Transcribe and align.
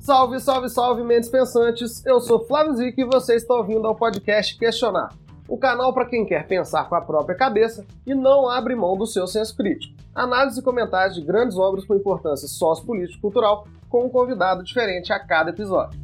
Salve, 0.00 0.40
salve, 0.40 0.70
salve, 0.70 1.04
mentes 1.04 1.28
pensantes! 1.28 2.04
Eu 2.06 2.20
sou 2.20 2.46
Flávio 2.46 2.72
Zic 2.72 2.98
e 2.98 3.04
você 3.04 3.34
está 3.34 3.54
ouvindo 3.54 3.86
ao 3.86 3.94
podcast 3.94 4.58
Questionar, 4.58 5.12
o 5.46 5.58
canal 5.58 5.92
para 5.92 6.06
quem 6.06 6.24
quer 6.24 6.46
pensar 6.46 6.88
com 6.88 6.94
a 6.94 7.02
própria 7.02 7.36
cabeça 7.36 7.84
e 8.06 8.14
não 8.14 8.48
abre 8.48 8.74
mão 8.74 8.96
do 8.96 9.06
seu 9.06 9.26
senso 9.26 9.54
crítico. 9.54 9.94
Análise 10.14 10.58
e 10.58 10.62
comentários 10.62 11.16
de 11.16 11.22
grandes 11.22 11.58
obras 11.58 11.84
com 11.84 11.94
importância 11.94 12.48
sociopolítico-cultural 12.48 13.68
com 13.90 14.06
um 14.06 14.08
convidado 14.08 14.64
diferente 14.64 15.12
a 15.12 15.20
cada 15.20 15.50
episódio. 15.50 16.00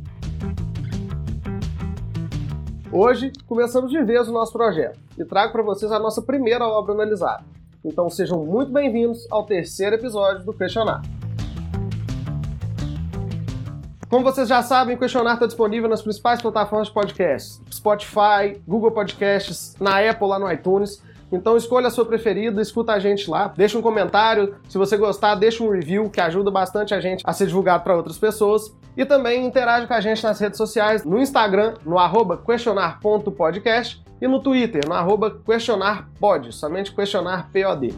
Hoje, 2.93 3.32
começamos 3.46 3.90
de 3.90 4.03
vez 4.03 4.29
o 4.29 4.32
nosso 4.32 4.53
projeto 4.53 5.00
e 5.17 5.25
trago 5.25 5.53
para 5.53 5.63
vocês 5.63 5.90
a 5.90 5.99
nossa 5.99 6.21
primeira 6.21 6.68
obra 6.68 6.93
analisada. 6.93 7.44
Então 7.82 8.11
sejam 8.11 8.44
muito 8.44 8.71
bem-vindos 8.71 9.26
ao 9.31 9.46
terceiro 9.46 9.96
episódio 9.96 10.44
do 10.44 10.53
Questionar. 10.53 11.00
Como 14.16 14.25
vocês 14.25 14.48
já 14.48 14.62
sabem, 14.62 14.96
o 14.96 14.98
Questionar 14.98 15.34
está 15.34 15.44
disponível 15.44 15.90
nas 15.90 16.00
principais 16.00 16.40
plataformas 16.40 16.88
de 16.88 16.94
podcast: 16.94 17.61
Spotify, 17.70 18.58
Google 18.66 18.90
Podcasts, 18.90 19.76
na 19.79 19.98
Apple, 19.98 20.26
lá 20.26 20.39
no 20.39 20.50
iTunes. 20.50 21.02
Então 21.30 21.54
escolha 21.54 21.89
a 21.89 21.90
sua 21.90 22.06
preferida, 22.06 22.62
escuta 22.62 22.94
a 22.94 22.98
gente 22.98 23.29
lá, 23.29 23.52
deixa 23.54 23.76
um 23.76 23.82
comentário, 23.82 24.56
se 24.70 24.79
você 24.79 24.96
gostar, 24.96 25.34
deixa 25.34 25.62
um 25.62 25.68
review 25.68 26.08
que 26.08 26.18
ajuda 26.18 26.50
bastante 26.50 26.94
a 26.94 26.98
gente 26.98 27.22
a 27.26 27.32
ser 27.34 27.46
divulgado 27.46 27.84
para 27.84 27.94
outras 27.94 28.16
pessoas. 28.16 28.75
E 28.96 29.04
também 29.04 29.44
interage 29.44 29.86
com 29.86 29.92
a 29.92 30.00
gente 30.00 30.25
nas 30.25 30.40
redes 30.40 30.56
sociais, 30.56 31.04
no 31.04 31.20
Instagram, 31.20 31.75
no 31.84 31.98
questionar.podcast 32.39 34.03
e 34.19 34.27
no 34.27 34.41
Twitter, 34.41 34.80
no 34.89 35.30
questionarpod, 35.44 36.55
somente 36.55 36.94
questionar 36.94 37.50
POD. 37.53 37.94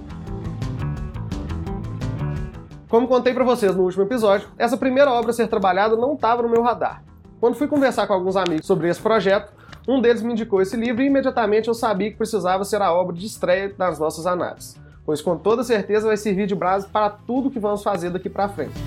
Como 2.88 3.06
contei 3.06 3.34
para 3.34 3.45
vocês 3.45 3.77
no 3.77 3.83
último 3.83 4.05
episódio, 4.05 4.48
essa 4.56 4.75
primeira 4.75 5.11
obra 5.11 5.31
a 5.31 5.34
ser 5.34 5.47
trabalhada 5.47 5.94
não 5.94 6.14
estava 6.14 6.41
no 6.41 6.48
meu 6.48 6.62
radar. 6.62 7.05
Quando 7.39 7.55
fui 7.55 7.69
conversar 7.69 8.06
com 8.06 8.14
alguns 8.14 8.34
amigos 8.34 8.67
sobre 8.67 8.89
esse 8.89 8.98
projeto, 8.98 9.53
um 9.86 10.00
deles 10.00 10.22
me 10.22 10.33
indicou 10.33 10.62
esse 10.62 10.75
livro 10.75 11.03
e 11.03 11.06
imediatamente 11.06 11.69
eu 11.69 11.75
sabia 11.75 12.11
que 12.11 12.16
precisava 12.16 12.64
ser 12.64 12.81
a 12.81 12.91
obra 12.91 13.14
de 13.14 13.27
estreia 13.27 13.69
das 13.77 13.98
nossas 13.98 14.27
análises, 14.27 14.75
pois 15.05 15.20
com 15.20 15.36
toda 15.36 15.62
certeza 15.62 16.06
vai 16.06 16.16
servir 16.16 16.47
de 16.47 16.55
base 16.55 16.89
para 16.89 17.11
tudo 17.11 17.50
que 17.50 17.59
vamos 17.59 17.83
fazer 17.83 18.09
daqui 18.09 18.31
para 18.31 18.48
frente. 18.48 18.81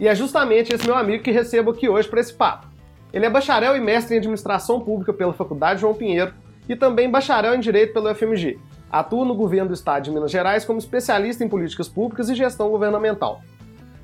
E 0.00 0.08
é 0.08 0.14
justamente 0.16 0.74
esse 0.74 0.84
meu 0.84 0.96
amigo 0.96 1.22
que 1.22 1.30
recebo 1.30 1.70
aqui 1.70 1.88
hoje 1.88 2.08
para 2.08 2.20
esse 2.20 2.34
papo. 2.34 2.66
Ele 3.12 3.24
é 3.24 3.30
bacharel 3.30 3.76
e 3.76 3.80
mestre 3.80 4.16
em 4.16 4.18
administração 4.18 4.80
pública 4.80 5.12
pela 5.12 5.32
Faculdade 5.32 5.80
João 5.80 5.94
Pinheiro 5.94 6.34
e 6.68 6.74
também 6.74 7.08
bacharel 7.08 7.54
em 7.54 7.60
direito 7.60 7.92
pelo 7.92 8.12
FMG. 8.12 8.58
Atua 8.90 9.24
no 9.24 9.34
governo 9.34 9.68
do 9.68 9.74
estado 9.74 10.04
de 10.04 10.10
Minas 10.10 10.30
Gerais 10.30 10.64
como 10.64 10.78
especialista 10.78 11.44
em 11.44 11.48
políticas 11.48 11.88
públicas 11.88 12.28
e 12.28 12.34
gestão 12.34 12.70
governamental. 12.70 13.42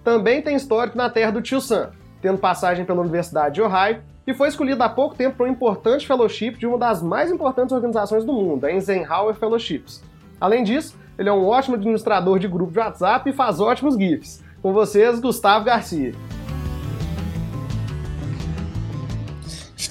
Também 0.02 0.42
tem 0.42 0.54
histórico 0.54 0.96
na 0.96 1.08
terra 1.08 1.30
do 1.30 1.40
Tio 1.40 1.60
Sam, 1.60 1.90
tendo 2.20 2.38
passagem 2.38 2.84
pela 2.84 3.00
Universidade 3.00 3.54
de 3.54 3.62
Ohio 3.62 4.02
e 4.26 4.34
foi 4.34 4.48
escolhido 4.48 4.82
há 4.82 4.88
pouco 4.88 5.14
tempo 5.14 5.36
para 5.36 5.46
um 5.46 5.50
importante 5.50 6.06
fellowship 6.06 6.52
de 6.52 6.66
uma 6.66 6.78
das 6.78 7.02
mais 7.02 7.30
importantes 7.30 7.72
organizações 7.72 8.24
do 8.24 8.32
mundo, 8.32 8.64
a 8.64 8.72
Eisenhower 8.72 9.34
Fellowships. 9.34 10.02
Além 10.40 10.64
disso, 10.64 10.96
ele 11.18 11.28
é 11.28 11.32
um 11.32 11.46
ótimo 11.46 11.76
administrador 11.76 12.38
de 12.38 12.48
grupo 12.48 12.72
de 12.72 12.78
WhatsApp 12.78 13.28
e 13.28 13.32
faz 13.32 13.60
ótimos 13.60 13.96
GIFs. 13.96 14.42
Com 14.60 14.72
vocês, 14.72 15.20
Gustavo 15.20 15.64
Garcia. 15.64 16.12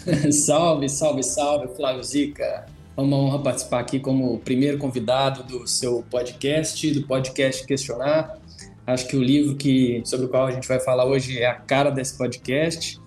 salve, 0.31 0.89
salve, 0.89 1.23
salve, 1.23 1.67
Flávio 1.75 2.03
Zica. 2.03 2.65
É 2.95 3.01
uma 3.01 3.17
honra 3.17 3.39
participar 3.39 3.79
aqui 3.79 3.99
como 3.99 4.37
primeiro 4.37 4.77
convidado 4.77 5.41
do 5.41 5.67
seu 5.67 6.05
podcast, 6.11 6.91
do 6.91 7.07
podcast 7.07 7.65
Questionar. 7.65 8.37
Acho 8.85 9.07
que 9.07 9.17
o 9.17 9.23
livro 9.23 9.55
que, 9.55 10.03
sobre 10.05 10.27
o 10.27 10.29
qual 10.29 10.45
a 10.45 10.51
gente 10.51 10.67
vai 10.67 10.79
falar 10.79 11.03
hoje 11.05 11.39
é 11.39 11.47
a 11.47 11.55
cara 11.55 11.89
desse 11.89 12.15
podcast. 12.15 13.01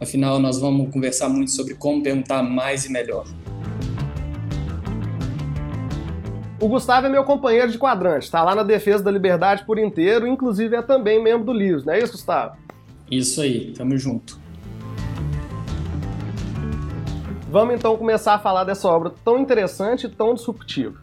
Afinal, 0.00 0.38
nós 0.38 0.60
vamos 0.60 0.92
conversar 0.92 1.28
muito 1.28 1.50
sobre 1.50 1.74
como 1.74 2.00
perguntar 2.04 2.40
mais 2.44 2.84
e 2.84 2.92
melhor. 2.92 3.26
O 6.60 6.68
Gustavo 6.68 7.08
é 7.08 7.10
meu 7.10 7.24
companheiro 7.24 7.72
de 7.72 7.78
quadrante, 7.78 8.26
está 8.26 8.44
lá 8.44 8.54
na 8.54 8.62
defesa 8.62 9.02
da 9.02 9.10
liberdade 9.10 9.64
por 9.64 9.76
inteiro, 9.76 10.24
inclusive 10.28 10.76
é 10.76 10.82
também 10.82 11.20
membro 11.20 11.46
do 11.46 11.52
livro, 11.52 11.84
não 11.84 11.94
é 11.94 11.98
isso, 11.98 12.12
Gustavo? 12.12 12.56
Isso 13.10 13.40
aí, 13.40 13.72
tamo 13.72 13.98
junto. 13.98 14.41
Vamos 17.52 17.74
então 17.74 17.98
começar 17.98 18.32
a 18.32 18.38
falar 18.38 18.64
dessa 18.64 18.88
obra 18.88 19.12
tão 19.22 19.38
interessante 19.38 20.06
e 20.06 20.08
tão 20.08 20.32
disruptiva. 20.32 20.98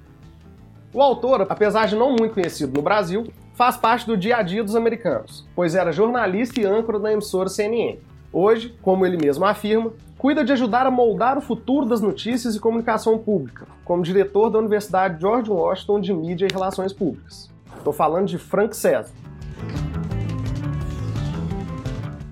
O 0.91 0.99
autor, 0.99 1.45
apesar 1.47 1.85
de 1.85 1.95
não 1.95 2.15
muito 2.15 2.33
conhecido 2.33 2.73
no 2.73 2.81
Brasil, 2.81 3.31
faz 3.53 3.77
parte 3.77 4.07
do 4.07 4.17
dia 4.17 4.37
a 4.37 4.41
dia 4.41 4.63
dos 4.63 4.75
americanos, 4.75 5.47
pois 5.55 5.75
era 5.75 5.91
jornalista 5.91 6.59
e 6.59 6.65
âncora 6.65 6.97
da 6.97 7.13
emissora 7.13 7.49
CNN. 7.49 7.99
Hoje, 8.33 8.75
como 8.81 9.05
ele 9.05 9.15
mesmo 9.15 9.45
afirma, 9.45 9.93
cuida 10.17 10.43
de 10.43 10.51
ajudar 10.51 10.87
a 10.87 10.91
moldar 10.91 11.37
o 11.37 11.41
futuro 11.41 11.85
das 11.85 12.01
notícias 12.01 12.55
e 12.55 12.59
comunicação 12.59 13.19
pública, 13.19 13.67
como 13.85 14.01
diretor 14.01 14.49
da 14.49 14.57
Universidade 14.57 15.21
George 15.21 15.51
Washington 15.51 16.01
de 16.01 16.11
Mídia 16.11 16.47
e 16.49 16.51
Relações 16.51 16.91
Públicas. 16.91 17.47
Estou 17.77 17.93
falando 17.93 18.25
de 18.25 18.39
Frank 18.39 18.75
César. 18.75 19.13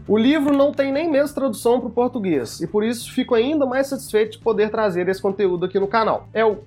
O 0.09 0.17
livro 0.17 0.55
não 0.55 0.71
tem 0.71 0.89
nem 0.89 1.11
mesmo 1.11 1.35
tradução 1.35 1.81
para 1.81 1.89
o 1.89 1.91
português, 1.91 2.61
e 2.61 2.67
por 2.67 2.81
isso 2.81 3.11
fico 3.11 3.35
ainda 3.35 3.65
mais 3.65 3.87
satisfeito 3.87 4.37
de 4.37 4.37
poder 4.37 4.71
trazer 4.71 5.09
esse 5.09 5.21
conteúdo 5.21 5.65
aqui 5.65 5.77
no 5.77 5.87
canal. 5.87 6.29
É 6.33 6.45
o 6.45 6.59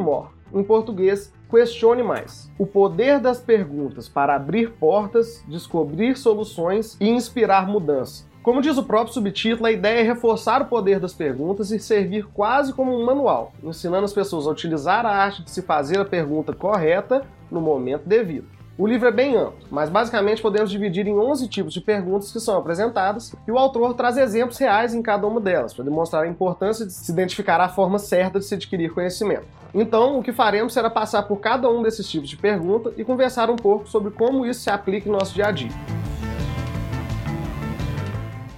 More, 0.00 0.30
em 0.52 0.64
português, 0.64 1.32
Questione 1.48 2.02
Mais. 2.02 2.50
O 2.58 2.66
poder 2.66 3.20
das 3.20 3.38
perguntas 3.38 4.08
para 4.08 4.34
abrir 4.34 4.72
portas, 4.72 5.44
descobrir 5.46 6.16
soluções 6.18 6.96
e 7.00 7.08
inspirar 7.08 7.68
mudança. 7.68 8.26
Como 8.42 8.60
diz 8.60 8.76
o 8.76 8.82
próprio 8.82 9.14
subtítulo, 9.14 9.66
a 9.66 9.70
ideia 9.70 10.00
é 10.00 10.02
reforçar 10.02 10.60
o 10.60 10.66
poder 10.66 10.98
das 10.98 11.14
perguntas 11.14 11.70
e 11.70 11.78
servir 11.78 12.26
quase 12.34 12.72
como 12.72 12.92
um 12.92 13.04
manual, 13.04 13.52
ensinando 13.62 14.06
as 14.06 14.12
pessoas 14.12 14.44
a 14.44 14.50
utilizar 14.50 15.06
a 15.06 15.14
arte 15.14 15.44
de 15.44 15.50
se 15.52 15.62
fazer 15.62 16.00
a 16.00 16.04
pergunta 16.04 16.52
correta 16.52 17.24
no 17.48 17.60
momento 17.60 18.08
devido. 18.08 18.57
O 18.80 18.86
livro 18.86 19.08
é 19.08 19.10
bem 19.10 19.34
amplo, 19.34 19.58
mas 19.72 19.90
basicamente 19.90 20.40
podemos 20.40 20.70
dividir 20.70 21.04
em 21.04 21.18
11 21.18 21.48
tipos 21.48 21.74
de 21.74 21.80
perguntas 21.80 22.30
que 22.30 22.38
são 22.38 22.56
apresentadas 22.56 23.34
e 23.44 23.50
o 23.50 23.58
autor 23.58 23.92
traz 23.94 24.16
exemplos 24.16 24.56
reais 24.56 24.94
em 24.94 25.02
cada 25.02 25.26
uma 25.26 25.40
delas, 25.40 25.74
para 25.74 25.84
demonstrar 25.84 26.22
a 26.22 26.28
importância 26.28 26.86
de 26.86 26.92
se 26.92 27.10
identificar 27.10 27.60
a 27.60 27.68
forma 27.68 27.98
certa 27.98 28.38
de 28.38 28.44
se 28.44 28.54
adquirir 28.54 28.94
conhecimento. 28.94 29.48
Então, 29.74 30.20
o 30.20 30.22
que 30.22 30.32
faremos 30.32 30.72
será 30.72 30.88
passar 30.88 31.24
por 31.24 31.40
cada 31.40 31.68
um 31.68 31.82
desses 31.82 32.08
tipos 32.08 32.28
de 32.28 32.36
pergunta 32.36 32.92
e 32.96 33.04
conversar 33.04 33.50
um 33.50 33.56
pouco 33.56 33.88
sobre 33.88 34.12
como 34.12 34.46
isso 34.46 34.60
se 34.60 34.70
aplica 34.70 35.08
em 35.08 35.12
nosso 35.12 35.34
dia 35.34 35.48
a 35.48 35.50
dia. 35.50 35.72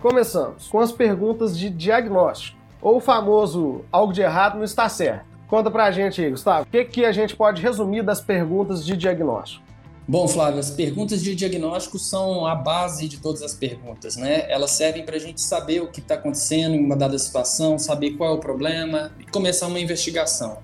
Começamos 0.02 0.68
com 0.68 0.80
as 0.80 0.92
perguntas 0.92 1.58
de 1.58 1.70
diagnóstico, 1.70 2.58
ou 2.82 2.98
o 2.98 3.00
famoso 3.00 3.86
algo 3.90 4.12
de 4.12 4.20
errado 4.20 4.58
não 4.58 4.64
está 4.64 4.86
certo. 4.86 5.24
Conta 5.48 5.70
pra 5.70 5.90
gente 5.90 6.22
aí, 6.22 6.30
Gustavo, 6.30 6.64
o 6.64 6.66
que, 6.66 6.84
que 6.84 7.06
a 7.06 7.10
gente 7.10 7.34
pode 7.34 7.62
resumir 7.62 8.02
das 8.02 8.20
perguntas 8.20 8.84
de 8.84 8.94
diagnóstico? 8.98 9.69
Bom, 10.10 10.26
Flávio, 10.26 10.58
as 10.58 10.72
perguntas 10.72 11.22
de 11.22 11.36
diagnóstico 11.36 11.96
são 11.96 12.44
a 12.44 12.52
base 12.52 13.06
de 13.06 13.18
todas 13.18 13.42
as 13.42 13.54
perguntas, 13.54 14.16
né? 14.16 14.44
Elas 14.50 14.72
servem 14.72 15.04
para 15.04 15.14
a 15.14 15.20
gente 15.20 15.40
saber 15.40 15.82
o 15.82 15.86
que 15.86 16.00
está 16.00 16.14
acontecendo 16.14 16.74
em 16.74 16.84
uma 16.84 16.96
dada 16.96 17.16
situação, 17.16 17.78
saber 17.78 18.16
qual 18.16 18.34
é 18.34 18.34
o 18.36 18.40
problema 18.40 19.12
e 19.20 19.24
começar 19.30 19.68
uma 19.68 19.78
investigação. 19.78 20.58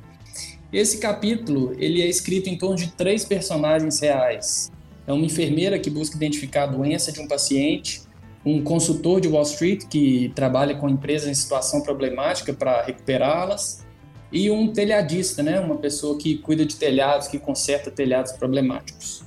Esse 0.72 0.98
capítulo 0.98 1.76
ele 1.78 2.02
é 2.02 2.08
escrito 2.08 2.48
em 2.48 2.58
torno 2.58 2.74
de 2.74 2.88
três 2.88 3.24
personagens 3.24 4.00
reais. 4.00 4.72
É 5.06 5.12
uma 5.12 5.24
enfermeira 5.24 5.78
que 5.78 5.90
busca 5.90 6.16
identificar 6.16 6.64
a 6.64 6.66
doença 6.66 7.12
de 7.12 7.20
um 7.20 7.28
paciente, 7.28 8.02
um 8.44 8.64
consultor 8.64 9.20
de 9.20 9.28
Wall 9.28 9.44
Street 9.44 9.84
que 9.88 10.32
trabalha 10.34 10.74
com 10.74 10.88
empresas 10.88 11.28
em 11.28 11.34
situação 11.34 11.82
problemática 11.82 12.52
para 12.52 12.82
recuperá-las 12.82 13.86
e 14.32 14.50
um 14.50 14.72
telhadista, 14.72 15.40
né? 15.40 15.60
Uma 15.60 15.76
pessoa 15.76 16.18
que 16.18 16.36
cuida 16.38 16.66
de 16.66 16.74
telhados, 16.74 17.28
que 17.28 17.38
conserta 17.38 17.92
telhados 17.92 18.32
problemáticos. 18.32 19.24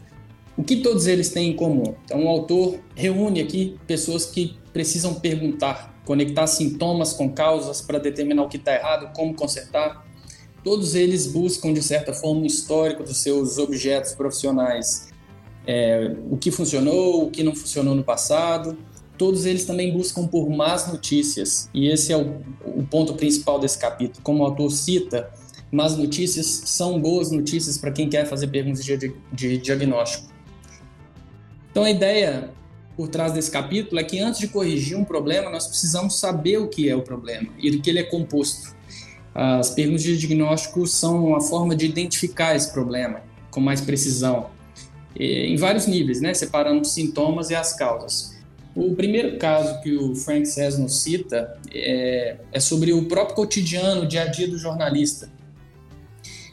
O 0.59 0.63
que 0.63 0.75
todos 0.75 1.07
eles 1.07 1.29
têm 1.29 1.51
em 1.51 1.55
comum? 1.55 1.95
Então, 2.03 2.25
o 2.25 2.27
autor 2.27 2.81
reúne 2.93 3.39
aqui 3.39 3.79
pessoas 3.87 4.25
que 4.25 4.57
precisam 4.73 5.13
perguntar, 5.13 5.97
conectar 6.03 6.45
sintomas 6.47 7.13
com 7.13 7.29
causas 7.29 7.79
para 7.79 7.97
determinar 7.97 8.43
o 8.43 8.49
que 8.49 8.57
está 8.57 8.75
errado, 8.75 9.13
como 9.15 9.33
consertar. 9.33 10.05
Todos 10.61 10.95
eles 10.95 11.27
buscam, 11.27 11.71
de 11.71 11.81
certa 11.81 12.11
forma, 12.11 12.41
um 12.41 12.45
histórico 12.45 13.03
dos 13.03 13.19
seus 13.19 13.57
objetos 13.57 14.13
profissionais. 14.15 15.07
É, 15.65 16.13
o 16.29 16.35
que 16.35 16.51
funcionou, 16.51 17.23
o 17.23 17.31
que 17.31 17.41
não 17.41 17.55
funcionou 17.55 17.95
no 17.95 18.03
passado. 18.03 18.77
Todos 19.17 19.45
eles 19.45 19.63
também 19.63 19.93
buscam 19.93 20.27
por 20.27 20.49
más 20.49 20.91
notícias. 20.91 21.69
E 21.73 21.87
esse 21.87 22.11
é 22.11 22.17
o, 22.17 22.41
o 22.65 22.85
ponto 22.85 23.13
principal 23.13 23.61
desse 23.61 23.79
capítulo. 23.79 24.21
Como 24.23 24.43
o 24.43 24.45
autor 24.45 24.69
cita, 24.71 25.31
más 25.71 25.95
notícias 25.95 26.63
são 26.65 26.99
boas 26.99 27.31
notícias 27.31 27.77
para 27.77 27.93
quem 27.93 28.09
quer 28.09 28.25
fazer 28.25 28.47
perguntas 28.47 28.83
de, 28.83 29.15
de 29.31 29.57
diagnóstico. 29.59 30.28
Então 31.71 31.83
a 31.83 31.89
ideia 31.89 32.49
por 32.95 33.07
trás 33.07 33.31
desse 33.31 33.49
capítulo 33.49 33.99
é 33.99 34.03
que 34.03 34.19
antes 34.19 34.41
de 34.41 34.47
corrigir 34.49 34.97
um 34.97 35.05
problema, 35.05 35.49
nós 35.49 35.67
precisamos 35.67 36.19
saber 36.19 36.57
o 36.57 36.67
que 36.67 36.89
é 36.89 36.95
o 36.95 37.01
problema 37.01 37.47
e 37.57 37.71
do 37.71 37.81
que 37.81 37.89
ele 37.89 37.99
é 37.99 38.03
composto. 38.03 38.75
As 39.33 39.69
perguntas 39.69 40.03
de 40.03 40.17
diagnóstico 40.17 40.85
são 40.85 41.27
uma 41.27 41.39
forma 41.39 41.75
de 41.75 41.85
identificar 41.85 42.55
esse 42.55 42.73
problema 42.73 43.21
com 43.51 43.61
mais 43.61 43.79
precisão. 43.79 44.49
em 45.17 45.55
vários 45.55 45.87
níveis, 45.87 46.19
né? 46.21 46.33
separando 46.33 46.81
os 46.81 46.91
sintomas 46.91 47.49
e 47.49 47.55
as 47.55 47.73
causas. 47.73 48.35
O 48.75 48.95
primeiro 48.95 49.37
caso 49.37 49.81
que 49.81 49.95
o 49.95 50.15
Frank 50.15 50.45
Sesno 50.45 50.87
cita 50.87 51.57
é, 51.73 52.37
é 52.51 52.59
sobre 52.59 52.93
o 52.93 53.05
próprio 53.05 53.35
cotidiano, 53.35 54.03
o 54.03 54.07
dia 54.07 54.23
a 54.23 54.25
dia 54.27 54.47
do 54.47 54.57
jornalista. 54.57 55.29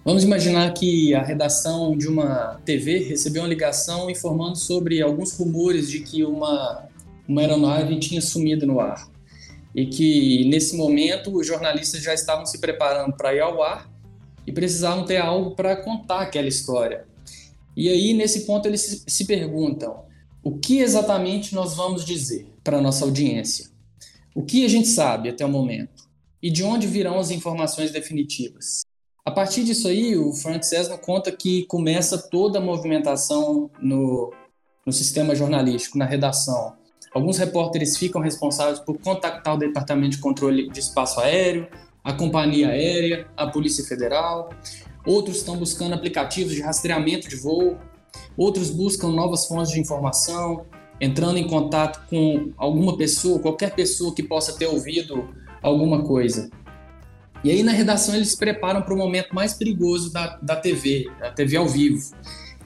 Vamos 0.06 0.22
imaginar 0.22 0.72
que 0.72 1.12
a 1.16 1.20
redação 1.20 1.98
de 1.98 2.06
uma 2.06 2.60
TV 2.64 3.00
recebeu 3.00 3.42
uma 3.42 3.48
ligação 3.48 4.08
informando 4.08 4.54
sobre 4.54 5.02
alguns 5.02 5.32
rumores 5.36 5.90
de 5.90 5.98
que 5.98 6.22
uma, 6.22 6.88
uma 7.26 7.40
aeronave 7.40 7.98
tinha 7.98 8.20
sumido 8.20 8.64
no 8.68 8.78
ar. 8.78 9.10
E 9.74 9.84
que, 9.84 10.48
nesse 10.48 10.76
momento, 10.76 11.36
os 11.36 11.44
jornalistas 11.44 12.04
já 12.04 12.14
estavam 12.14 12.46
se 12.46 12.60
preparando 12.60 13.16
para 13.16 13.34
ir 13.34 13.40
ao 13.40 13.60
ar 13.60 13.92
e 14.46 14.52
precisavam 14.52 15.04
ter 15.04 15.16
algo 15.16 15.56
para 15.56 15.74
contar 15.74 16.20
aquela 16.20 16.46
história. 16.46 17.04
E 17.76 17.88
aí, 17.88 18.14
nesse 18.14 18.46
ponto, 18.46 18.68
eles 18.68 19.02
se, 19.08 19.24
perguntam: 19.24 20.04
o 20.40 20.56
que 20.56 20.78
exatamente 20.78 21.52
nós 21.52 21.74
vamos 21.74 22.04
dizer 22.04 22.46
para 22.62 22.78
a 22.78 22.80
nossa 22.80 23.04
audiência? 23.04 23.70
O 24.36 24.44
que 24.44 24.64
a 24.64 24.68
gente 24.68 24.86
sabe 24.86 25.30
até 25.30 25.44
o 25.44 25.48
momento? 25.48 26.06
E 26.40 26.48
de 26.48 26.62
onde 26.62 26.86
virão 26.86 27.18
as 27.18 27.32
informações 27.32 27.90
definitivas? 27.90 28.85
A 29.26 29.30
partir 29.32 29.64
disso 29.64 29.88
aí, 29.88 30.16
o 30.16 30.32
Frank 30.32 30.64
Cesno 30.64 30.96
conta 30.96 31.32
que 31.32 31.64
começa 31.66 32.16
toda 32.16 32.60
a 32.60 32.62
movimentação 32.62 33.68
no, 33.82 34.32
no 34.86 34.92
sistema 34.92 35.34
jornalístico, 35.34 35.98
na 35.98 36.04
redação. 36.04 36.74
Alguns 37.12 37.36
repórteres 37.36 37.96
ficam 37.96 38.20
responsáveis 38.20 38.78
por 38.78 38.96
contactar 39.00 39.56
o 39.56 39.58
Departamento 39.58 40.10
de 40.10 40.18
Controle 40.18 40.70
de 40.70 40.78
Espaço 40.78 41.18
Aéreo, 41.18 41.66
a 42.04 42.12
Companhia 42.12 42.68
Aérea, 42.68 43.26
a 43.36 43.48
Polícia 43.48 43.84
Federal. 43.84 44.50
Outros 45.04 45.38
estão 45.38 45.56
buscando 45.56 45.96
aplicativos 45.96 46.54
de 46.54 46.62
rastreamento 46.62 47.28
de 47.28 47.34
voo. 47.34 47.76
Outros 48.36 48.70
buscam 48.70 49.08
novas 49.08 49.44
fontes 49.46 49.72
de 49.72 49.80
informação, 49.80 50.66
entrando 51.00 51.36
em 51.36 51.48
contato 51.48 52.06
com 52.08 52.52
alguma 52.56 52.96
pessoa, 52.96 53.40
qualquer 53.40 53.74
pessoa 53.74 54.14
que 54.14 54.22
possa 54.22 54.52
ter 54.52 54.66
ouvido 54.66 55.28
alguma 55.60 56.04
coisa. 56.04 56.48
E 57.46 57.50
aí 57.52 57.62
na 57.62 57.70
redação 57.70 58.16
eles 58.16 58.30
se 58.30 58.36
preparam 58.36 58.82
para 58.82 58.92
o 58.92 58.96
momento 58.96 59.32
mais 59.32 59.54
perigoso 59.54 60.12
da, 60.12 60.36
da 60.42 60.56
TV, 60.56 61.08
a 61.22 61.30
TV 61.30 61.56
ao 61.56 61.68
vivo. 61.68 62.12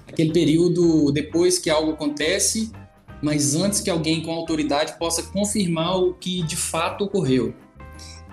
Aquele 0.08 0.32
período 0.32 1.12
depois 1.12 1.58
que 1.58 1.68
algo 1.68 1.92
acontece, 1.92 2.72
mas 3.20 3.54
antes 3.54 3.80
que 3.80 3.90
alguém 3.90 4.22
com 4.22 4.32
autoridade 4.32 4.98
possa 4.98 5.22
confirmar 5.22 5.98
o 5.98 6.14
que 6.14 6.42
de 6.44 6.56
fato 6.56 7.04
ocorreu. 7.04 7.54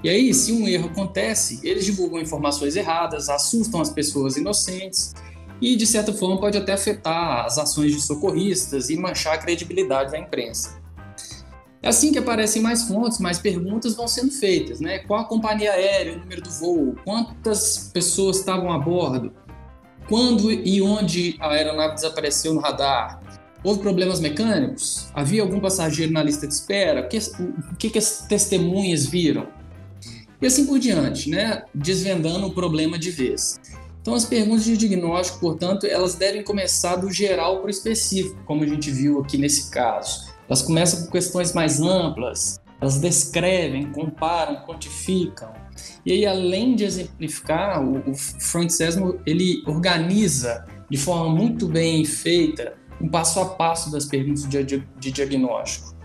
E 0.02 0.08
aí, 0.08 0.34
se 0.34 0.54
um 0.54 0.66
erro 0.66 0.88
acontece, 0.88 1.60
eles 1.68 1.84
divulgam 1.84 2.22
informações 2.22 2.78
erradas, 2.78 3.28
assustam 3.28 3.82
as 3.82 3.90
pessoas 3.90 4.38
inocentes 4.38 5.14
e, 5.62 5.76
de 5.76 5.86
certa 5.86 6.14
forma, 6.14 6.40
pode 6.40 6.58
até 6.58 6.72
afetar 6.72 7.44
as 7.44 7.58
ações 7.58 7.92
de 7.92 8.00
socorristas 8.00 8.90
e 8.90 8.96
manchar 8.96 9.34
a 9.34 9.38
credibilidade 9.38 10.12
da 10.12 10.18
imprensa. 10.18 10.77
É 11.88 11.90
assim 11.90 12.12
que 12.12 12.20
aparecem 12.20 12.62
mais 12.62 12.84
fontes, 12.84 13.18
mais 13.18 13.40
perguntas 13.40 13.96
vão 13.96 14.10
sendo 14.10 14.30
feitas, 14.30 14.82
né? 14.82 15.00
Qual 15.00 15.22
a 15.22 15.24
companhia 15.24 15.72
aérea, 15.72 16.18
o 16.18 16.20
número 16.20 16.42
do 16.42 16.50
voo, 16.50 16.98
quantas 17.06 17.90
pessoas 17.94 18.40
estavam 18.40 18.74
a 18.74 18.78
bordo, 18.78 19.32
quando 20.10 20.52
e 20.52 20.82
onde 20.82 21.38
a 21.40 21.50
aeronave 21.52 21.96
desapareceu 21.96 22.54
no 22.54 22.60
radar, 22.60 23.22
houve 23.64 23.80
problemas 23.80 24.20
mecânicos, 24.20 25.08
havia 25.14 25.42
algum 25.42 25.62
passageiro 25.62 26.12
na 26.12 26.22
lista 26.22 26.46
de 26.46 26.56
espera, 26.56 27.06
o 27.06 27.08
que, 27.08 27.18
o 27.18 27.76
que, 27.78 27.98
as 27.98 28.28
testemunhas 28.28 29.06
viram, 29.06 29.48
e 30.42 30.46
assim 30.46 30.66
por 30.66 30.80
diante, 30.80 31.30
né? 31.30 31.64
Desvendando 31.74 32.48
o 32.48 32.54
problema 32.54 33.00
de 33.00 33.12
vez. 33.12 33.62
Então, 34.02 34.14
as 34.14 34.26
perguntas 34.26 34.66
de 34.66 34.76
diagnóstico, 34.76 35.40
portanto, 35.40 35.86
elas 35.86 36.16
devem 36.16 36.44
começar 36.44 36.98
do 36.98 37.10
geral 37.10 37.60
para 37.60 37.68
o 37.68 37.70
específico, 37.70 38.38
como 38.44 38.66
a 38.66 38.68
gente 38.68 38.92
viu 38.92 39.22
aqui 39.22 39.38
nesse 39.38 39.72
caso. 39.72 40.27
Elas 40.48 40.62
começam 40.62 41.06
com 41.06 41.12
questões 41.12 41.54
mais 41.54 41.82
amplas, 41.82 42.60
elas 42.80 43.00
descrevem, 43.00 43.92
comparam, 43.92 44.66
quantificam. 44.66 45.52
E 46.06 46.12
aí, 46.12 46.26
além 46.26 46.76
de 46.76 46.84
exemplificar, 46.84 47.84
o, 47.84 48.12
o 48.12 48.16
Frank 48.16 48.72
Sesmo, 48.72 49.20
ele 49.26 49.64
organiza 49.66 50.66
de 50.90 50.98
forma 50.98 51.30
muito 51.30 51.68
bem 51.68 52.06
feita 52.06 52.76
um 53.02 53.10
passo 53.10 53.40
a 53.40 53.46
passo 53.46 53.92
das 53.92 54.06
perguntas 54.06 54.48
de, 54.48 54.64
de, 54.64 55.12
diagnóstico. 55.12 55.96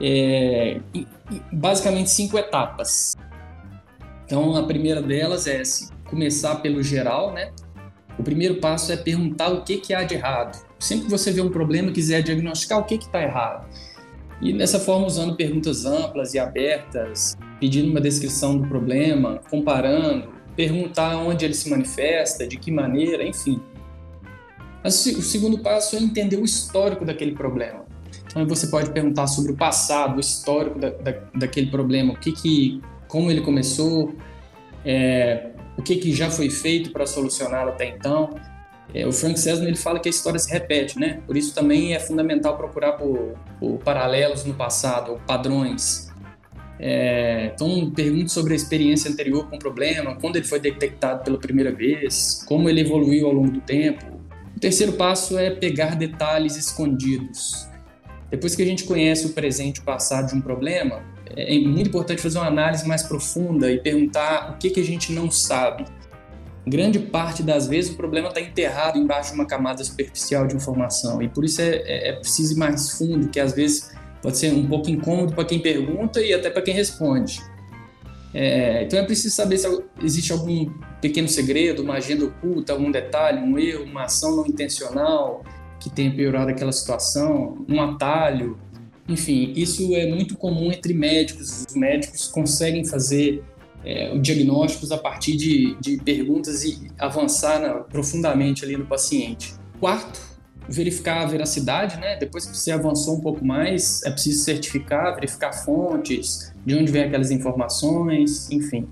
É, 0.00 0.80
basicamente 1.52 2.10
cinco 2.10 2.38
etapas. 2.38 3.14
Então, 4.24 4.56
a 4.56 4.62
primeira 4.62 5.02
delas 5.02 5.46
é 5.46 5.62
começar 6.08 6.56
pelo 6.56 6.82
geral, 6.82 7.32
né? 7.32 7.52
O 8.18 8.22
primeiro 8.22 8.56
passo 8.56 8.92
é 8.92 8.96
perguntar 8.96 9.48
o 9.48 9.62
que, 9.62 9.78
que 9.78 9.92
há 9.92 10.04
de 10.04 10.14
errado. 10.14 10.69
Sempre 10.80 11.04
que 11.04 11.10
você 11.10 11.30
vê 11.30 11.42
um 11.42 11.50
problema 11.50 11.92
quiser 11.92 12.22
diagnosticar 12.22 12.78
o 12.78 12.84
que 12.84 12.94
está 12.94 13.22
errado. 13.22 13.68
E 14.40 14.52
dessa 14.54 14.80
forma, 14.80 15.06
usando 15.06 15.36
perguntas 15.36 15.84
amplas 15.84 16.32
e 16.32 16.38
abertas, 16.38 17.36
pedindo 17.60 17.90
uma 17.90 18.00
descrição 18.00 18.56
do 18.56 18.66
problema, 18.66 19.40
comparando, 19.50 20.30
perguntar 20.56 21.18
onde 21.18 21.44
ele 21.44 21.52
se 21.52 21.68
manifesta, 21.68 22.46
de 22.46 22.56
que 22.56 22.72
maneira, 22.72 23.22
enfim. 23.22 23.60
Mas 24.82 25.04
o 25.04 25.22
segundo 25.22 25.58
passo 25.58 25.96
é 25.96 25.98
entender 25.98 26.38
o 26.38 26.44
histórico 26.44 27.04
daquele 27.04 27.32
problema. 27.32 27.84
Então 28.26 28.46
você 28.46 28.66
pode 28.66 28.90
perguntar 28.90 29.26
sobre 29.26 29.52
o 29.52 29.56
passado, 29.56 30.16
o 30.16 30.20
histórico 30.20 30.78
da, 30.78 30.88
da, 30.88 31.12
daquele 31.34 31.70
problema, 31.70 32.14
o 32.14 32.16
que, 32.16 32.32
que 32.32 32.80
como 33.06 33.30
ele 33.30 33.42
começou, 33.42 34.14
é, 34.84 35.50
o 35.76 35.82
que, 35.82 35.96
que 35.96 36.14
já 36.14 36.30
foi 36.30 36.48
feito 36.48 36.92
para 36.92 37.06
solucioná-lo 37.06 37.70
até 37.70 37.86
então. 37.86 38.30
É, 38.92 39.06
o 39.06 39.12
Frank 39.12 39.38
Cesno 39.38 39.66
ele 39.66 39.76
fala 39.76 40.00
que 40.00 40.08
a 40.08 40.10
história 40.10 40.38
se 40.38 40.50
repete, 40.50 40.98
né? 40.98 41.20
Por 41.26 41.36
isso 41.36 41.54
também 41.54 41.94
é 41.94 42.00
fundamental 42.00 42.56
procurar 42.56 42.92
por, 42.92 43.34
por 43.58 43.78
paralelos 43.78 44.44
no 44.44 44.54
passado, 44.54 45.12
ou 45.12 45.18
padrões. 45.18 46.10
É, 46.78 47.52
então, 47.54 47.90
pergunte 47.90 48.32
sobre 48.32 48.54
a 48.54 48.56
experiência 48.56 49.10
anterior 49.10 49.48
com 49.48 49.56
o 49.56 49.58
problema, 49.58 50.16
quando 50.16 50.36
ele 50.36 50.46
foi 50.46 50.58
detectado 50.58 51.22
pela 51.22 51.38
primeira 51.38 51.70
vez, 51.70 52.42
como 52.46 52.68
ele 52.70 52.80
evoluiu 52.80 53.26
ao 53.26 53.32
longo 53.32 53.50
do 53.50 53.60
tempo. 53.60 54.18
O 54.56 54.60
terceiro 54.60 54.94
passo 54.94 55.38
é 55.38 55.50
pegar 55.50 55.94
detalhes 55.94 56.56
escondidos. 56.56 57.68
Depois 58.30 58.54
que 58.54 58.62
a 58.62 58.66
gente 58.66 58.84
conhece 58.84 59.26
o 59.26 59.30
presente 59.30 59.78
e 59.78 59.80
o 59.80 59.84
passado 59.84 60.28
de 60.28 60.34
um 60.34 60.40
problema, 60.40 61.02
é 61.36 61.58
muito 61.58 61.88
importante 61.88 62.22
fazer 62.22 62.38
uma 62.38 62.46
análise 62.46 62.86
mais 62.86 63.02
profunda 63.02 63.70
e 63.70 63.78
perguntar 63.78 64.52
o 64.52 64.58
que, 64.58 64.70
que 64.70 64.80
a 64.80 64.84
gente 64.84 65.12
não 65.12 65.30
sabe. 65.30 65.84
Grande 66.70 67.00
parte 67.00 67.42
das 67.42 67.66
vezes 67.66 67.90
o 67.90 67.96
problema 67.96 68.28
está 68.28 68.40
enterrado 68.40 68.96
embaixo 68.96 69.30
de 69.30 69.34
uma 69.34 69.44
camada 69.44 69.82
superficial 69.82 70.46
de 70.46 70.54
informação 70.54 71.20
e 71.20 71.28
por 71.28 71.44
isso 71.44 71.60
é, 71.60 71.82
é, 71.84 72.08
é 72.10 72.12
preciso 72.12 72.54
ir 72.54 72.58
mais 72.58 72.92
fundo, 72.92 73.28
que 73.28 73.40
às 73.40 73.52
vezes 73.52 73.90
pode 74.22 74.38
ser 74.38 74.52
um 74.52 74.68
pouco 74.68 74.88
incômodo 74.88 75.34
para 75.34 75.44
quem 75.44 75.58
pergunta 75.58 76.20
e 76.20 76.32
até 76.32 76.48
para 76.48 76.62
quem 76.62 76.72
responde. 76.72 77.42
É, 78.32 78.84
então 78.84 79.00
é 79.00 79.02
preciso 79.02 79.34
saber 79.34 79.58
se 79.58 79.66
existe 80.00 80.30
algum 80.30 80.70
pequeno 81.00 81.26
segredo, 81.26 81.82
uma 81.82 81.94
agenda 81.94 82.26
oculta, 82.26 82.72
algum 82.72 82.92
detalhe, 82.92 83.40
um 83.40 83.58
erro, 83.58 83.82
uma 83.82 84.04
ação 84.04 84.36
não 84.36 84.46
intencional 84.46 85.42
que 85.80 85.90
tenha 85.90 86.14
piorado 86.14 86.50
aquela 86.50 86.70
situação, 86.70 87.64
um 87.68 87.82
atalho, 87.82 88.56
enfim, 89.08 89.52
isso 89.56 89.92
é 89.96 90.06
muito 90.06 90.36
comum 90.36 90.70
entre 90.70 90.94
médicos. 90.94 91.66
Os 91.68 91.74
médicos 91.74 92.28
conseguem 92.28 92.84
fazer 92.84 93.42
é, 93.84 94.16
diagnósticos 94.18 94.92
a 94.92 94.98
partir 94.98 95.36
de, 95.36 95.76
de 95.80 95.96
perguntas 95.98 96.64
e 96.64 96.90
avançar 96.98 97.60
na, 97.60 97.74
profundamente 97.74 98.64
ali 98.64 98.76
no 98.76 98.86
paciente. 98.86 99.54
Quarto, 99.78 100.20
verificar 100.68 101.22
a 101.22 101.26
veracidade, 101.26 101.98
né? 101.98 102.16
Depois 102.16 102.46
que 102.46 102.56
você 102.56 102.70
avançou 102.70 103.16
um 103.16 103.20
pouco 103.20 103.44
mais, 103.44 104.02
é 104.04 104.10
preciso 104.10 104.44
certificar, 104.44 105.14
verificar 105.14 105.52
fontes, 105.52 106.52
de 106.64 106.74
onde 106.74 106.92
vem 106.92 107.04
aquelas 107.04 107.30
informações, 107.30 108.50
enfim. 108.50 108.86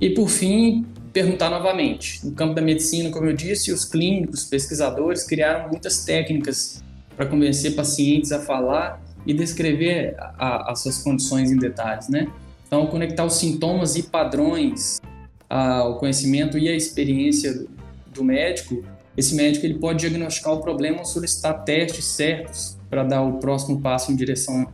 E 0.00 0.10
por 0.10 0.28
fim, 0.28 0.84
perguntar 1.12 1.50
novamente. 1.50 2.24
No 2.24 2.32
campo 2.32 2.54
da 2.54 2.62
medicina, 2.62 3.10
como 3.10 3.26
eu 3.26 3.34
disse, 3.34 3.72
os 3.72 3.84
clínicos, 3.84 4.44
pesquisadores 4.44 5.24
criaram 5.24 5.68
muitas 5.68 6.04
técnicas 6.04 6.82
para 7.16 7.26
convencer 7.26 7.74
pacientes 7.74 8.32
a 8.32 8.40
falar 8.40 9.02
e 9.26 9.34
descrever 9.34 10.16
a, 10.18 10.72
as 10.72 10.82
suas 10.82 10.98
condições 10.98 11.50
em 11.50 11.56
detalhes, 11.56 12.08
né? 12.08 12.28
Então, 12.72 12.86
conectar 12.86 13.26
os 13.26 13.34
sintomas 13.34 13.96
e 13.96 14.04
padrões 14.04 14.98
ao 15.46 15.98
conhecimento 15.98 16.56
e 16.56 16.70
à 16.70 16.74
experiência 16.74 17.66
do 18.14 18.24
médico, 18.24 18.82
esse 19.14 19.34
médico 19.34 19.66
ele 19.66 19.74
pode 19.74 19.98
diagnosticar 19.98 20.54
o 20.54 20.60
problema 20.62 21.00
ou 21.00 21.04
solicitar 21.04 21.64
testes 21.64 22.06
certos 22.06 22.78
para 22.88 23.04
dar 23.04 23.20
o 23.20 23.34
próximo 23.34 23.78
passo 23.82 24.10
em 24.10 24.16
direção 24.16 24.72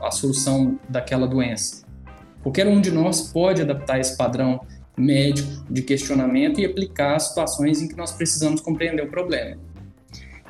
à 0.00 0.12
solução 0.12 0.78
daquela 0.88 1.26
doença. 1.26 1.84
Qualquer 2.40 2.68
um 2.68 2.80
de 2.80 2.92
nós 2.92 3.32
pode 3.32 3.62
adaptar 3.62 3.98
esse 3.98 4.16
padrão 4.16 4.60
médico 4.96 5.64
de 5.68 5.82
questionamento 5.82 6.60
e 6.60 6.66
aplicar 6.66 7.16
a 7.16 7.18
situações 7.18 7.82
em 7.82 7.88
que 7.88 7.96
nós 7.96 8.12
precisamos 8.12 8.60
compreender 8.60 9.02
o 9.02 9.10
problema. 9.10 9.60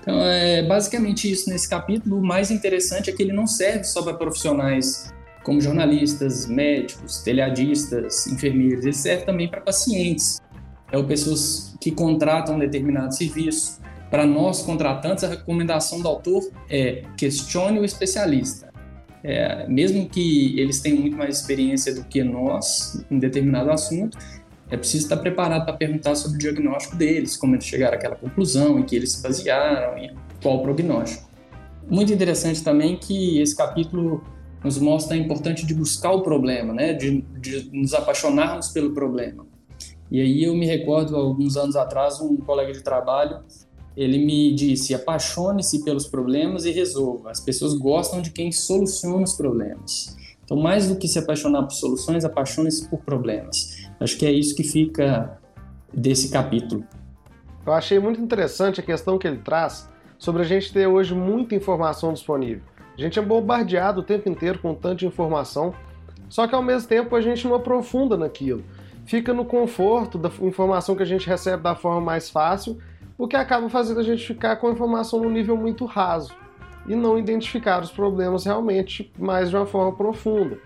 Então, 0.03 0.23
é 0.23 0.63
basicamente 0.63 1.33
isso 1.33 1.49
nesse 1.49 1.67
capítulo. 1.67 2.19
O 2.19 2.23
mais 2.23 2.51
interessante 2.51 3.09
é 3.09 3.13
que 3.15 3.23
ele 3.23 3.33
não 3.33 3.47
serve 3.47 3.85
só 3.85 4.03
para 4.03 4.13
profissionais 4.13 5.17
como 5.49 5.63
jornalistas, 5.63 6.47
médicos, 6.47 7.23
telhadistas, 7.23 8.27
enfermeiros, 8.27 8.85
ele 8.85 8.93
serve 8.93 9.25
também 9.25 9.49
para 9.49 9.63
pacientes. 9.63 10.43
É 10.93 10.99
o 10.99 11.05
pessoas 11.05 11.75
que 11.81 11.91
contratam 11.91 12.57
um 12.57 12.59
determinado 12.59 13.17
serviço, 13.17 13.81
Para 14.11 14.27
nós 14.27 14.61
contratantes, 14.61 15.25
a 15.25 15.29
recomendação 15.29 16.03
do 16.03 16.09
autor 16.09 16.43
é 16.69 17.03
questione 17.17 17.79
o 17.79 17.85
especialista. 17.85 18.71
É, 19.25 19.67
mesmo 19.69 20.07
que 20.09 20.59
eles 20.61 20.81
tenham 20.81 21.01
muito 21.01 21.17
mais 21.17 21.39
experiência 21.39 21.95
do 21.95 22.05
que 22.05 22.23
nós 22.23 23.05
em 23.11 23.19
determinado 23.19 23.71
assunto, 23.71 24.19
é 24.71 24.77
preciso 24.77 25.05
estar 25.05 25.17
preparado 25.17 25.65
para 25.65 25.75
perguntar 25.75 26.15
sobre 26.15 26.37
o 26.37 26.41
diagnóstico 26.41 26.95
deles, 26.95 27.39
como 27.39 27.55
eles 27.55 27.65
chegaram 27.65 27.97
àquela 27.97 28.17
conclusão, 28.17 28.79
em 28.79 28.83
que 28.83 28.97
eles 28.97 29.13
se 29.13 29.23
basearam 29.23 29.97
e 29.99 30.11
qual 30.43 30.57
o 30.57 30.63
prognóstico. 30.63 31.27
Muito 31.89 32.13
interessante 32.13 32.63
também 32.63 32.97
que 32.99 33.41
esse 33.41 33.57
capítulo 33.57 34.23
nos 34.69 34.79
mostra 34.79 35.17
a 35.17 35.19
importância 35.19 35.67
de 35.67 35.75
buscar 35.75 36.13
o 36.13 36.21
problema, 36.21 36.75
né? 36.75 36.93
de, 36.93 37.23
de 37.41 37.71
nos 37.73 37.95
apaixonarmos 37.95 38.69
pelo 38.69 38.93
problema. 38.93 39.47
E 40.11 40.21
aí 40.21 40.45
eu 40.45 40.55
me 40.55 40.67
recordo, 40.67 41.17
alguns 41.17 41.57
anos 41.57 41.75
atrás, 41.75 42.21
um 42.21 42.37
colega 42.37 42.73
de 42.73 42.83
trabalho, 42.83 43.41
ele 43.97 44.19
me 44.25 44.55
disse, 44.55 44.95
apaixone-se 44.95 45.85
pelos 45.85 46.07
problemas 46.07 46.67
e 46.67 46.71
resolva. 46.71 47.31
As 47.31 47.41
pessoas 47.41 47.75
gostam 47.75 48.21
de 48.21 48.31
quem 48.31 48.53
soluciona 48.53 49.25
os 49.25 49.33
problemas. 49.33 50.17
Então, 50.45 50.57
mais 50.57 50.89
do 50.89 50.97
que 50.97 51.09
se 51.09 51.19
apaixonar 51.19 51.63
por 51.63 51.73
soluções, 51.73 52.25
apaixone-se 52.25 52.89
por 52.89 53.01
problemas. 53.01 53.87
Acho 53.99 54.17
que 54.19 54.27
é 54.27 54.33
isso 54.33 54.55
que 54.55 54.65
fica 54.65 55.39
desse 55.93 56.31
capítulo. 56.31 56.85
Eu 57.67 57.73
achei 57.73 57.99
muito 57.99 58.21
interessante 58.21 58.81
a 58.81 58.83
questão 58.83 59.19
que 59.19 59.27
ele 59.27 59.39
traz 59.39 59.89
sobre 60.19 60.43
a 60.43 60.45
gente 60.45 60.73
ter 60.73 60.87
hoje 60.87 61.15
muita 61.15 61.55
informação 61.55 62.13
disponível. 62.13 62.63
A 62.99 63.01
gente 63.01 63.17
é 63.17 63.23
bombardeado 63.23 64.01
o 64.01 64.03
tempo 64.03 64.29
inteiro 64.29 64.59
com 64.59 64.75
tanta 64.75 65.05
informação, 65.05 65.73
só 66.29 66.49
que 66.49 66.55
ao 66.55 66.63
mesmo 66.63 66.89
tempo 66.89 67.15
a 67.15 67.21
gente 67.21 67.47
não 67.47 67.55
aprofunda 67.55 68.17
naquilo. 68.17 68.65
Fica 69.07 69.33
no 69.33 69.45
conforto 69.45 70.19
da 70.19 70.29
informação 70.41 70.97
que 70.97 71.05
a 71.05 71.07
gente 71.07 71.29
recebe 71.29 71.63
da 71.63 71.77
forma 71.77 72.01
mais 72.01 72.29
fácil, 72.29 72.77
o 73.17 73.29
que 73.29 73.37
acaba 73.37 73.69
fazendo 73.69 74.01
a 74.01 74.03
gente 74.03 74.27
ficar 74.27 74.57
com 74.57 74.67
a 74.67 74.73
informação 74.73 75.21
num 75.21 75.31
nível 75.31 75.57
muito 75.57 75.85
raso 75.85 76.35
e 76.89 76.97
não 76.97 77.17
identificar 77.17 77.81
os 77.83 77.93
problemas 77.93 78.45
realmente 78.45 79.13
mais 79.17 79.49
de 79.49 79.55
uma 79.55 79.67
forma 79.67 79.93
profunda. 79.93 80.59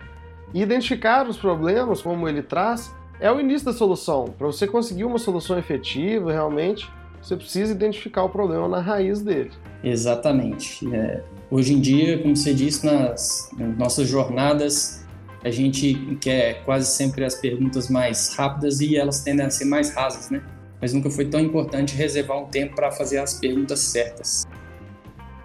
E 0.54 0.62
identificar 0.62 1.28
os 1.28 1.36
problemas, 1.36 2.00
como 2.00 2.26
ele 2.26 2.42
traz, 2.42 2.94
é 3.20 3.30
o 3.30 3.40
início 3.40 3.66
da 3.66 3.74
solução. 3.74 4.24
Para 4.38 4.46
você 4.46 4.66
conseguir 4.66 5.04
uma 5.04 5.18
solução 5.18 5.58
efetiva, 5.58 6.32
realmente, 6.32 6.90
você 7.22 7.36
precisa 7.36 7.72
identificar 7.72 8.24
o 8.24 8.28
problema 8.28 8.68
na 8.68 8.80
raiz 8.80 9.22
dele. 9.22 9.52
Exatamente. 9.82 10.92
É, 10.94 11.22
hoje 11.50 11.72
em 11.72 11.80
dia, 11.80 12.20
como 12.20 12.36
você 12.36 12.52
disse, 12.52 12.84
nas, 12.84 13.48
nas 13.56 13.78
nossas 13.78 14.08
jornadas, 14.08 15.06
a 15.44 15.50
gente 15.50 16.16
quer 16.20 16.64
quase 16.64 16.86
sempre 16.86 17.24
as 17.24 17.36
perguntas 17.36 17.88
mais 17.88 18.34
rápidas 18.34 18.80
e 18.80 18.96
elas 18.96 19.22
tendem 19.22 19.46
a 19.46 19.50
ser 19.50 19.64
mais 19.64 19.94
rasas, 19.94 20.30
né? 20.30 20.42
Mas 20.80 20.92
nunca 20.92 21.10
foi 21.10 21.26
tão 21.26 21.38
importante 21.38 21.94
reservar 21.94 22.38
um 22.38 22.46
tempo 22.46 22.74
para 22.74 22.90
fazer 22.90 23.18
as 23.18 23.34
perguntas 23.34 23.78
certas. 23.78 24.44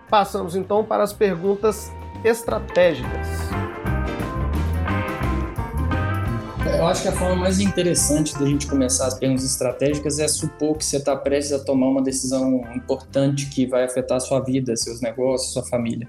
Passamos 0.10 0.56
então 0.56 0.84
para 0.84 1.04
as 1.04 1.14
perguntas 1.14 1.92
estratégicas. 2.24 3.67
Eu 6.76 6.86
acho 6.86 7.02
que 7.02 7.08
a 7.08 7.12
forma 7.12 7.36
mais 7.36 7.60
interessante 7.60 8.38
da 8.38 8.46
gente 8.46 8.68
começar 8.68 9.08
as 9.08 9.14
perguntas 9.14 9.46
estratégicas 9.46 10.20
é 10.20 10.28
supor 10.28 10.78
que 10.78 10.86
você 10.86 10.98
está 10.98 11.16
prestes 11.16 11.54
a 11.54 11.60
tomar 11.60 11.88
uma 11.88 12.02
decisão 12.02 12.62
importante 12.76 13.48
que 13.50 13.66
vai 13.66 13.84
afetar 13.84 14.18
a 14.18 14.20
sua 14.20 14.40
vida, 14.42 14.76
seus 14.76 15.02
negócios, 15.02 15.54
sua 15.54 15.64
família. 15.64 16.08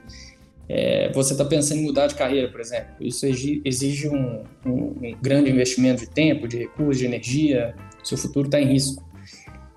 É, 0.69 1.11
você 1.12 1.33
está 1.33 1.45
pensando 1.45 1.79
em 1.81 1.85
mudar 1.85 2.09
de 2.09 2.15
carreira, 2.15 2.50
por 2.50 2.61
exemplo. 2.61 2.95
Isso 3.00 3.25
exige 3.27 4.09
um, 4.09 4.45
um, 4.67 4.73
um, 4.73 5.17
grande 5.23 5.50
investimento 5.50 6.00
de 6.00 6.11
tempo, 6.11 6.47
de 6.47 6.59
recursos, 6.59 6.99
de 6.99 7.07
energia. 7.07 7.75
Seu 8.05 8.19
futuro 8.19 8.47
está 8.47 8.61
em 8.61 8.67
risco. 8.67 9.03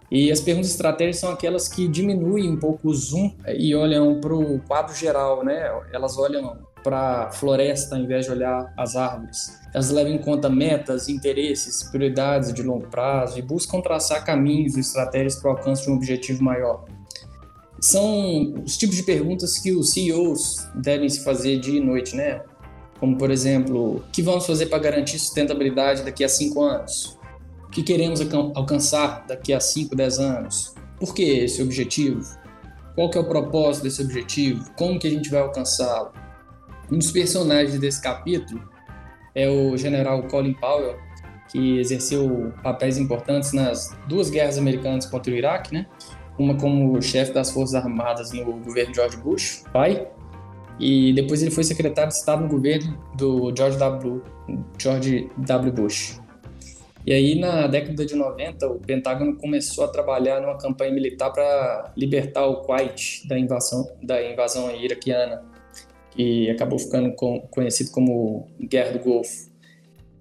E 0.09 0.29
as 0.29 0.41
perguntas 0.41 0.71
estratégicas 0.71 1.19
são 1.19 1.31
aquelas 1.31 1.69
que 1.69 1.87
diminuem 1.87 2.49
um 2.49 2.57
pouco 2.57 2.89
o 2.89 2.93
zoom 2.93 3.33
e 3.47 3.73
olham 3.73 4.19
para 4.19 4.35
o 4.35 4.59
quadro 4.59 4.93
geral, 4.93 5.45
né? 5.45 5.71
Elas 5.93 6.17
olham 6.17 6.59
para 6.83 7.25
a 7.25 7.31
floresta 7.31 7.95
ao 7.95 8.01
invés 8.01 8.25
de 8.25 8.31
olhar 8.31 8.73
as 8.77 8.95
árvores. 8.95 9.59
Elas 9.73 9.89
levam 9.89 10.13
em 10.13 10.17
conta 10.17 10.49
metas, 10.49 11.07
interesses, 11.07 11.83
prioridades 11.83 12.53
de 12.53 12.61
longo 12.61 12.87
prazo 12.87 13.39
e 13.39 13.41
buscam 13.41 13.81
traçar 13.81 14.23
caminhos 14.25 14.75
e 14.75 14.81
estratégias 14.81 15.35
para 15.35 15.51
o 15.51 15.57
alcance 15.57 15.83
de 15.83 15.91
um 15.91 15.95
objetivo 15.95 16.43
maior. 16.43 16.85
São 17.79 18.53
os 18.63 18.77
tipos 18.77 18.95
de 18.95 19.03
perguntas 19.03 19.57
que 19.57 19.71
os 19.73 19.91
CEOs 19.91 20.67
devem 20.75 21.09
se 21.09 21.23
fazer 21.23 21.59
dia 21.59 21.79
e 21.79 21.83
noite, 21.83 22.15
né? 22.15 22.41
Como, 22.99 23.17
por 23.17 23.31
exemplo, 23.31 23.97
o 23.97 24.03
que 24.11 24.21
vamos 24.21 24.45
fazer 24.45 24.67
para 24.67 24.77
garantir 24.77 25.17
sustentabilidade 25.17 26.03
daqui 26.03 26.23
a 26.23 26.29
cinco 26.29 26.61
anos? 26.61 27.17
O 27.65 27.69
que 27.71 27.81
queremos 27.81 28.21
alcançar 28.53 29.25
daqui 29.25 29.53
a 29.53 29.59
5, 29.59 29.95
10 29.95 30.19
anos? 30.19 30.75
Por 30.99 31.15
que 31.15 31.23
esse 31.23 31.63
objetivo? 31.63 32.21
Qual 32.93 33.09
que 33.09 33.17
é 33.17 33.21
o 33.21 33.23
propósito 33.23 33.83
desse 33.83 34.01
objetivo? 34.01 34.69
Como 34.77 34.99
que 34.99 35.07
a 35.07 35.09
gente 35.09 35.29
vai 35.29 35.39
alcançá-lo? 35.41 36.11
Um 36.91 36.97
dos 36.97 37.09
personagens 37.09 37.79
desse 37.79 38.01
capítulo 38.01 38.61
é 39.33 39.49
o 39.49 39.77
general 39.77 40.23
Colin 40.23 40.53
Powell, 40.53 40.97
que 41.49 41.79
exerceu 41.79 42.51
papéis 42.61 42.97
importantes 42.97 43.53
nas 43.53 43.97
duas 44.09 44.29
guerras 44.29 44.57
americanas 44.57 45.05
contra 45.05 45.31
o 45.31 45.35
Iraque, 45.35 45.73
né? 45.73 45.85
Uma 46.37 46.57
como 46.57 47.01
chefe 47.01 47.31
das 47.31 47.49
Forças 47.49 47.75
Armadas 47.75 48.33
no 48.33 48.43
governo 48.59 48.93
George 48.93 49.15
Bush, 49.15 49.63
pai, 49.71 50.05
e 50.77 51.13
depois 51.13 51.41
ele 51.41 51.51
foi 51.51 51.63
secretário 51.63 52.09
de 52.09 52.17
Estado 52.17 52.43
no 52.43 52.49
governo 52.49 52.97
do 53.15 53.53
George 53.55 53.77
W. 53.77 54.21
George 54.77 55.29
W. 55.37 55.71
Bush. 55.71 56.19
E 57.05 57.13
aí, 57.13 57.39
na 57.39 57.67
década 57.67 58.05
de 58.05 58.15
90, 58.15 58.67
o 58.67 58.79
Pentágono 58.79 59.35
começou 59.37 59.85
a 59.85 59.87
trabalhar 59.87 60.41
numa 60.41 60.57
campanha 60.57 60.91
militar 60.91 61.31
para 61.31 61.93
libertar 61.95 62.45
o 62.45 62.57
Kuwait 62.57 63.27
da 63.27 63.39
invasão, 63.39 63.89
da 64.03 64.21
invasão 64.21 64.69
iraquiana 64.75 65.50
que 66.11 66.49
acabou 66.49 66.77
ficando 66.77 67.13
conhecido 67.49 67.91
como 67.91 68.47
Guerra 68.59 68.91
do 68.91 68.99
Golfo. 68.99 69.51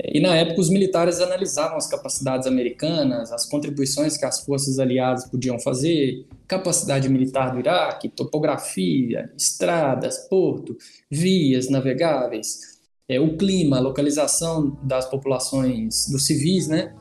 E 0.02 0.20
na 0.20 0.35
época 0.35 0.61
os 0.61 0.70
militares 0.70 1.20
analisavam 1.20 1.76
as 1.76 1.87
capacidades 1.87 2.47
americanas, 2.47 3.30
as 3.32 3.47
contribuições 3.47 4.16
que 4.16 4.25
as 4.25 4.40
forças 4.40 4.78
aliadas 4.78 5.28
podiam 5.28 5.59
fazer, 5.59 6.26
capacidade 6.49 7.09
militar 7.09 7.52
do 7.52 7.59
Iraque, 7.59 8.09
topografia, 8.09 9.30
estradas, 9.37 10.26
porto, 10.28 10.76
vias 11.11 11.68
navegáveis, 11.68 12.80
é, 13.09 13.20
o 13.20 13.37
clima, 13.37 13.76
a 13.76 13.80
localização 13.80 14.78
das 14.82 15.04
populações, 15.04 16.09
dos 16.09 16.25
civis, 16.25 16.68
né? 16.68 16.94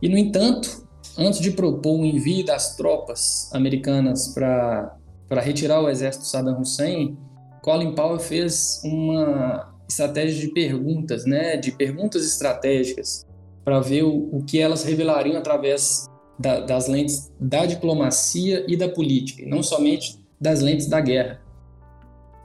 E 0.00 0.08
no 0.08 0.16
entanto, 0.16 0.86
antes 1.18 1.40
de 1.40 1.50
propor 1.50 2.00
o 2.00 2.04
envio 2.04 2.44
das 2.44 2.76
tropas 2.76 3.50
americanas 3.52 4.28
para 4.28 4.96
retirar 5.42 5.80
o 5.80 5.90
exército 5.90 6.26
Saddam 6.26 6.60
Hussein, 6.60 7.18
Colin 7.64 7.94
Powell 7.94 8.18
fez 8.18 8.82
uma 8.84 9.74
estratégia 9.88 10.38
de 10.38 10.52
perguntas, 10.52 11.24
né, 11.24 11.56
de 11.56 11.72
perguntas 11.72 12.26
estratégicas, 12.26 13.26
para 13.64 13.80
ver 13.80 14.02
o, 14.02 14.28
o, 14.36 14.44
que 14.44 14.58
elas 14.58 14.84
revelariam 14.84 15.38
através 15.38 16.04
da, 16.38 16.60
das 16.60 16.88
lentes 16.88 17.32
da 17.40 17.64
diplomacia 17.64 18.66
e 18.68 18.76
da 18.76 18.86
política, 18.86 19.42
e 19.42 19.46
não 19.46 19.62
somente 19.62 20.22
das 20.38 20.60
lentes 20.60 20.88
da 20.88 21.00
guerra. 21.00 21.40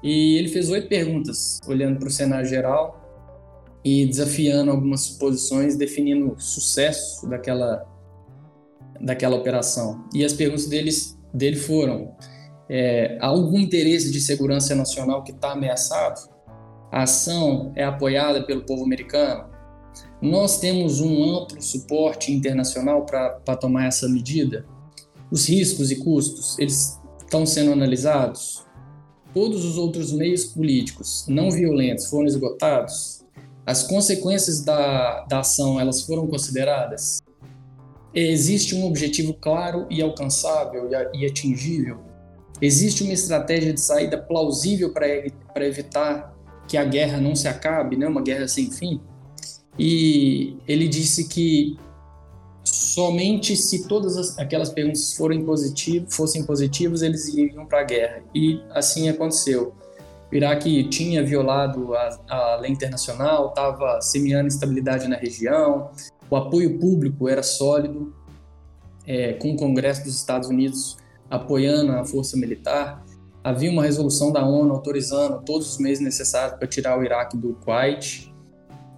E 0.01 0.37
ele 0.37 0.47
fez 0.47 0.69
oito 0.69 0.87
perguntas, 0.87 1.59
olhando 1.67 1.99
para 1.99 2.07
o 2.07 2.11
cenário 2.11 2.47
geral 2.47 2.97
e 3.83 4.05
desafiando 4.05 4.71
algumas 4.71 5.01
suposições, 5.01 5.75
definindo 5.75 6.31
o 6.31 6.39
sucesso 6.39 7.27
daquela, 7.27 7.85
daquela 9.01 9.35
operação. 9.35 10.05
E 10.13 10.23
as 10.23 10.31
perguntas 10.31 10.67
deles, 10.67 11.19
dele 11.33 11.57
foram: 11.57 12.15
é, 12.69 13.17
algum 13.19 13.57
interesse 13.57 14.11
de 14.11 14.21
segurança 14.21 14.75
nacional 14.75 15.23
que 15.23 15.31
está 15.31 15.53
ameaçado? 15.53 16.29
A 16.91 17.03
ação 17.03 17.71
é 17.75 17.83
apoiada 17.83 18.43
pelo 18.43 18.63
povo 18.63 18.83
americano? 18.83 19.49
Nós 20.21 20.59
temos 20.59 20.99
um 20.99 21.23
amplo 21.23 21.61
suporte 21.61 22.31
internacional 22.31 23.05
para 23.05 23.55
tomar 23.55 23.87
essa 23.87 24.07
medida? 24.07 24.65
Os 25.31 25.47
riscos 25.47 25.91
e 25.91 25.95
custos, 25.95 26.57
eles 26.59 26.99
estão 27.19 27.45
sendo 27.45 27.71
analisados? 27.71 28.63
Todos 29.33 29.63
os 29.65 29.77
outros 29.77 30.11
meios 30.11 30.45
políticos 30.45 31.25
não 31.27 31.49
violentos 31.49 32.07
foram 32.07 32.27
esgotados? 32.27 33.23
As 33.65 33.83
consequências 33.83 34.61
da, 34.61 35.25
da 35.25 35.39
ação, 35.39 35.79
elas 35.79 36.01
foram 36.01 36.27
consideradas? 36.27 37.19
Existe 38.13 38.75
um 38.75 38.85
objetivo 38.85 39.35
claro 39.35 39.85
e 39.89 40.01
alcançável 40.01 40.89
e 41.13 41.25
atingível? 41.25 42.08
Existe 42.61 43.03
uma 43.03 43.13
estratégia 43.13 43.73
de 43.73 43.79
saída 43.79 44.17
plausível 44.17 44.91
para 44.91 45.65
evitar 45.65 46.35
que 46.67 46.77
a 46.77 46.83
guerra 46.83 47.19
não 47.19 47.35
se 47.35 47.47
acabe, 47.47 47.95
né? 47.95 48.07
uma 48.07 48.21
guerra 48.21 48.47
sem 48.47 48.69
fim? 48.69 49.01
E 49.77 50.57
ele 50.67 50.87
disse 50.87 51.27
que 51.27 51.77
somente 52.63 53.55
se 53.55 53.87
todas 53.87 54.17
as, 54.17 54.37
aquelas 54.37 54.69
perguntas 54.69 55.13
forem 55.13 55.43
positivo, 55.43 56.05
fossem 56.09 56.43
positivas, 56.43 57.01
eles 57.01 57.27
iriam 57.29 57.65
para 57.65 57.79
a 57.79 57.83
guerra. 57.83 58.23
E 58.35 58.61
assim 58.71 59.07
aconteceu. 59.09 59.73
O 60.31 60.35
Iraque 60.35 60.83
tinha 60.89 61.23
violado 61.23 61.95
a, 61.95 62.19
a 62.27 62.55
lei 62.57 62.71
internacional, 62.71 63.49
estava 63.49 64.01
semeando 64.01 64.47
instabilidade 64.47 65.07
na 65.07 65.15
região, 65.15 65.89
o 66.29 66.35
apoio 66.35 66.77
público 66.77 67.27
era 67.27 67.41
sólido, 67.41 68.13
é, 69.07 69.33
com 69.33 69.53
o 69.53 69.55
Congresso 69.55 70.03
dos 70.03 70.15
Estados 70.15 70.49
Unidos 70.49 70.97
apoiando 71.29 71.91
a 71.93 72.03
força 72.05 72.35
militar. 72.37 73.03
Havia 73.43 73.71
uma 73.71 73.83
resolução 73.83 74.31
da 74.31 74.45
ONU 74.45 74.73
autorizando 74.73 75.43
todos 75.43 75.71
os 75.73 75.77
meios 75.77 75.99
necessários 75.99 76.57
para 76.57 76.67
tirar 76.67 76.99
o 76.99 77.03
Iraque 77.03 77.37
do 77.37 77.53
Kuwait. 77.55 78.33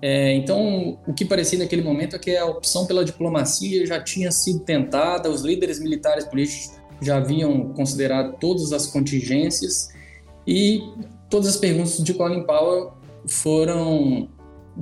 É, 0.01 0.33
então, 0.33 0.99
o 1.05 1.13
que 1.13 1.23
parecia 1.23 1.59
naquele 1.59 1.83
momento 1.83 2.15
é 2.15 2.19
que 2.19 2.35
a 2.35 2.45
opção 2.45 2.87
pela 2.87 3.05
diplomacia 3.05 3.85
já 3.85 4.01
tinha 4.01 4.31
sido 4.31 4.61
tentada, 4.61 5.29
os 5.29 5.41
líderes 5.41 5.79
militares 5.79 6.25
políticos 6.25 6.71
já 7.01 7.17
haviam 7.17 7.71
considerado 7.73 8.37
todas 8.39 8.71
as 8.73 8.87
contingências 8.87 9.89
e 10.45 10.81
todas 11.29 11.49
as 11.49 11.57
perguntas 11.57 11.97
de 11.97 12.13
Colin 12.13 12.43
Powell 12.43 12.93
foram 13.27 14.27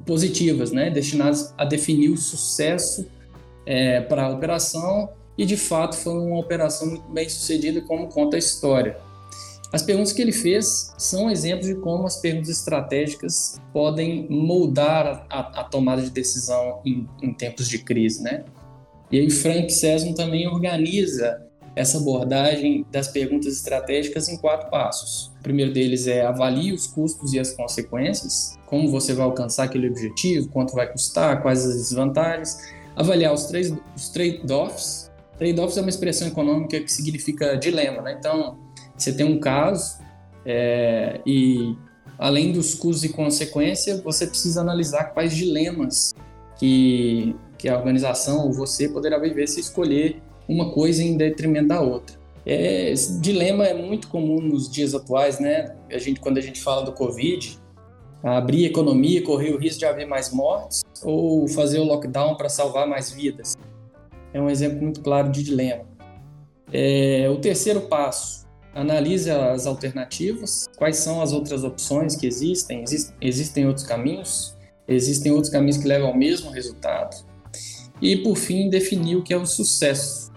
positivas, 0.05 0.71
né, 0.71 0.89
destinadas 0.89 1.53
a 1.57 1.65
definir 1.65 2.09
o 2.09 2.17
sucesso 2.17 3.07
é, 3.65 4.01
para 4.01 4.25
a 4.25 4.29
operação 4.29 5.09
e 5.39 5.45
de 5.45 5.55
fato 5.55 5.95
foi 5.95 6.13
uma 6.15 6.37
operação 6.37 6.85
muito 6.85 7.09
bem 7.09 7.29
sucedida, 7.29 7.79
como 7.79 8.09
conta 8.09 8.35
a 8.35 8.39
história. 8.39 8.97
As 9.71 9.81
perguntas 9.81 10.11
que 10.11 10.21
ele 10.21 10.33
fez 10.33 10.93
são 10.97 11.31
exemplos 11.31 11.65
de 11.65 11.75
como 11.75 12.05
as 12.05 12.17
perguntas 12.17 12.49
estratégicas 12.49 13.57
podem 13.71 14.27
moldar 14.29 15.25
a, 15.29 15.61
a 15.61 15.63
tomada 15.63 16.01
de 16.01 16.09
decisão 16.09 16.81
em, 16.85 17.07
em, 17.21 17.33
tempos 17.33 17.69
de 17.69 17.79
crise, 17.79 18.21
né? 18.21 18.43
E 19.09 19.17
aí 19.17 19.29
Frank 19.29 19.71
Sesson 19.71 20.13
também 20.13 20.45
organiza 20.45 21.41
essa 21.73 21.99
abordagem 21.99 22.85
das 22.91 23.07
perguntas 23.07 23.53
estratégicas 23.53 24.27
em 24.27 24.35
quatro 24.35 24.69
passos. 24.69 25.31
O 25.39 25.43
primeiro 25.43 25.71
deles 25.71 26.05
é 26.05 26.25
avalie 26.25 26.73
os 26.73 26.85
custos 26.85 27.31
e 27.31 27.39
as 27.39 27.51
consequências, 27.51 28.57
como 28.65 28.89
você 28.89 29.13
vai 29.13 29.23
alcançar 29.23 29.63
aquele 29.63 29.87
objetivo, 29.87 30.49
quanto 30.49 30.73
vai 30.73 30.91
custar, 30.91 31.41
quais 31.41 31.65
as 31.65 31.77
desvantagens. 31.77 32.57
Avaliar 32.93 33.33
os, 33.33 33.49
os 33.95 34.09
trade-offs. 34.09 35.08
Trade-offs 35.39 35.77
é 35.77 35.81
uma 35.81 35.89
expressão 35.89 36.27
econômica 36.27 36.79
que 36.81 36.91
significa 36.91 37.55
dilema, 37.55 38.01
né? 38.01 38.15
Então, 38.19 38.59
você 38.95 39.13
tem 39.13 39.25
um 39.25 39.39
caso 39.39 39.97
é, 40.45 41.21
e 41.25 41.75
além 42.17 42.51
dos 42.51 42.75
custos 42.75 43.05
e 43.05 43.09
consequências, 43.09 44.01
você 44.01 44.27
precisa 44.27 44.59
analisar 44.59 45.05
quais 45.13 45.33
dilemas 45.33 46.13
que, 46.57 47.33
que 47.57 47.69
a 47.69 47.77
organização 47.77 48.45
ou 48.45 48.51
você 48.51 48.89
poderá 48.89 49.17
viver 49.17 49.47
se 49.47 49.61
escolher 49.61 50.21
uma 50.47 50.71
coisa 50.71 51.01
em 51.01 51.15
detrimento 51.15 51.69
da 51.69 51.79
outra. 51.79 52.17
É, 52.45 52.91
esse 52.91 53.19
dilema 53.21 53.65
é 53.65 53.73
muito 53.73 54.09
comum 54.09 54.41
nos 54.41 54.69
dias 54.69 54.93
atuais, 54.93 55.39
né? 55.39 55.75
A 55.89 55.97
gente, 55.97 56.19
quando 56.19 56.37
a 56.37 56.41
gente 56.41 56.61
fala 56.61 56.83
do 56.83 56.91
Covid, 56.91 57.57
abrir 58.23 58.65
a 58.65 58.67
economia, 58.67 59.23
correr 59.23 59.53
o 59.53 59.57
risco 59.57 59.79
de 59.79 59.85
haver 59.85 60.05
mais 60.05 60.31
mortes 60.33 60.81
ou 61.03 61.47
fazer 61.47 61.79
o 61.79 61.83
lockdown 61.83 62.35
para 62.35 62.49
salvar 62.49 62.87
mais 62.87 63.11
vidas. 63.11 63.55
É 64.33 64.41
um 64.41 64.49
exemplo 64.49 64.81
muito 64.81 65.01
claro 65.01 65.31
de 65.31 65.43
dilema. 65.43 65.85
É, 66.71 67.27
o 67.29 67.37
terceiro 67.37 67.81
passo, 67.81 68.47
analise 68.73 69.29
as 69.29 69.65
alternativas, 69.65 70.67
quais 70.77 70.97
são 70.97 71.21
as 71.21 71.33
outras 71.33 71.63
opções 71.63 72.15
que 72.15 72.27
existem, 72.27 72.83
Exist, 72.83 73.13
existem 73.19 73.65
outros 73.65 73.85
caminhos, 73.85 74.55
existem 74.87 75.31
outros 75.31 75.51
caminhos 75.51 75.77
que 75.77 75.87
levam 75.87 76.09
ao 76.09 76.17
mesmo 76.17 76.51
resultado. 76.51 77.25
E 78.01 78.17
por 78.17 78.37
fim, 78.37 78.69
definir 78.69 79.17
o 79.17 79.23
que 79.23 79.33
é 79.33 79.37
o 79.37 79.45
sucesso. 79.45 80.28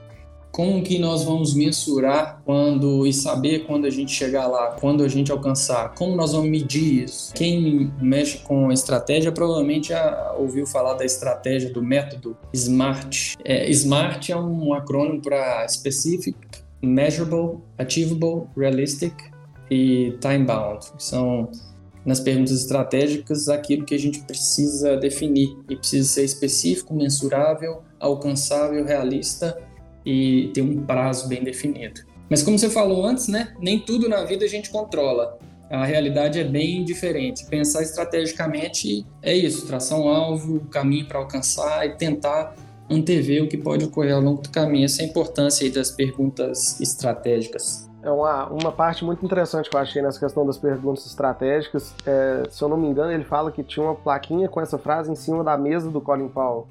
Como 0.53 0.83
que 0.83 0.99
nós 0.99 1.25
vamos 1.25 1.55
mensurar 1.55 2.43
quando 2.45 3.07
e 3.07 3.13
saber 3.13 3.61
quando 3.61 3.87
a 3.87 3.91
gente 3.91 4.13
chegar 4.13 4.47
lá, 4.47 4.77
quando 4.79 5.03
a 5.03 5.09
gente 5.09 5.33
alcançar, 5.33 5.95
como 5.95 6.15
nós 6.15 6.33
vamos 6.33 6.51
medir 6.51 7.05
isso? 7.05 7.33
Quem 7.33 7.91
mexe 7.99 8.37
com 8.39 8.71
estratégia 8.71 9.33
provavelmente 9.33 9.89
já 9.89 10.35
ouviu 10.39 10.67
falar 10.67 10.93
da 10.93 11.07
estratégia 11.07 11.73
do 11.73 11.83
método 11.83 12.37
SMART. 12.53 13.35
É, 13.43 13.67
SMART 13.71 14.29
é 14.29 14.37
um 14.37 14.75
acrônimo 14.75 15.23
para 15.23 15.67
Specific, 15.69 16.37
measurable, 16.83 17.61
achievable, 17.79 18.47
realistic 18.55 19.15
e 19.71 20.19
time 20.21 20.45
bound. 20.45 20.85
São 20.99 21.51
nas 22.05 22.21
perguntas 22.21 22.53
estratégicas 22.61 23.49
aquilo 23.49 23.87
que 23.87 23.95
a 23.95 23.99
gente 23.99 24.21
precisa 24.25 24.99
definir 24.99 25.57
e 25.71 25.77
precisa 25.77 26.07
ser 26.07 26.25
específico, 26.25 26.93
mensurável, 26.93 27.83
alcançável, 27.99 28.85
realista 28.85 29.57
e 30.05 30.51
ter 30.55 30.63
um 30.63 30.85
prazo 30.85 31.29
bem 31.29 31.43
definido. 31.43 32.01
Mas 32.29 32.43
como 32.43 32.59
você 32.59 32.71
falou 32.71 33.05
antes, 33.05 33.29
né, 33.29 33.55
nem 33.61 33.79
tudo 33.79 34.09
na 34.09 34.25
vida 34.25 34.45
a 34.45 34.49
gente 34.49 34.71
controla. 34.71 35.39
A 35.71 35.85
realidade 35.85 36.39
é 36.39 36.45
bem 36.45 36.85
diferente. 36.85 37.47
Pensar 37.47 37.83
estrategicamente 37.83 39.07
é 39.23 39.35
isso, 39.35 39.67
tração 39.67 40.07
alvo, 40.07 40.61
caminho 40.71 41.07
para 41.07 41.19
alcançar 41.19 41.87
e 41.87 41.97
tentar 41.97 42.55
antever 42.91 43.43
o 43.43 43.49
que 43.49 43.57
pode 43.57 43.85
ocorrer 43.85 44.15
ao 44.15 44.21
longo 44.21 44.43
do 44.43 44.51
caminho. 44.51 44.85
Essa 44.85 45.03
é 45.03 45.07
a 45.07 45.09
importância 45.09 45.71
das 45.71 45.91
perguntas 45.91 46.81
estratégicas. 46.81 47.91
É 48.03 48.11
uma, 48.11 48.49
uma 48.49 48.73
parte 48.73 49.05
muito 49.05 49.25
interessante 49.25 49.71
que 49.71 49.77
eu 49.77 49.81
achei 49.81 50.03
nessa 50.03 50.19
questão 50.19 50.45
das 50.45 50.59
perguntas 50.59 51.07
estratégicas. 51.07 51.95
É, 52.05 52.43
se 52.51 52.63
eu 52.63 52.69
não 52.69 52.77
me 52.77 52.89
engano, 52.89 53.13
ele 53.13 53.25
fala 53.25 53.53
que 53.53 53.63
tinha 53.63 53.87
uma 53.87 53.95
plaquinha 53.95 54.49
com 54.49 54.61
essa 54.61 54.77
frase 54.77 55.11
em 55.11 55.15
cima 55.15 55.45
da 55.45 55.57
mesa 55.57 55.89
do 55.89 56.01
Colin 56.01 56.29
Powell. 56.29 56.67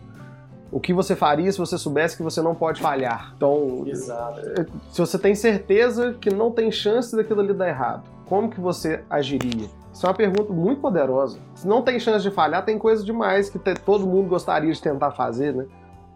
O 0.71 0.79
que 0.79 0.93
você 0.93 1.15
faria 1.15 1.51
se 1.51 1.57
você 1.57 1.77
soubesse 1.77 2.15
que 2.15 2.23
você 2.23 2.41
não 2.41 2.55
pode 2.55 2.81
falhar? 2.81 3.33
Então, 3.35 3.83
Exato. 3.85 4.39
É, 4.39 4.65
se 4.89 4.99
você 4.99 5.19
tem 5.19 5.35
certeza 5.35 6.13
que 6.13 6.29
não 6.29 6.49
tem 6.51 6.71
chance 6.71 7.15
daquilo 7.15 7.41
ali 7.41 7.53
dar 7.53 7.67
errado, 7.67 8.03
como 8.25 8.49
que 8.49 8.59
você 8.59 9.03
agiria? 9.09 9.69
Isso 9.93 10.05
é 10.05 10.09
uma 10.09 10.15
pergunta 10.15 10.53
muito 10.53 10.79
poderosa. 10.79 11.37
Se 11.53 11.67
não 11.67 11.81
tem 11.81 11.99
chance 11.99 12.23
de 12.23 12.31
falhar, 12.31 12.63
tem 12.63 12.77
coisa 12.77 13.03
demais 13.03 13.49
que 13.49 13.59
todo 13.59 14.07
mundo 14.07 14.29
gostaria 14.29 14.71
de 14.71 14.81
tentar 14.81 15.11
fazer, 15.11 15.53
né? 15.53 15.65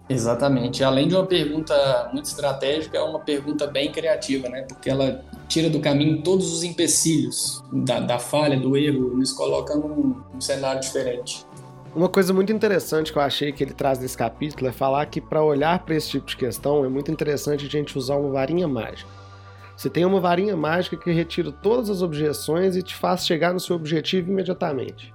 Exatamente. 0.08 0.84
Além 0.84 1.08
de 1.08 1.15
uma 1.15 1.26
pergunta 1.26 2.10
muito 2.13 2.26
estratégica, 2.26 2.98
é 2.98 3.02
uma 3.02 3.20
pergunta 3.20 3.68
bem 3.68 3.91
criativa, 3.91 4.48
né? 4.48 4.62
Porque 4.62 4.89
ela 4.89 5.22
tira 5.48 5.70
do 5.70 5.80
caminho 5.80 6.22
todos 6.22 6.54
os 6.54 6.63
empecilhos 6.63 7.63
da, 7.72 8.00
da 8.00 8.20
falha, 8.20 8.60
do 8.60 8.78
erro, 8.78 9.18
nos 9.18 9.34
coloca 9.34 9.76
num, 9.76 10.22
num 10.34 10.41
cenário 10.41 10.80
diferente. 10.80 11.46
Uma 11.95 12.10
coisa 12.10 12.34
muito 12.34 12.51
interessante 12.51 13.10
que 13.10 13.17
eu 13.17 13.21
achei 13.21 13.53
que 13.53 13.63
ele 13.63 13.73
traz 13.73 13.97
nesse 13.99 14.17
capítulo 14.17 14.67
é 14.67 14.71
falar 14.73 15.05
que 15.05 15.21
para 15.21 15.41
olhar 15.41 15.79
para 15.79 15.95
esse 15.95 16.10
tipo 16.10 16.25
de 16.25 16.36
questão 16.36 16.84
é 16.84 16.89
muito 16.89 17.10
interessante 17.10 17.65
a 17.65 17.69
gente 17.69 17.97
usar 17.97 18.17
uma 18.17 18.31
varinha 18.31 18.67
mágica. 18.67 19.10
Você 19.77 19.89
tem 19.89 20.03
uma 20.03 20.19
varinha 20.19 20.58
mágica 20.58 20.97
que 20.97 21.10
retira 21.10 21.53
todas 21.53 21.89
as 21.89 22.01
objeções 22.01 22.75
e 22.75 22.84
te 22.84 22.93
faz 22.93 23.25
chegar 23.25 23.53
no 23.53 23.62
seu 23.62 23.77
objetivo 23.77 24.29
imediatamente. 24.29 25.13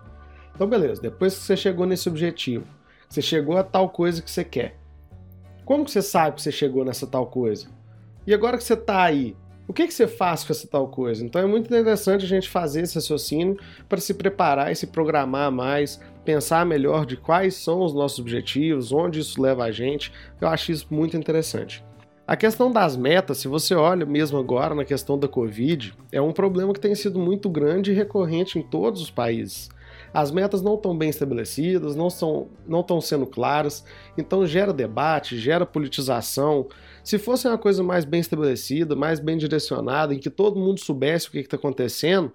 Então, 0.54 0.66
beleza, 0.66 1.02
depois 1.02 1.36
que 1.36 1.42
você 1.42 1.54
chegou 1.54 1.84
nesse 1.84 2.08
objetivo, 2.08 2.64
você 3.06 3.20
chegou 3.20 3.58
a 3.58 3.62
tal 3.62 3.90
coisa 3.90 4.22
que 4.22 4.30
você 4.30 4.42
quer. 4.42 4.78
Como 5.66 5.84
que 5.84 5.90
você 5.90 6.00
sabe 6.00 6.36
que 6.36 6.42
você 6.42 6.50
chegou 6.50 6.82
nessa 6.82 7.06
tal 7.06 7.26
coisa? 7.26 7.68
E 8.26 8.32
agora 8.32 8.56
que 8.56 8.64
você 8.64 8.72
está 8.72 9.02
aí, 9.02 9.36
o 9.68 9.72
que, 9.72 9.86
que 9.86 9.94
você 9.94 10.08
faz 10.08 10.42
com 10.42 10.52
essa 10.52 10.66
tal 10.66 10.88
coisa? 10.88 11.24
Então 11.24 11.40
é 11.40 11.46
muito 11.46 11.66
interessante 11.66 12.24
a 12.24 12.28
gente 12.28 12.48
fazer 12.48 12.80
esse 12.80 12.96
raciocínio 12.96 13.56
para 13.88 14.00
se 14.00 14.14
preparar 14.14 14.72
e 14.72 14.74
se 14.74 14.86
programar 14.86 15.52
mais, 15.52 16.00
pensar 16.24 16.64
melhor 16.66 17.06
de 17.06 17.16
quais 17.16 17.54
são 17.54 17.83
os 17.83 17.94
nossos 17.94 18.18
objetivos, 18.18 18.92
onde 18.92 19.20
isso 19.20 19.40
leva 19.40 19.64
a 19.64 19.70
gente. 19.70 20.12
Eu 20.40 20.48
acho 20.48 20.72
isso 20.72 20.87
muito 20.90 21.16
interessante. 21.16 21.85
A 22.26 22.37
questão 22.37 22.70
das 22.70 22.96
metas, 22.96 23.38
se 23.38 23.48
você 23.48 23.74
olha 23.74 24.06
mesmo 24.06 24.38
agora 24.38 24.74
na 24.74 24.85
questão 24.85 25.18
da 25.18 25.26
Covid, 25.26 25.92
é 26.12 26.20
um 26.20 26.33
problema 26.33 26.72
que 26.72 26.78
tem 26.78 26.94
sido 26.94 27.18
muito 27.18 27.48
grande 27.50 27.90
e 27.90 27.94
recorrente 27.94 28.56
em 28.59 28.62
todos 28.62 29.02
os 29.02 29.11
países. 29.11 29.68
As 30.14 30.30
metas 30.30 30.62
não 30.62 30.74
estão 30.74 30.96
bem 30.96 31.09
estabelecidas, 31.09 31.96
não, 31.96 32.09
são, 32.09 32.48
não 32.66 32.80
estão 32.80 33.00
sendo 33.00 33.26
claras, 33.26 33.85
então 34.16 34.46
gera 34.46 34.72
debate, 34.72 35.38
gera 35.38 35.66
politização. 35.66 36.68
Se 37.02 37.18
fosse 37.18 37.48
uma 37.48 37.59
coisa 37.59 37.83
mais 37.83 38.04
bem 38.04 38.20
estabelecida, 38.20 38.94
mais 38.94 39.20
bem 39.20 39.37
direcionada, 39.37 40.14
em 40.14 40.18
que 40.18 40.30
todo 40.30 40.59
mundo 40.59 40.80
soubesse 40.80 41.28
o 41.28 41.30
que 41.33 41.38
está 41.38 41.56
acontecendo, 41.56 42.33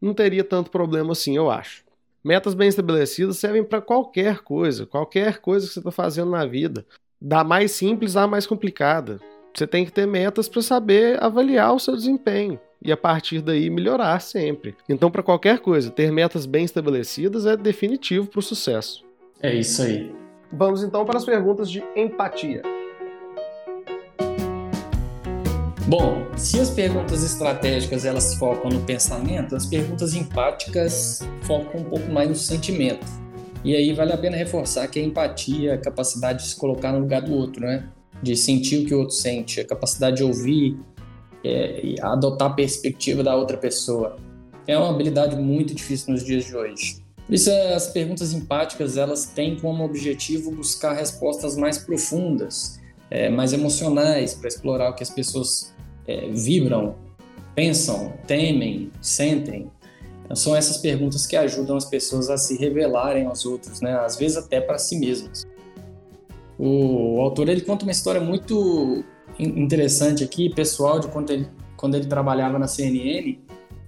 não 0.00 0.14
teria 0.14 0.42
tanto 0.44 0.70
problema 0.70 1.12
assim, 1.12 1.36
eu 1.36 1.50
acho. 1.50 1.81
Metas 2.24 2.54
bem 2.54 2.68
estabelecidas 2.68 3.38
servem 3.38 3.64
para 3.64 3.80
qualquer 3.80 4.40
coisa, 4.40 4.86
qualquer 4.86 5.38
coisa 5.38 5.66
que 5.66 5.72
você 5.72 5.80
está 5.80 5.90
fazendo 5.90 6.30
na 6.30 6.46
vida, 6.46 6.86
da 7.20 7.42
mais 7.42 7.72
simples 7.72 8.16
à 8.16 8.26
mais 8.26 8.46
complicada. 8.46 9.18
Você 9.54 9.66
tem 9.66 9.84
que 9.84 9.92
ter 9.92 10.06
metas 10.06 10.48
para 10.48 10.62
saber 10.62 11.22
avaliar 11.22 11.74
o 11.74 11.80
seu 11.80 11.96
desempenho 11.96 12.58
e 12.80 12.90
a 12.90 12.96
partir 12.96 13.40
daí 13.40 13.68
melhorar 13.68 14.20
sempre. 14.20 14.74
Então, 14.88 15.10
para 15.10 15.22
qualquer 15.22 15.58
coisa, 15.58 15.90
ter 15.90 16.10
metas 16.10 16.46
bem 16.46 16.64
estabelecidas 16.64 17.44
é 17.44 17.56
definitivo 17.56 18.26
para 18.26 18.38
o 18.38 18.42
sucesso. 18.42 19.04
É 19.40 19.54
isso 19.54 19.82
aí. 19.82 20.12
Vamos 20.52 20.82
então 20.82 21.04
para 21.04 21.18
as 21.18 21.24
perguntas 21.24 21.70
de 21.70 21.82
empatia. 21.96 22.62
Bom, 25.92 26.26
se 26.38 26.58
as 26.58 26.70
perguntas 26.70 27.22
estratégicas 27.22 28.06
elas 28.06 28.34
focam 28.36 28.70
no 28.70 28.80
pensamento, 28.80 29.54
as 29.54 29.66
perguntas 29.66 30.14
empáticas 30.14 31.20
focam 31.42 31.82
um 31.82 31.84
pouco 31.84 32.10
mais 32.10 32.30
no 32.30 32.34
sentimento. 32.34 33.04
E 33.62 33.76
aí 33.76 33.92
vale 33.92 34.10
a 34.10 34.16
pena 34.16 34.34
reforçar 34.34 34.88
que 34.88 34.98
a 34.98 35.02
empatia 35.02 35.74
a 35.74 35.76
capacidade 35.76 36.44
de 36.44 36.48
se 36.48 36.56
colocar 36.56 36.92
no 36.92 37.00
lugar 37.00 37.20
do 37.20 37.34
outro, 37.34 37.60
né? 37.60 37.90
De 38.22 38.34
sentir 38.34 38.78
o 38.78 38.86
que 38.86 38.94
o 38.94 39.00
outro 39.00 39.14
sente, 39.14 39.60
a 39.60 39.66
capacidade 39.66 40.16
de 40.16 40.24
ouvir 40.24 40.78
é, 41.44 41.96
adotar 42.00 42.52
a 42.52 42.54
perspectiva 42.54 43.22
da 43.22 43.36
outra 43.36 43.58
pessoa. 43.58 44.16
É 44.66 44.78
uma 44.78 44.88
habilidade 44.88 45.36
muito 45.36 45.74
difícil 45.74 46.14
nos 46.14 46.24
dias 46.24 46.46
de 46.46 46.56
hoje. 46.56 47.02
Por 47.26 47.34
isso, 47.34 47.50
as 47.50 47.88
perguntas 47.88 48.32
empáticas 48.32 48.96
elas 48.96 49.26
têm 49.26 49.56
como 49.56 49.84
objetivo 49.84 50.52
buscar 50.52 50.94
respostas 50.94 51.54
mais 51.54 51.76
profundas, 51.76 52.80
é, 53.10 53.28
mais 53.28 53.52
emocionais, 53.52 54.32
para 54.32 54.48
explorar 54.48 54.88
o 54.88 54.94
que 54.94 55.02
as 55.02 55.10
pessoas 55.10 55.71
é, 56.06 56.28
vibram, 56.28 56.94
pensam, 57.54 58.12
temem, 58.26 58.90
sentem? 59.00 59.70
Então, 60.24 60.36
são 60.36 60.56
essas 60.56 60.78
perguntas 60.78 61.26
que 61.26 61.36
ajudam 61.36 61.76
as 61.76 61.84
pessoas 61.84 62.30
a 62.30 62.36
se 62.36 62.56
revelarem 62.56 63.26
aos 63.26 63.44
outros, 63.44 63.80
né? 63.80 63.92
às 63.98 64.16
vezes 64.16 64.36
até 64.36 64.60
para 64.60 64.78
si 64.78 64.98
mesmas. 64.98 65.46
O 66.58 67.20
autor 67.20 67.48
ele 67.48 67.60
conta 67.60 67.84
uma 67.84 67.92
história 67.92 68.20
muito 68.20 69.04
interessante 69.38 70.22
aqui, 70.22 70.48
pessoal, 70.48 71.00
de 71.00 71.08
quando 71.08 71.30
ele, 71.30 71.48
quando 71.76 71.96
ele 71.96 72.06
trabalhava 72.06 72.58
na 72.58 72.66
CNN 72.66 73.38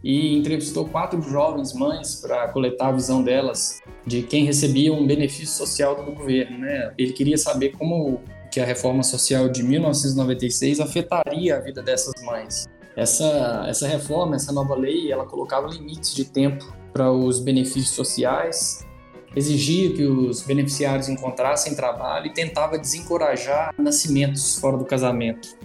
e 0.02 0.36
entrevistou 0.36 0.86
quatro 0.86 1.20
jovens 1.22 1.72
mães 1.72 2.16
para 2.16 2.48
coletar 2.48 2.88
a 2.88 2.92
visão 2.92 3.22
delas 3.22 3.80
de 4.06 4.22
quem 4.22 4.44
recebia 4.44 4.92
um 4.92 5.06
benefício 5.06 5.54
social 5.54 5.96
do 5.96 6.02
governo. 6.12 6.58
Né? 6.58 6.92
Ele 6.98 7.12
queria 7.12 7.38
saber 7.38 7.70
como 7.70 8.20
que 8.54 8.60
a 8.60 8.64
reforma 8.64 9.02
social 9.02 9.48
de 9.48 9.64
1996 9.64 10.78
afetaria 10.78 11.56
a 11.56 11.60
vida 11.60 11.82
dessas 11.82 12.14
mães. 12.22 12.68
Essa, 12.94 13.64
essa 13.66 13.88
reforma, 13.88 14.36
essa 14.36 14.52
nova 14.52 14.76
lei, 14.76 15.10
ela 15.10 15.26
colocava 15.26 15.66
limites 15.66 16.14
de 16.14 16.24
tempo 16.24 16.72
para 16.92 17.10
os 17.10 17.40
benefícios 17.40 17.90
sociais, 17.90 18.86
exigia 19.34 19.92
que 19.92 20.04
os 20.04 20.42
beneficiários 20.42 21.08
encontrassem 21.08 21.74
trabalho 21.74 22.28
e 22.28 22.32
tentava 22.32 22.78
desencorajar 22.78 23.74
nascimentos 23.76 24.56
fora 24.56 24.76
do 24.76 24.84
casamento. 24.84 25.58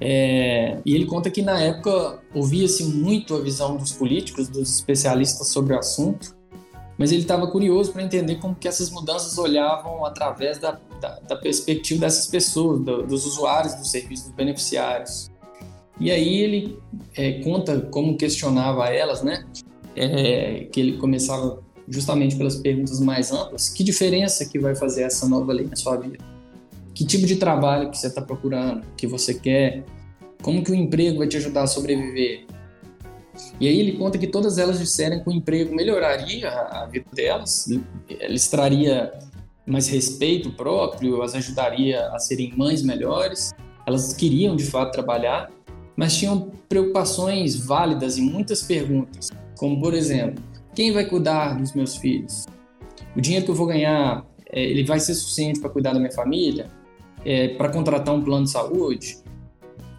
É, 0.00 0.78
e 0.86 0.94
ele 0.94 1.06
conta 1.06 1.28
que 1.28 1.42
na 1.42 1.58
época 1.58 2.22
ouvia-se 2.32 2.84
muito 2.84 3.34
a 3.34 3.40
visão 3.40 3.76
dos 3.76 3.90
políticos, 3.90 4.46
dos 4.46 4.76
especialistas 4.76 5.48
sobre 5.48 5.74
o 5.74 5.78
assunto, 5.78 6.36
mas 6.96 7.10
ele 7.10 7.22
estava 7.22 7.46
curioso 7.46 7.92
para 7.92 8.02
entender 8.02 8.36
como 8.36 8.54
que 8.54 8.68
essas 8.68 8.90
mudanças 8.90 9.36
olhavam 9.36 10.04
através 10.04 10.58
da, 10.58 10.78
da, 11.00 11.18
da 11.20 11.36
perspectiva 11.36 12.02
dessas 12.02 12.26
pessoas, 12.26 12.80
do, 12.80 13.02
dos 13.02 13.26
usuários 13.26 13.74
do 13.74 13.84
serviço, 13.84 14.24
dos 14.24 14.32
beneficiários. 14.32 15.30
E 15.98 16.10
aí 16.10 16.38
ele 16.38 16.78
é, 17.16 17.40
conta 17.42 17.80
como 17.80 18.16
questionava 18.16 18.88
elas, 18.88 19.22
né? 19.22 19.44
É, 19.96 20.66
que 20.72 20.80
ele 20.80 20.96
começava 20.96 21.62
justamente 21.88 22.36
pelas 22.36 22.56
perguntas 22.56 23.00
mais 23.00 23.32
amplas. 23.32 23.68
Que 23.68 23.84
diferença 23.84 24.44
que 24.44 24.58
vai 24.58 24.74
fazer 24.74 25.02
essa 25.02 25.28
nova 25.28 25.52
lei 25.52 25.66
na 25.66 25.76
sua 25.76 25.96
vida? 25.96 26.18
Que 26.94 27.04
tipo 27.04 27.26
de 27.26 27.36
trabalho 27.36 27.90
que 27.90 27.98
você 27.98 28.06
está 28.06 28.22
procurando, 28.22 28.84
que 28.96 29.06
você 29.06 29.34
quer? 29.34 29.84
Como 30.42 30.62
que 30.62 30.70
o 30.70 30.74
emprego 30.74 31.18
vai 31.18 31.28
te 31.28 31.36
ajudar 31.36 31.62
a 31.62 31.66
sobreviver? 31.66 32.46
E 33.60 33.68
aí 33.68 33.78
ele 33.78 33.92
conta 33.92 34.18
que 34.18 34.26
todas 34.26 34.58
elas 34.58 34.78
disseram 34.78 35.20
que 35.20 35.28
o 35.28 35.32
emprego 35.32 35.74
melhoraria 35.74 36.50
a 36.50 36.86
vida 36.86 37.06
delas, 37.12 37.68
lhes 38.28 38.48
traria 38.48 39.12
mais 39.66 39.88
respeito 39.88 40.50
próprio, 40.50 41.22
as 41.22 41.34
ajudaria 41.34 42.08
a 42.08 42.18
serem 42.18 42.52
mães 42.56 42.82
melhores. 42.82 43.52
Elas 43.86 44.12
queriam 44.12 44.56
de 44.56 44.64
fato 44.64 44.92
trabalhar, 44.92 45.50
mas 45.96 46.16
tinham 46.16 46.50
preocupações 46.68 47.56
válidas 47.56 48.18
e 48.18 48.22
muitas 48.22 48.62
perguntas, 48.62 49.30
como 49.56 49.80
por 49.80 49.94
exemplo, 49.94 50.42
quem 50.74 50.92
vai 50.92 51.04
cuidar 51.04 51.56
dos 51.56 51.72
meus 51.72 51.96
filhos? 51.96 52.46
O 53.16 53.20
dinheiro 53.20 53.44
que 53.44 53.50
eu 53.50 53.54
vou 53.54 53.66
ganhar, 53.66 54.26
é, 54.50 54.62
ele 54.62 54.84
vai 54.84 54.98
ser 54.98 55.14
suficiente 55.14 55.60
para 55.60 55.70
cuidar 55.70 55.92
da 55.92 56.00
minha 56.00 56.12
família? 56.12 56.68
É, 57.24 57.48
para 57.48 57.70
contratar 57.70 58.14
um 58.14 58.22
plano 58.22 58.44
de 58.44 58.50
saúde? 58.50 59.18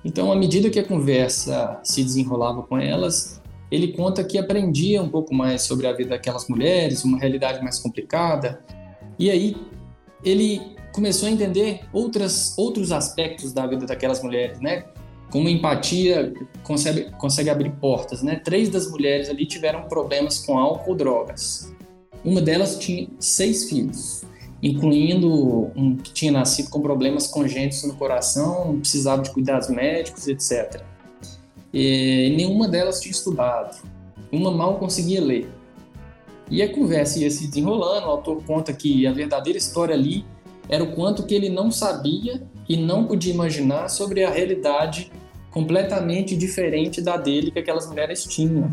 Então, 0.06 0.32
à 0.32 0.36
medida 0.36 0.70
que 0.70 0.78
a 0.78 0.84
conversa 0.84 1.80
se 1.84 2.04
desenrolava 2.04 2.62
com 2.62 2.78
elas, 2.78 3.41
ele 3.72 3.94
conta 3.94 4.24
que 4.24 4.38
aprendia 4.38 5.02
um 5.02 5.10
pouco 5.10 5.34
mais 5.34 5.63
sobre 5.63 5.88
a 5.88 5.94
vida 5.94 6.12
daquelas 6.12 6.48
mulheres, 6.48 7.04
uma 7.04 7.18
realidade 7.18 7.63
mais 7.63 7.80
complicada. 7.80 8.63
E 9.18 9.32
aí 9.32 9.58
ele 10.24 10.62
começou 10.94 11.28
a 11.28 11.32
entender 11.32 11.82
outras, 11.91 12.56
outros 12.56 12.91
aspectos 12.91 13.52
da 13.52 13.65
vida 13.65 13.88
daquelas 13.88 14.22
mulheres, 14.22 14.62
né? 14.62 14.86
Como 15.32 15.50
empatia 15.50 16.32
consegue, 16.63 17.12
consegue 17.18 17.50
abrir 17.50 17.72
portas, 17.72 18.22
né? 18.22 18.36
Três 18.36 18.70
das 18.70 18.89
mulheres 18.89 19.28
ali 19.28 19.48
tiveram 19.48 19.88
problemas 19.88 20.46
com 20.46 20.60
álcool 20.60 20.91
ou 20.91 20.96
drogas. 20.96 21.74
Uma 22.24 22.41
delas 22.41 22.78
tinha 22.78 23.08
seis 23.20 23.68
filhos, 23.68 24.24
incluindo 24.62 25.72
um 25.76 25.96
que 25.96 26.12
tinha 26.12 26.32
nascido 26.32 26.70
com 26.70 26.82
problemas 26.82 27.28
congênitos 27.28 27.84
no 27.84 27.96
coração, 27.96 28.78
precisava 28.80 29.22
de 29.22 29.32
cuidados 29.32 29.70
médicos, 29.70 30.28
etc. 30.28 30.82
E 31.74 32.34
nenhuma 32.36 32.68
delas 32.68 33.00
tinha 33.02 33.12
estudado. 33.12 33.78
Uma 34.32 34.52
mal 34.52 34.78
conseguia 34.78 35.22
ler. 35.22 35.50
E 36.50 36.62
a 36.62 36.72
conversa 36.72 37.20
ia 37.20 37.30
se 37.30 37.48
desenrolando, 37.48 38.08
o 38.08 38.12
autor 38.12 38.44
conta 38.44 38.72
que 38.72 39.06
a 39.08 39.12
verdadeira 39.12 39.58
história 39.58 39.96
ali 39.96 40.26
era 40.70 40.84
o 40.84 40.94
quanto 40.94 41.24
que 41.26 41.34
ele 41.34 41.50
não 41.50 41.72
sabia 41.72 42.41
e 42.68 42.78
não 42.78 43.06
podia 43.06 43.34
imaginar 43.34 43.89
sobre 43.89 44.24
a 44.24 44.30
realidade 44.30 45.12
completamente 45.52 46.36
diferente 46.36 47.02
da 47.02 47.18
dele 47.18 47.52
que 47.52 47.60
aquelas 47.60 47.88
mulheres 47.88 48.24
tinham. 48.26 48.72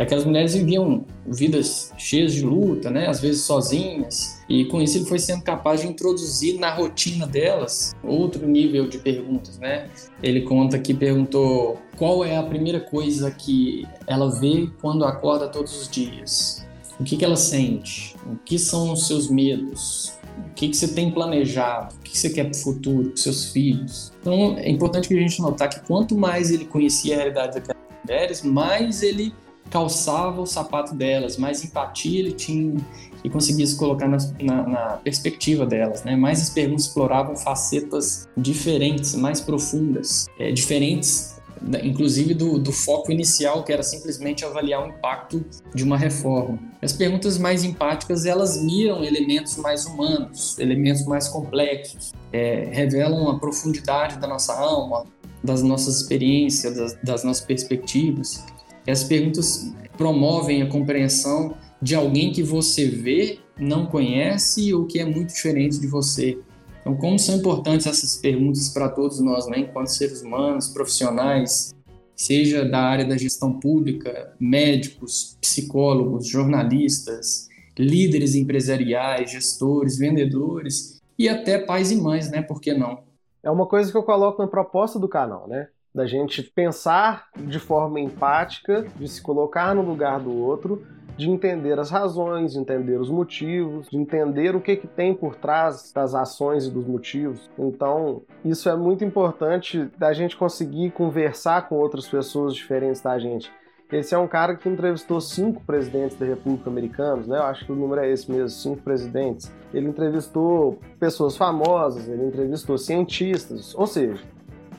E 0.00 0.02
aquelas 0.02 0.24
mulheres 0.24 0.54
viviam 0.54 1.04
vidas 1.26 1.92
cheias 1.98 2.32
de 2.32 2.42
luta, 2.42 2.90
né? 2.90 3.06
às 3.06 3.20
vezes 3.20 3.42
sozinhas, 3.42 4.42
e 4.48 4.64
com 4.64 4.80
isso 4.80 4.96
ele 4.96 5.04
foi 5.04 5.18
sendo 5.18 5.42
capaz 5.42 5.82
de 5.82 5.88
introduzir 5.88 6.58
na 6.58 6.74
rotina 6.74 7.26
delas 7.26 7.94
outro 8.02 8.48
nível 8.48 8.88
de 8.88 8.96
perguntas. 8.96 9.58
Né? 9.58 9.90
Ele 10.22 10.40
conta 10.40 10.78
que 10.78 10.94
perguntou 10.94 11.78
qual 11.98 12.24
é 12.24 12.34
a 12.34 12.42
primeira 12.42 12.80
coisa 12.80 13.30
que 13.30 13.86
ela 14.06 14.30
vê 14.40 14.70
quando 14.80 15.04
acorda 15.04 15.46
todos 15.48 15.78
os 15.82 15.86
dias. 15.86 16.66
O 16.98 17.04
que, 17.04 17.18
que 17.18 17.24
ela 17.24 17.36
sente? 17.36 18.16
O 18.24 18.36
que 18.36 18.58
são 18.58 18.94
os 18.94 19.06
seus 19.06 19.28
medos? 19.28 20.18
O 20.38 20.54
que, 20.54 20.68
que 20.68 20.76
você 20.78 20.88
tem 20.88 21.10
planejado? 21.10 21.94
O 21.96 21.98
que, 21.98 22.12
que 22.12 22.18
você 22.18 22.30
quer 22.30 22.44
para 22.44 22.58
o 22.58 22.62
futuro, 22.62 23.08
para 23.10 23.16
seus 23.18 23.52
filhos? 23.52 24.14
Então, 24.22 24.56
é 24.56 24.70
importante 24.70 25.08
que 25.08 25.14
a 25.14 25.20
gente 25.20 25.42
notar 25.42 25.68
que 25.68 25.80
quanto 25.80 26.16
mais 26.16 26.50
ele 26.50 26.64
conhecia 26.64 27.14
a 27.14 27.16
realidade 27.18 27.54
daquelas 27.56 27.80
mulheres, 28.02 28.42
mais 28.42 29.02
ele 29.02 29.34
calçava 29.70 30.40
o 30.40 30.46
sapato 30.46 30.94
delas, 30.94 31.36
mais 31.36 31.64
empatia 31.64 32.18
ele 32.18 32.32
tinha 32.32 32.74
e 33.22 33.30
conseguia 33.30 33.66
se 33.66 33.76
colocar 33.76 34.08
na, 34.08 34.18
na, 34.40 34.66
na, 34.66 34.86
perspectiva 34.96 35.66
delas, 35.66 36.02
né? 36.04 36.16
Mais 36.16 36.40
as 36.40 36.50
perguntas 36.50 36.86
exploravam 36.86 37.36
facetas 37.36 38.28
diferentes, 38.36 39.14
mais 39.14 39.40
profundas, 39.40 40.26
é, 40.38 40.50
diferentes 40.50 41.38
inclusive 41.82 42.34
do, 42.34 42.58
do, 42.58 42.72
foco 42.72 43.12
inicial, 43.12 43.62
que 43.62 43.72
era 43.72 43.82
simplesmente 43.82 44.44
avaliar 44.44 44.82
o 44.82 44.88
impacto 44.88 45.44
de 45.74 45.84
uma 45.84 45.96
reforma. 45.96 46.58
As 46.80 46.92
perguntas 46.92 47.36
mais 47.38 47.64
empáticas, 47.64 48.24
elas 48.24 48.62
miram 48.62 49.04
elementos 49.04 49.56
mais 49.56 49.84
humanos, 49.84 50.58
elementos 50.58 51.04
mais 51.04 51.28
complexos, 51.28 52.12
é, 52.32 52.70
revelam 52.72 53.28
a 53.28 53.38
profundidade 53.38 54.18
da 54.18 54.26
nossa 54.26 54.54
alma, 54.54 55.04
das 55.42 55.62
nossas 55.62 56.00
experiências, 56.00 56.76
das, 56.76 56.98
das 57.02 57.24
nossas 57.24 57.44
perspectivas. 57.44 58.44
As 58.90 59.04
perguntas 59.04 59.72
promovem 59.96 60.62
a 60.62 60.68
compreensão 60.68 61.54
de 61.80 61.94
alguém 61.94 62.32
que 62.32 62.42
você 62.42 62.86
vê, 62.88 63.38
não 63.58 63.86
conhece 63.86 64.72
ou 64.72 64.86
que 64.86 64.98
é 64.98 65.04
muito 65.04 65.32
diferente 65.32 65.78
de 65.78 65.86
você. 65.86 66.38
Então, 66.80 66.96
como 66.96 67.18
são 67.18 67.36
importantes 67.36 67.86
essas 67.86 68.16
perguntas 68.16 68.70
para 68.70 68.88
todos 68.88 69.20
nós, 69.20 69.46
né, 69.46 69.60
enquanto 69.60 69.88
seres 69.88 70.22
humanos, 70.22 70.68
profissionais, 70.68 71.74
seja 72.16 72.64
da 72.64 72.80
área 72.80 73.04
da 73.04 73.16
gestão 73.16 73.58
pública, 73.58 74.34
médicos, 74.38 75.36
psicólogos, 75.40 76.26
jornalistas, 76.26 77.48
líderes 77.78 78.34
empresariais, 78.34 79.30
gestores, 79.30 79.98
vendedores 79.98 81.00
e 81.18 81.28
até 81.28 81.58
pais 81.58 81.90
e 81.90 81.96
mães, 81.96 82.30
né? 82.30 82.42
Por 82.42 82.60
que 82.60 82.74
não? 82.74 83.00
É 83.42 83.50
uma 83.50 83.66
coisa 83.66 83.90
que 83.90 83.96
eu 83.96 84.02
coloco 84.02 84.42
na 84.42 84.48
proposta 84.48 84.98
do 84.98 85.08
canal, 85.08 85.48
né? 85.48 85.68
Da 85.94 86.06
gente 86.06 86.42
pensar 86.42 87.28
de 87.36 87.58
forma 87.58 87.98
empática, 87.98 88.86
de 88.96 89.08
se 89.08 89.20
colocar 89.20 89.74
no 89.74 89.82
lugar 89.82 90.20
do 90.20 90.36
outro 90.36 90.86
de 91.20 91.28
entender 91.28 91.78
as 91.78 91.90
razões, 91.90 92.52
de 92.52 92.58
entender 92.58 92.98
os 92.98 93.10
motivos, 93.10 93.90
de 93.90 93.98
entender 93.98 94.56
o 94.56 94.60
que, 94.60 94.74
que 94.74 94.86
tem 94.86 95.12
por 95.12 95.36
trás 95.36 95.92
das 95.92 96.14
ações 96.14 96.64
e 96.64 96.70
dos 96.70 96.86
motivos. 96.86 97.50
Então, 97.58 98.22
isso 98.42 98.70
é 98.70 98.76
muito 98.76 99.04
importante 99.04 99.90
da 99.98 100.14
gente 100.14 100.34
conseguir 100.34 100.90
conversar 100.92 101.68
com 101.68 101.74
outras 101.74 102.08
pessoas 102.08 102.54
diferentes 102.54 103.02
da 103.02 103.18
gente. 103.18 103.52
Esse 103.92 104.14
é 104.14 104.18
um 104.18 104.28
cara 104.28 104.56
que 104.56 104.68
entrevistou 104.68 105.20
cinco 105.20 105.62
presidentes 105.64 106.16
da 106.16 106.24
República 106.24 106.70
Americanos, 106.70 107.26
né? 107.26 107.36
Eu 107.36 107.42
acho 107.42 107.66
que 107.66 107.72
o 107.72 107.74
número 107.74 108.00
é 108.00 108.10
esse 108.10 108.30
mesmo, 108.30 108.48
cinco 108.48 108.82
presidentes. 108.82 109.52
Ele 109.74 109.88
entrevistou 109.88 110.78
pessoas 110.98 111.36
famosas, 111.36 112.08
ele 112.08 112.24
entrevistou 112.24 112.78
cientistas, 112.78 113.74
ou 113.74 113.86
seja, 113.86 114.22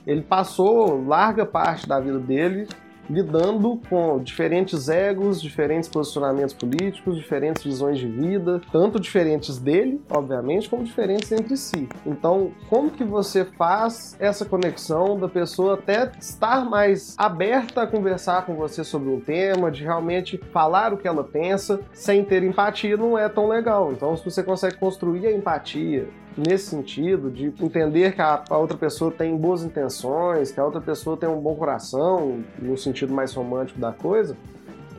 ele 0.06 0.22
passou 0.22 1.06
larga 1.06 1.46
parte 1.46 1.88
da 1.88 2.00
vida 2.00 2.20
dele 2.20 2.68
lidando 3.12 3.80
com 3.90 4.20
diferentes 4.24 4.88
egos, 4.88 5.42
diferentes 5.42 5.90
posicionamentos 5.90 6.54
políticos, 6.54 7.18
diferentes 7.18 7.64
visões 7.64 8.00
de 8.00 8.08
vida, 8.08 8.62
tanto 8.72 9.00
diferentes 9.00 9.58
dele, 9.58 10.02
obviamente, 10.10 10.70
como 10.70 10.84
diferentes 10.84 11.32
entre 11.32 11.58
si. 11.58 11.90
Então, 12.06 12.52
como 12.70 12.90
que 12.90 13.04
você 13.04 13.44
faz 13.44 14.16
essa 14.20 14.46
conexão 14.46 15.20
da 15.20 15.28
pessoa 15.28 15.74
até 15.74 16.10
estar 16.20 16.64
mais 16.64 17.16
aberta 17.18 17.82
a 17.82 17.88
conversar 17.88 18.46
com 18.46 18.56
você 18.56 18.84
sobre 18.84 19.10
um 19.10 19.20
tema, 19.20 19.70
de 19.70 19.84
realmente 19.84 20.38
falar 20.52 20.94
o 20.94 20.98
que 20.98 21.08
ela 21.08 21.24
pensa, 21.24 21.82
sem 21.94 22.24
ter 22.24 22.44
empatia 22.44 22.96
não 22.96 23.18
é 23.18 23.28
tão 23.28 23.48
legal. 23.48 23.92
Então, 23.92 24.16
se 24.16 24.24
você 24.24 24.42
consegue 24.42 24.78
construir 24.78 25.28
a 25.28 25.32
empatia, 25.32 26.08
nesse 26.38 26.68
sentido, 26.68 27.30
de 27.30 27.48
entender 27.62 28.14
que 28.14 28.22
a, 28.22 28.44
a, 28.50 28.58
outra 28.58 28.78
pessoa 28.78 29.12
tem 29.12 29.36
boas 29.36 29.64
intenções, 29.64 30.52
que 30.52 30.60
a 30.60 30.66
outra 30.66 30.82
pessoa 30.82 31.18
tem 31.18 31.28
um 31.28 31.40
bom 31.40 31.56
coração, 31.56 32.44
no 32.60 32.78
sentido 32.78 33.14
mais 33.14 33.34
romântico 33.34 33.80
da 33.80 33.92
coisa, 33.92 34.38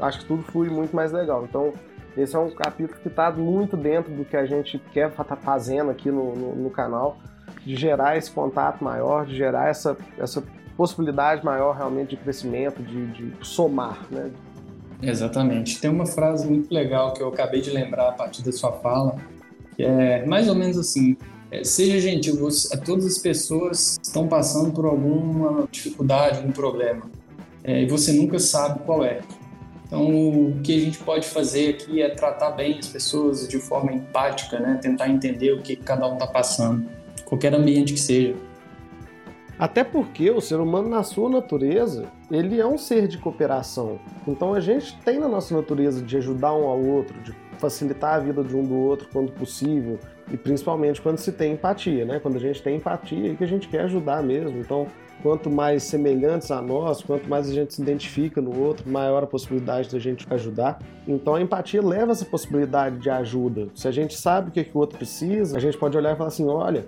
acho 0.00 0.20
que 0.20 0.26
tudo 0.26 0.42
flui 0.42 0.68
muito 0.68 0.94
mais 0.94 1.12
legal. 1.12 1.44
Então, 1.48 1.72
esse 2.16 2.36
é 2.36 2.38
um 2.38 2.50
capítulo 2.50 3.00
que 3.00 3.08
está 3.08 3.30
muito 3.30 3.76
dentro 3.76 4.12
do 4.12 4.24
que 4.24 4.36
a 4.36 4.44
gente 4.44 4.78
quer 4.92 5.08
estar 5.08 5.24
tá 5.24 5.36
fazendo 5.36 5.90
aqui 5.90 6.10
no, 6.10 6.34
no, 6.34 6.54
no, 6.54 6.70
canal, 6.70 7.16
de 7.64 7.74
gerar 7.74 8.16
esse 8.16 8.30
contato 8.30 8.84
maior, 8.84 9.24
de 9.24 9.34
gerar 9.34 9.68
essa, 9.68 9.96
essa 10.18 10.42
possibilidade 10.76 11.44
maior 11.44 11.74
realmente 11.74 12.10
de 12.10 12.16
crescimento, 12.16 12.82
de, 12.82 13.06
de 13.12 13.46
somar, 13.46 14.06
né? 14.10 14.30
Exatamente. 15.00 15.80
Tem 15.80 15.90
uma 15.90 16.06
frase 16.06 16.46
muito 16.46 16.72
legal 16.72 17.12
que 17.12 17.22
eu 17.22 17.28
acabei 17.28 17.60
de 17.60 17.70
lembrar 17.70 18.10
a 18.10 18.12
partir 18.12 18.42
da 18.42 18.52
sua 18.52 18.72
fala, 18.72 19.16
é 19.78 20.24
mais 20.26 20.48
ou 20.48 20.54
menos 20.54 20.78
assim: 20.78 21.16
é, 21.50 21.62
seja 21.64 22.00
gentil, 22.00 22.36
você, 22.38 22.76
todas 22.78 23.04
as 23.06 23.18
pessoas 23.18 23.98
estão 24.02 24.26
passando 24.26 24.72
por 24.72 24.86
alguma 24.86 25.68
dificuldade, 25.70 26.38
algum 26.38 26.52
problema, 26.52 27.02
é, 27.62 27.82
e 27.82 27.86
você 27.86 28.12
nunca 28.12 28.38
sabe 28.38 28.80
qual 28.84 29.04
é. 29.04 29.20
Então, 29.86 30.08
o 30.08 30.60
que 30.62 30.74
a 30.74 30.80
gente 30.80 30.96
pode 30.98 31.26
fazer 31.26 31.68
aqui 31.68 32.00
é 32.00 32.08
tratar 32.08 32.52
bem 32.52 32.78
as 32.78 32.88
pessoas 32.88 33.46
de 33.46 33.58
forma 33.58 33.92
empática, 33.92 34.58
né? 34.58 34.78
Tentar 34.80 35.10
entender 35.10 35.52
o 35.52 35.60
que 35.60 35.76
cada 35.76 36.08
um 36.08 36.14
está 36.14 36.26
passando, 36.26 36.88
qualquer 37.26 37.54
ambiente 37.54 37.92
que 37.92 38.00
seja. 38.00 38.34
Até 39.58 39.84
porque 39.84 40.30
o 40.30 40.40
ser 40.40 40.56
humano, 40.56 40.88
na 40.88 41.02
sua 41.02 41.28
natureza, 41.28 42.06
ele 42.30 42.58
é 42.58 42.66
um 42.66 42.78
ser 42.78 43.06
de 43.06 43.18
cooperação. 43.18 44.00
Então 44.26 44.54
a 44.54 44.60
gente 44.60 44.96
tem 45.04 45.20
na 45.20 45.28
nossa 45.28 45.54
natureza 45.54 46.00
de 46.00 46.16
ajudar 46.16 46.54
um 46.54 46.66
ao 46.66 46.82
outro, 46.82 47.20
de 47.20 47.34
facilitar 47.62 48.14
a 48.14 48.18
vida 48.18 48.42
de 48.42 48.56
um 48.56 48.64
do 48.64 48.74
outro 48.74 49.08
quando 49.12 49.30
possível, 49.30 49.98
e 50.30 50.36
principalmente 50.36 51.00
quando 51.00 51.18
se 51.18 51.30
tem 51.30 51.52
empatia, 51.52 52.04
né? 52.04 52.18
Quando 52.18 52.36
a 52.36 52.40
gente 52.40 52.60
tem 52.60 52.76
empatia 52.76 53.28
e 53.28 53.36
que 53.36 53.44
a 53.44 53.46
gente 53.46 53.68
quer 53.68 53.82
ajudar 53.82 54.20
mesmo. 54.22 54.58
Então, 54.58 54.88
quanto 55.22 55.48
mais 55.48 55.84
semelhantes 55.84 56.50
a 56.50 56.60
nós, 56.60 57.00
quanto 57.00 57.30
mais 57.30 57.48
a 57.48 57.54
gente 57.54 57.72
se 57.72 57.80
identifica 57.80 58.40
no 58.40 58.60
outro, 58.60 58.90
maior 58.90 59.22
a 59.22 59.26
possibilidade 59.26 59.88
da 59.88 59.98
gente 60.00 60.26
ajudar. 60.28 60.80
Então 61.06 61.36
a 61.36 61.40
empatia 61.40 61.80
leva 61.80 62.10
essa 62.10 62.24
possibilidade 62.24 62.98
de 62.98 63.08
ajuda. 63.08 63.68
Se 63.74 63.86
a 63.86 63.92
gente 63.92 64.18
sabe 64.18 64.48
o 64.48 64.52
que, 64.52 64.64
que 64.64 64.76
o 64.76 64.80
outro 64.80 64.98
precisa, 64.98 65.56
a 65.56 65.60
gente 65.60 65.78
pode 65.78 65.96
olhar 65.96 66.14
e 66.14 66.16
falar 66.16 66.28
assim: 66.28 66.48
olha, 66.48 66.84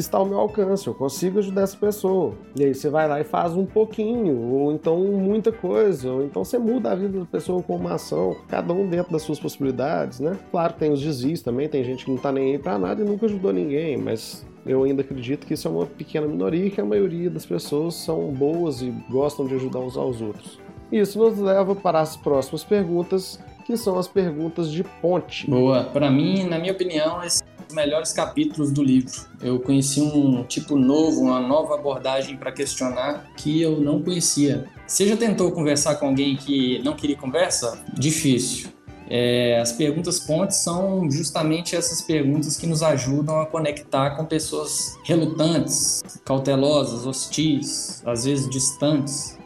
está 0.00 0.18
ao 0.18 0.26
meu 0.26 0.38
alcance, 0.38 0.86
eu 0.86 0.94
consigo 0.94 1.38
ajudar 1.38 1.62
essa 1.62 1.76
pessoa. 1.76 2.34
E 2.56 2.64
aí 2.64 2.74
você 2.74 2.88
vai 2.88 3.08
lá 3.08 3.20
e 3.20 3.24
faz 3.24 3.54
um 3.54 3.64
pouquinho, 3.64 4.36
ou 4.52 4.72
então 4.72 4.98
muita 4.98 5.52
coisa, 5.52 6.10
ou 6.10 6.24
então 6.24 6.44
você 6.44 6.58
muda 6.58 6.92
a 6.92 6.94
vida 6.94 7.20
da 7.20 7.26
pessoa 7.26 7.62
com 7.62 7.76
uma 7.76 7.94
ação, 7.94 8.36
cada 8.48 8.72
um 8.72 8.88
dentro 8.88 9.12
das 9.12 9.22
suas 9.22 9.38
possibilidades, 9.38 10.20
né? 10.20 10.38
Claro 10.50 10.74
tem 10.74 10.92
os 10.92 11.00
desvios 11.00 11.42
também, 11.42 11.68
tem 11.68 11.84
gente 11.84 12.04
que 12.04 12.10
não 12.10 12.18
tá 12.18 12.32
nem 12.32 12.52
aí 12.52 12.58
pra 12.58 12.78
nada 12.78 13.02
e 13.02 13.04
nunca 13.04 13.26
ajudou 13.26 13.52
ninguém, 13.52 13.96
mas 13.96 14.46
eu 14.66 14.82
ainda 14.82 15.02
acredito 15.02 15.46
que 15.46 15.54
isso 15.54 15.66
é 15.66 15.70
uma 15.70 15.86
pequena 15.86 16.26
minoria 16.26 16.66
e 16.66 16.70
que 16.70 16.80
a 16.80 16.84
maioria 16.84 17.30
das 17.30 17.46
pessoas 17.46 17.94
são 17.94 18.28
boas 18.32 18.82
e 18.82 18.90
gostam 19.08 19.46
de 19.46 19.54
ajudar 19.54 19.80
uns 19.80 19.96
aos 19.96 20.20
outros. 20.20 20.58
Isso 20.92 21.18
nos 21.18 21.38
leva 21.38 21.74
para 21.74 22.00
as 22.00 22.16
próximas 22.16 22.64
perguntas, 22.64 23.38
que 23.64 23.76
são 23.76 23.98
as 23.98 24.08
perguntas 24.08 24.70
de 24.70 24.82
ponte. 24.82 25.48
Boa. 25.48 25.84
Para 25.84 26.10
mim, 26.10 26.44
na 26.44 26.58
minha 26.58 26.72
opinião, 26.72 27.20
os 27.20 27.42
melhores 27.72 28.12
capítulos 28.12 28.70
do 28.70 28.82
livro. 28.82 29.12
Eu 29.40 29.60
conheci 29.60 30.00
um 30.00 30.44
tipo 30.44 30.76
novo, 30.76 31.20
uma 31.20 31.40
nova 31.40 31.74
abordagem 31.74 32.36
para 32.36 32.52
questionar 32.52 33.30
que 33.36 33.60
eu 33.60 33.80
não 33.80 34.02
conhecia. 34.02 34.66
Você 34.86 35.06
já 35.06 35.16
tentou 35.16 35.52
conversar 35.52 35.96
com 35.96 36.06
alguém 36.06 36.36
que 36.36 36.80
não 36.82 36.94
queria 36.94 37.16
conversa? 37.16 37.82
Difícil. 37.94 38.70
É, 39.12 39.58
as 39.60 39.72
perguntas 39.72 40.20
pontes 40.20 40.58
são 40.58 41.10
justamente 41.10 41.74
essas 41.74 42.00
perguntas 42.00 42.56
que 42.56 42.64
nos 42.64 42.80
ajudam 42.80 43.40
a 43.40 43.46
conectar 43.46 44.10
com 44.10 44.24
pessoas 44.24 44.96
relutantes, 45.02 46.00
cautelosas, 46.24 47.04
hostis, 47.04 48.02
às 48.06 48.24
vezes 48.24 48.48
distantes. 48.48 49.36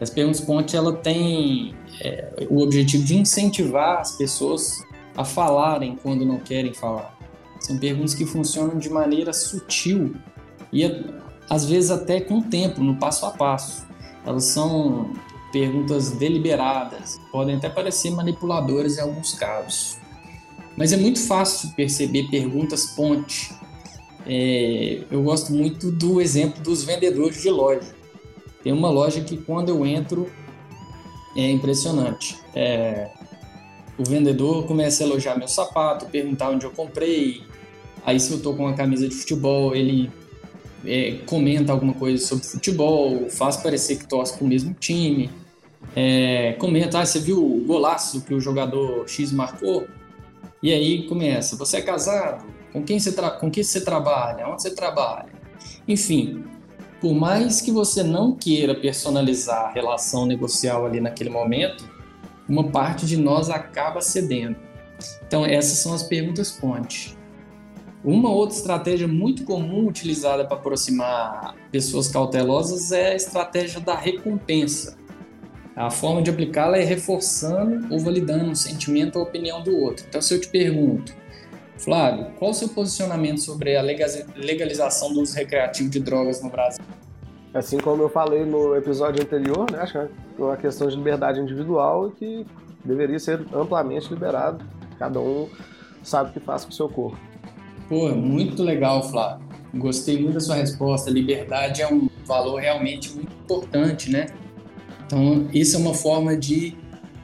As 0.00 0.08
perguntas 0.08 0.40
pontes 0.40 0.74
ela 0.74 0.94
tem 0.94 1.74
é, 2.00 2.46
o 2.48 2.62
objetivo 2.62 3.04
de 3.04 3.14
incentivar 3.16 4.00
as 4.00 4.16
pessoas 4.16 4.82
a 5.16 5.24
falarem 5.24 5.96
quando 6.02 6.24
não 6.24 6.38
querem 6.38 6.72
falar. 6.72 7.13
São 7.64 7.78
perguntas 7.78 8.14
que 8.14 8.26
funcionam 8.26 8.76
de 8.78 8.90
maneira 8.90 9.32
sutil 9.32 10.14
e 10.70 10.84
às 11.48 11.64
vezes 11.64 11.90
até 11.90 12.20
com 12.20 12.42
tempo, 12.42 12.82
no 12.82 12.96
passo 12.98 13.24
a 13.24 13.30
passo. 13.30 13.86
Elas 14.26 14.44
são 14.44 15.14
perguntas 15.50 16.10
deliberadas, 16.10 17.18
podem 17.32 17.56
até 17.56 17.70
parecer 17.70 18.10
manipuladoras 18.10 18.98
em 18.98 19.00
alguns 19.00 19.32
casos. 19.32 19.96
Mas 20.76 20.92
é 20.92 20.98
muito 20.98 21.18
fácil 21.26 21.70
perceber 21.74 22.24
perguntas 22.24 22.84
ponte. 22.88 23.54
É, 24.26 25.02
eu 25.10 25.22
gosto 25.22 25.50
muito 25.50 25.90
do 25.90 26.20
exemplo 26.20 26.62
dos 26.62 26.84
vendedores 26.84 27.40
de 27.40 27.48
loja. 27.48 27.94
Tem 28.62 28.74
uma 28.74 28.90
loja 28.90 29.22
que 29.22 29.38
quando 29.38 29.70
eu 29.70 29.86
entro 29.86 30.30
é 31.34 31.50
impressionante. 31.50 32.38
É, 32.54 33.10
o 33.96 34.04
vendedor 34.04 34.66
começa 34.66 35.02
a 35.02 35.06
elogiar 35.06 35.38
meu 35.38 35.48
sapato, 35.48 36.04
perguntar 36.06 36.50
onde 36.50 36.66
eu 36.66 36.70
comprei. 36.70 37.53
Aí 38.04 38.20
se 38.20 38.32
eu 38.32 38.40
tô 38.40 38.54
com 38.54 38.64
uma 38.64 38.74
camisa 38.74 39.08
de 39.08 39.14
futebol, 39.14 39.74
ele 39.74 40.10
é, 40.84 41.18
comenta 41.26 41.72
alguma 41.72 41.94
coisa 41.94 42.24
sobre 42.24 42.44
futebol, 42.44 43.28
faz 43.30 43.56
parecer 43.56 43.96
que 43.96 44.06
torce 44.06 44.42
o 44.42 44.46
mesmo 44.46 44.74
time 44.74 45.30
é, 45.94 46.54
comenta, 46.54 47.00
ah, 47.00 47.06
você 47.06 47.18
viu 47.18 47.44
o 47.44 47.64
golaço 47.64 48.20
que 48.22 48.32
o 48.32 48.40
jogador 48.40 49.08
X 49.08 49.32
marcou? 49.32 49.86
E 50.62 50.72
aí 50.72 51.06
começa, 51.06 51.56
você 51.56 51.78
é 51.78 51.82
casado? 51.82 52.44
Com 52.72 52.82
quem 52.82 52.98
você, 52.98 53.12
com 53.12 53.50
quem 53.50 53.62
você 53.62 53.80
trabalha? 53.80 54.48
Onde 54.48 54.62
você 54.62 54.74
trabalha? 54.74 55.28
Enfim, 55.86 56.44
por 57.00 57.14
mais 57.14 57.60
que 57.60 57.70
você 57.70 58.02
não 58.02 58.34
queira 58.34 58.74
personalizar 58.74 59.66
a 59.66 59.72
relação 59.72 60.26
negocial 60.26 60.86
ali 60.86 61.00
naquele 61.00 61.30
momento, 61.30 61.88
uma 62.48 62.64
parte 62.64 63.06
de 63.06 63.16
nós 63.16 63.50
acaba 63.50 64.00
cedendo. 64.00 64.56
Então, 65.26 65.44
essas 65.44 65.78
são 65.78 65.92
as 65.92 66.02
perguntas 66.02 66.50
ponte. 66.50 67.16
Uma 68.04 68.30
outra 68.30 68.54
estratégia 68.54 69.08
muito 69.08 69.44
comum 69.44 69.88
utilizada 69.88 70.44
para 70.44 70.58
aproximar 70.58 71.56
pessoas 71.72 72.08
cautelosas 72.08 72.92
é 72.92 73.12
a 73.12 73.14
estratégia 73.16 73.80
da 73.80 73.94
recompensa. 73.94 74.98
A 75.74 75.90
forma 75.90 76.20
de 76.20 76.28
aplicá-la 76.28 76.76
é 76.76 76.84
reforçando 76.84 77.90
ou 77.90 77.98
validando 77.98 78.44
um 78.44 78.54
sentimento 78.54 79.16
ou 79.16 79.22
opinião 79.22 79.62
do 79.62 79.74
outro. 79.78 80.04
Então, 80.06 80.20
se 80.20 80.34
eu 80.34 80.40
te 80.40 80.48
pergunto, 80.48 81.14
Flávio, 81.78 82.26
qual 82.38 82.50
o 82.50 82.54
seu 82.54 82.68
posicionamento 82.68 83.40
sobre 83.40 83.74
a 83.74 83.82
legalização 83.82 85.12
do 85.14 85.22
uso 85.22 85.34
recreativo 85.34 85.88
de 85.88 85.98
drogas 85.98 86.42
no 86.42 86.50
Brasil? 86.50 86.84
Assim 87.54 87.78
como 87.78 88.02
eu 88.02 88.10
falei 88.10 88.44
no 88.44 88.76
episódio 88.76 89.22
anterior, 89.22 89.70
né, 89.70 89.78
acho 89.80 89.92
que 89.92 89.98
é 89.98 90.08
uma 90.36 90.56
questão 90.58 90.88
de 90.88 90.96
liberdade 90.96 91.40
individual 91.40 92.10
que 92.10 92.44
deveria 92.84 93.18
ser 93.18 93.40
amplamente 93.52 94.12
liberado. 94.12 94.62
Cada 94.98 95.18
um 95.18 95.48
sabe 96.02 96.30
o 96.30 96.32
que 96.34 96.40
faz 96.40 96.64
com 96.64 96.70
o 96.70 96.74
seu 96.74 96.88
corpo. 96.88 97.33
Pô, 97.88 98.08
muito 98.14 98.62
legal, 98.62 99.08
Flávio. 99.08 99.44
Gostei 99.74 100.20
muito 100.20 100.34
da 100.34 100.40
sua 100.40 100.56
resposta. 100.56 101.10
Liberdade 101.10 101.82
é 101.82 101.92
um 101.92 102.08
valor 102.24 102.60
realmente 102.60 103.12
muito 103.12 103.32
importante, 103.32 104.10
né? 104.10 104.26
Então, 105.06 105.48
isso 105.52 105.76
é 105.76 105.78
uma 105.78 105.94
forma 105.94 106.36
de 106.36 106.76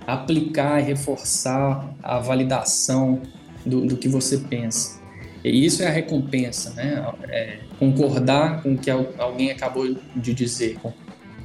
aplicar 0.07 0.81
e 0.81 0.83
reforçar 0.83 1.95
a 2.03 2.19
validação 2.19 3.23
do, 3.65 3.87
do 3.87 3.97
que 3.97 4.09
você 4.09 4.39
pensa. 4.39 5.01
E 5.43 5.65
isso 5.65 5.83
é 5.83 5.87
a 5.87 5.91
recompensa, 5.91 6.71
né? 6.75 7.07
É 7.29 7.59
concordar 7.79 8.63
com 8.63 8.75
o 8.75 8.79
que 8.79 8.91
alguém 8.91 9.51
acabou 9.51 9.97
de 10.15 10.35
dizer. 10.35 10.79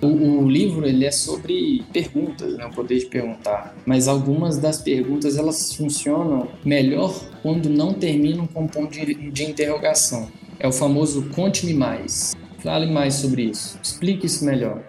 O, 0.05 0.43
o, 0.43 0.49
livro 0.49 0.85
ele 0.85 1.05
é 1.05 1.11
sobre 1.11 1.83
perguntas, 1.91 2.57
né? 2.57 2.65
o 2.65 2.69
poder 2.71 2.99
de 2.99 3.05
perguntar. 3.07 3.75
Mas 3.85 4.07
algumas 4.07 4.57
das 4.57 4.81
perguntas 4.81 5.37
elas 5.37 5.73
funcionam 5.73 6.47
melhor 6.63 7.13
quando 7.41 7.69
não 7.69 7.93
terminam 7.93 8.47
com 8.47 8.63
um 8.63 8.67
ponto 8.67 8.91
de, 8.91 9.31
de 9.31 9.43
interrogação. 9.43 10.29
É 10.59 10.67
o 10.67 10.71
famoso 10.71 11.29
conte-me 11.29 11.73
mais. 11.73 12.33
Fale 12.59 12.85
mais 12.87 13.15
sobre 13.15 13.43
isso. 13.43 13.79
Explique 13.83 14.25
isso 14.25 14.45
melhor 14.45 14.83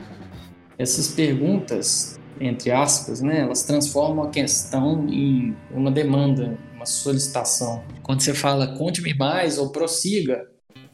essas 0.79 1.09
perguntas, 1.09 2.19
entre 2.41 2.71
aspas, 2.71 3.21
né, 3.21 3.41
elas 3.41 3.63
transformam 3.63 4.27
a 4.27 4.31
questão 4.31 5.07
em 5.09 5.57
uma 5.71 5.91
demanda, 5.91 6.59
uma 6.75 6.87
solicitação. 6.87 7.83
Quando 8.03 8.21
você 8.21 8.35
fala 8.35 8.77
conte-me 8.77 9.15
mais 9.15 9.59
ou 9.59 9.71
prossiga, 9.71 10.47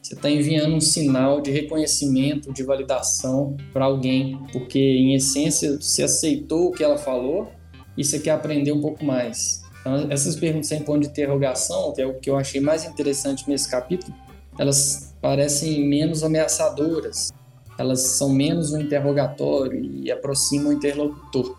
você 0.03 0.15
está 0.15 0.29
enviando 0.29 0.75
um 0.75 0.81
sinal 0.81 1.39
de 1.39 1.49
reconhecimento, 1.49 2.51
de 2.51 2.61
validação 2.61 3.55
para 3.71 3.85
alguém, 3.85 4.37
porque 4.51 4.77
em 4.77 5.15
essência 5.15 5.79
você 5.79 6.03
aceitou 6.03 6.67
o 6.67 6.71
que 6.71 6.83
ela 6.83 6.97
falou 6.97 7.49
e 7.97 8.03
você 8.03 8.19
quer 8.19 8.31
aprender 8.31 8.73
um 8.73 8.81
pouco 8.81 9.05
mais. 9.05 9.63
Então, 9.79 10.11
essas 10.11 10.35
perguntas 10.35 10.67
sem 10.67 10.81
ponto 10.81 10.99
de 11.01 11.07
interrogação, 11.07 11.93
que 11.93 12.01
é 12.01 12.05
o 12.05 12.19
que 12.19 12.29
eu 12.29 12.37
achei 12.37 12.59
mais 12.59 12.83
interessante 12.83 13.49
nesse 13.49 13.69
capítulo, 13.71 14.13
elas 14.59 15.15
parecem 15.21 15.87
menos 15.87 16.21
ameaçadoras, 16.21 17.31
elas 17.77 18.01
são 18.01 18.27
menos 18.27 18.73
um 18.73 18.81
interrogatório 18.81 19.81
e 19.81 20.11
aproximam 20.11 20.69
o 20.69 20.73
interlocutor. 20.73 21.57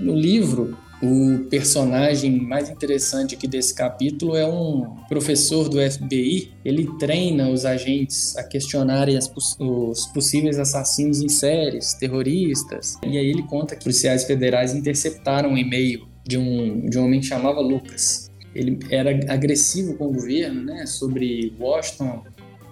No 0.00 0.14
livro, 0.14 0.76
O 1.04 1.44
personagem 1.50 2.40
mais 2.40 2.70
interessante 2.70 3.34
aqui 3.34 3.46
desse 3.46 3.74
capítulo 3.74 4.34
é 4.34 4.46
um 4.46 4.96
professor 5.06 5.68
do 5.68 5.78
FBI. 5.78 6.50
Ele 6.64 6.88
treina 6.98 7.50
os 7.50 7.66
agentes 7.66 8.34
a 8.38 8.42
questionarem 8.42 9.18
os 9.18 10.06
possíveis 10.14 10.58
assassinos 10.58 11.20
em 11.20 11.28
séries, 11.28 11.92
terroristas. 11.92 12.96
E 13.04 13.18
aí 13.18 13.26
ele 13.26 13.42
conta 13.42 13.76
que 13.76 13.82
policiais 13.82 14.24
federais 14.24 14.72
interceptaram 14.74 15.50
um 15.50 15.58
e-mail 15.58 16.08
de 16.26 16.38
um, 16.38 16.86
de 16.86 16.98
um 16.98 17.04
homem 17.04 17.20
que 17.20 17.26
chamava 17.26 17.60
Lucas. 17.60 18.30
Ele 18.54 18.78
era 18.88 19.10
agressivo 19.30 19.98
com 19.98 20.06
o 20.06 20.12
governo, 20.12 20.64
né, 20.64 20.86
sobre 20.86 21.52
Washington, 21.60 22.22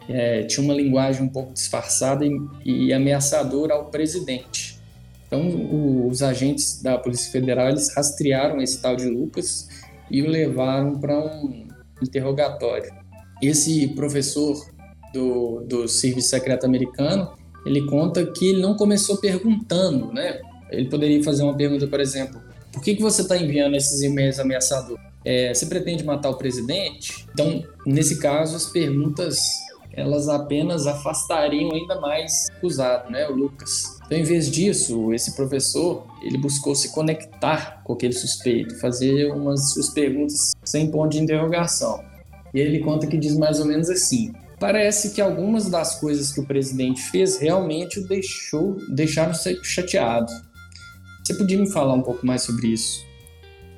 é, 0.09 0.43
tinha 0.45 0.65
uma 0.65 0.75
linguagem 0.75 1.23
um 1.23 1.29
pouco 1.29 1.53
disfarçada 1.53 2.25
e, 2.25 2.41
e 2.65 2.93
ameaçadora 2.95 3.75
ao 3.75 3.91
presidente. 3.91 4.82
Então, 5.33 5.49
o, 5.49 6.09
os 6.09 6.23
agentes 6.23 6.83
da 6.83 6.99
Polícia 6.99 7.33
Federal 7.33 7.71
eles 7.71 7.95
rastrearam 7.97 8.61
esse 8.61 8.83
tal 8.83 8.95
de 8.95 9.09
Lucas 9.09 9.67
e 10.11 10.21
o 10.21 10.29
levaram 10.29 11.01
para 11.01 11.19
um 11.19 11.69
interrogatório. 12.03 12.93
Esse 13.41 13.89
professor 13.89 14.63
do, 15.15 15.61
do 15.61 15.89
Serviço 15.89 16.29
Secreto 16.29 16.67
Americano 16.67 17.33
ele 17.65 17.87
conta 17.87 18.27
que 18.27 18.51
ele 18.51 18.61
não 18.61 18.77
começou 18.77 19.17
perguntando, 19.17 20.13
né? 20.13 20.39
Ele 20.71 20.91
poderia 20.91 21.25
fazer 21.25 21.45
uma 21.45 21.57
pergunta, 21.57 21.87
por 21.87 22.01
exemplo, 22.01 22.39
por 22.71 22.83
que, 22.83 22.95
que 22.95 23.01
você 23.01 23.23
está 23.23 23.35
enviando 23.39 23.75
esses 23.75 24.03
e-mails 24.03 24.39
ameaçadores? 24.39 25.03
É, 25.25 25.55
você 25.55 25.65
pretende 25.65 26.05
matar 26.05 26.29
o 26.29 26.37
presidente? 26.37 27.27
Então, 27.33 27.65
nesse 27.87 28.19
caso, 28.19 28.55
as 28.55 28.67
perguntas 28.67 29.63
elas 29.95 30.29
apenas 30.29 30.87
afastariam 30.87 31.71
ainda 31.73 32.01
mais 32.01 32.47
o 32.49 32.57
acusado, 32.57 33.11
né, 33.11 33.29
o 33.29 33.33
Lucas. 33.33 33.99
Então, 34.13 34.21
em 34.21 34.27
vez 34.27 34.51
disso, 34.51 35.11
esse 35.15 35.35
professor 35.35 36.07
ele 36.21 36.37
buscou 36.37 36.75
se 36.75 36.93
conectar 36.93 37.81
com 37.83 37.95
aquele 37.95 38.13
suspeito, 38.13 38.79
fazer 38.79 39.33
umas 39.33 39.73
suas 39.73 39.89
perguntas 39.89 40.53
sem 40.63 40.91
ponto 40.91 41.13
de 41.13 41.19
interrogação. 41.19 42.05
E 42.53 42.61
ele 42.61 42.81
conta 42.81 43.07
que 43.07 43.17
diz 43.17 43.35
mais 43.39 43.59
ou 43.59 43.65
menos 43.65 43.89
assim: 43.89 44.35
parece 44.61 45.15
que 45.15 45.21
algumas 45.23 45.71
das 45.71 45.99
coisas 45.99 46.31
que 46.31 46.41
o 46.41 46.47
presidente 46.47 47.01
fez 47.01 47.39
realmente 47.39 48.01
o 48.01 48.07
deixou, 48.07 48.77
deixaram 48.91 49.33
chateado. 49.63 50.31
Você 51.25 51.33
podia 51.33 51.59
me 51.59 51.73
falar 51.73 51.95
um 51.95 52.03
pouco 52.03 52.27
mais 52.27 52.43
sobre 52.43 52.67
isso? 52.67 53.03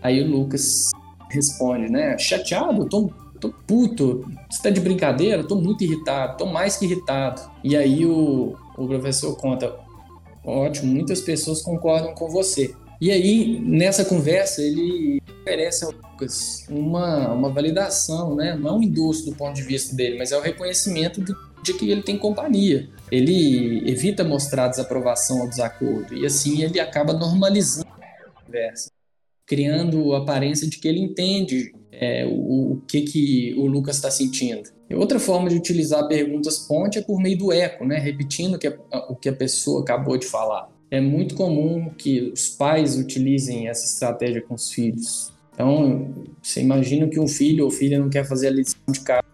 Aí 0.03 0.21
o 0.21 0.29
Lucas 0.29 0.91
responde, 1.31 1.89
né? 1.89 2.19
Chateado? 2.19 2.89
Tô 2.89 3.09
tô 3.41 3.53
puto, 3.69 4.25
você 4.51 4.63
tá 4.63 4.71
de 4.71 4.81
brincadeira? 4.81 5.45
Tô 5.45 5.55
muito 5.55 5.85
irritado, 5.85 6.39
tô 6.39 6.47
mais 6.47 6.77
que 6.77 6.87
irritado. 6.87 7.43
E 7.63 7.77
aí 7.77 8.05
o, 8.07 8.57
o 8.77 8.87
professor 8.89 9.37
conta, 9.37 9.84
ótimo, 10.45 10.93
muitas 10.93 11.21
pessoas 11.21 11.63
concordam 11.63 12.15
com 12.15 12.29
você. 12.29 12.75
E 13.01 13.11
aí, 13.11 13.61
nessa 13.61 14.05
conversa, 14.05 14.63
ele 14.63 15.21
oferece 15.41 15.85
ao 15.85 15.93
Lucas 15.93 16.65
uma, 16.71 17.33
uma 17.33 17.51
validação, 17.51 18.35
né? 18.35 18.55
Não 18.55 18.71
é 18.71 18.73
um 18.73 18.83
endosso 18.83 19.27
do 19.27 19.37
ponto 19.37 19.55
de 19.55 19.63
vista 19.63 19.95
dele, 19.95 20.17
mas 20.17 20.33
é 20.33 20.39
o 20.39 20.41
reconhecimento 20.41 21.23
de, 21.23 21.35
de 21.63 21.75
que 21.75 21.91
ele 21.91 22.03
tem 22.03 22.17
companhia. 22.17 22.89
Ele 23.11 23.89
evita 23.91 24.25
mostrar 24.25 24.69
desaprovação 24.69 25.41
ou 25.41 25.49
desacordo. 25.49 26.15
E 26.15 26.25
assim 26.25 26.63
ele 26.63 26.81
acaba 26.81 27.13
normalizando 27.13 27.89
a 27.89 28.41
conversa, 28.43 28.91
criando 29.47 30.15
a 30.15 30.19
aparência 30.19 30.69
de 30.69 30.79
que 30.79 30.89
ele 30.89 31.01
entende 31.01 31.75
é, 32.01 32.27
o, 32.27 32.73
o, 32.73 32.83
que, 32.87 33.03
que 33.03 33.55
o 33.57 33.67
Lucas 33.67 33.97
está 33.97 34.11
sentindo. 34.11 34.71
E 34.89 34.95
outra 34.95 35.19
forma 35.19 35.49
de 35.49 35.57
utilizar 35.57 36.07
perguntas 36.09 36.59
ponte 36.59 36.99
é 36.99 37.03
por 37.03 37.21
meio 37.21 37.39
do 37.39 37.53
eco, 37.53 37.85
né? 37.85 37.99
repetindo 37.99 38.59
que 38.59 38.67
a, 38.67 38.77
o 39.09 39.17
que 39.17 39.29
a 39.29 39.33
pessoa 39.33 39.83
acabou 39.83 40.17
de 40.17 40.27
falar. 40.27 40.69
É 40.91 41.01
muito 41.01 41.35
comum 41.35 41.91
que 41.91 42.33
os 42.33 42.49
pais 42.49 42.97
utilizem 42.97 43.69
essa 43.69 43.85
estratégia 43.85 44.43
com 44.43 44.55
os 44.55 44.71
filhos. 44.71 45.33
Então, 45.53 46.13
você 46.43 46.61
imagina 46.61 47.09
que 47.09 47.19
um 47.19 47.29
filho 47.29 47.65
ou 47.65 47.71
filha 47.71 47.99
não 47.99 48.11
quer 48.11 48.25
fazer 48.25 48.49
a 48.49 48.51
lição 48.51 48.81
de 48.89 49.01
casa. 49.01 49.25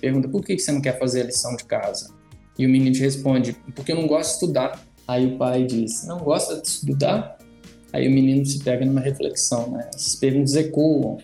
Pergunta, 0.00 0.28
por 0.28 0.42
que 0.42 0.58
você 0.58 0.72
não 0.72 0.80
quer 0.80 0.98
fazer 0.98 1.22
a 1.22 1.24
lição 1.24 1.56
de 1.56 1.64
casa? 1.64 2.14
E 2.58 2.66
o 2.66 2.68
menino 2.68 2.96
responde, 2.96 3.56
porque 3.74 3.92
eu 3.92 3.96
não 3.96 4.06
gosto 4.06 4.28
de 4.28 4.34
estudar. 4.34 4.86
Aí 5.08 5.26
o 5.26 5.36
pai 5.36 5.64
diz, 5.64 6.06
não 6.06 6.18
gosta 6.18 6.60
de 6.60 6.68
estudar? 6.68 7.38
Aí 7.92 8.06
o 8.06 8.10
menino 8.10 8.44
se 8.46 8.62
pega 8.62 8.84
numa 8.84 9.00
reflexão, 9.00 9.70
né? 9.70 9.90
Essas 9.94 10.14
perguntas 10.14 10.54
ecoam 10.54 11.18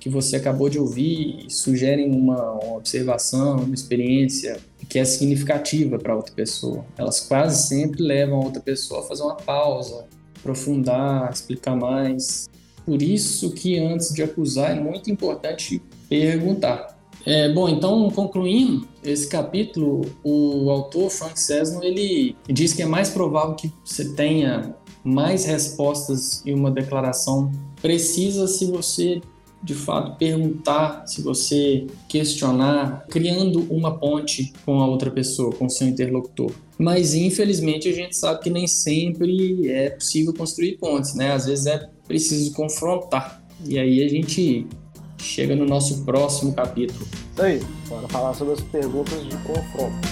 que 0.00 0.08
você 0.08 0.36
acabou 0.36 0.70
de 0.70 0.78
ouvir 0.78 1.44
sugerem 1.48 2.10
uma, 2.10 2.52
uma 2.52 2.76
observação, 2.78 3.58
uma 3.58 3.74
experiência 3.74 4.58
que 4.88 4.98
é 4.98 5.04
significativa 5.04 5.98
para 5.98 6.16
outra 6.16 6.34
pessoa. 6.34 6.84
Elas 6.96 7.20
quase 7.20 7.68
sempre 7.68 8.02
levam 8.02 8.40
a 8.40 8.44
outra 8.44 8.60
pessoa 8.60 9.00
a 9.00 9.02
fazer 9.04 9.22
uma 9.22 9.36
pausa, 9.36 10.06
aprofundar, 10.38 11.30
explicar 11.30 11.76
mais. 11.76 12.48
Por 12.84 13.02
isso 13.02 13.52
que 13.52 13.78
antes 13.78 14.12
de 14.12 14.22
acusar 14.22 14.76
é 14.76 14.80
muito 14.80 15.10
importante 15.10 15.80
perguntar. 16.08 16.98
É, 17.26 17.52
bom, 17.52 17.68
então 17.68 18.10
concluindo 18.10 18.88
esse 19.04 19.28
capítulo, 19.28 20.06
o 20.24 20.70
autor 20.70 21.10
Frank 21.10 21.38
Cesno 21.38 21.84
ele 21.84 22.34
diz 22.48 22.72
que 22.72 22.82
é 22.82 22.86
mais 22.86 23.10
provável 23.10 23.54
que 23.54 23.70
você 23.84 24.14
tenha 24.14 24.74
mais 25.04 25.44
respostas 25.44 26.42
e 26.46 26.52
uma 26.52 26.70
declaração 26.70 27.52
precisa 27.80 28.46
se 28.46 28.66
você 28.66 29.20
de 29.62 29.74
fato 29.74 30.16
perguntar, 30.16 31.06
se 31.06 31.20
você 31.20 31.86
questionar, 32.08 33.04
criando 33.10 33.66
uma 33.70 33.98
ponte 33.98 34.52
com 34.64 34.80
a 34.80 34.86
outra 34.86 35.10
pessoa, 35.10 35.52
com 35.52 35.66
o 35.66 35.70
seu 35.70 35.86
interlocutor. 35.86 36.50
Mas 36.78 37.14
infelizmente 37.14 37.88
a 37.88 37.92
gente 37.92 38.16
sabe 38.16 38.42
que 38.42 38.48
nem 38.48 38.66
sempre 38.66 39.70
é 39.70 39.90
possível 39.90 40.32
construir 40.32 40.78
pontes, 40.78 41.14
né? 41.14 41.32
Às 41.32 41.44
vezes 41.44 41.66
é 41.66 41.88
preciso 42.08 42.52
confrontar. 42.52 43.42
E 43.66 43.78
aí 43.78 44.02
a 44.02 44.08
gente 44.08 44.66
chega 45.18 45.54
no 45.54 45.66
nosso 45.66 46.04
próximo 46.04 46.54
capítulo. 46.54 47.06
Isso 47.32 47.42
aí, 47.42 47.60
bora 47.86 48.08
falar 48.08 48.34
sobre 48.34 48.54
as 48.54 48.60
perguntas 48.62 49.22
de 49.28 49.36
confronto. 49.38 50.08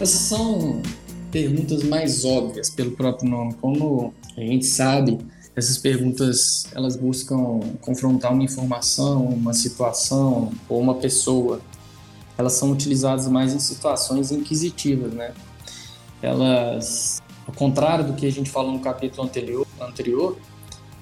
Essas 0.00 0.20
são 0.20 0.80
perguntas 1.32 1.82
mais 1.82 2.24
óbvias 2.24 2.70
pelo 2.70 2.92
próprio 2.92 3.28
nome. 3.28 3.54
Como 3.54 4.14
a 4.36 4.40
gente 4.40 4.66
sabe, 4.66 5.18
essas 5.56 5.78
perguntas 5.78 6.66
elas 6.72 6.96
buscam 6.96 7.60
confrontar 7.80 8.32
uma 8.32 8.42
informação, 8.42 9.24
uma 9.24 9.54
situação 9.54 10.52
ou 10.68 10.80
uma 10.80 10.94
pessoa. 10.94 11.60
Elas 12.36 12.54
são 12.54 12.72
utilizadas 12.72 13.28
mais 13.28 13.54
em 13.54 13.60
situações 13.60 14.32
inquisitivas, 14.32 15.12
né? 15.12 15.32
Elas, 16.20 17.22
ao 17.46 17.54
contrário 17.54 18.04
do 18.04 18.14
que 18.14 18.26
a 18.26 18.32
gente 18.32 18.50
falou 18.50 18.72
no 18.72 18.80
capítulo 18.80 19.26
anterior, 19.26 19.66
anterior 19.80 20.36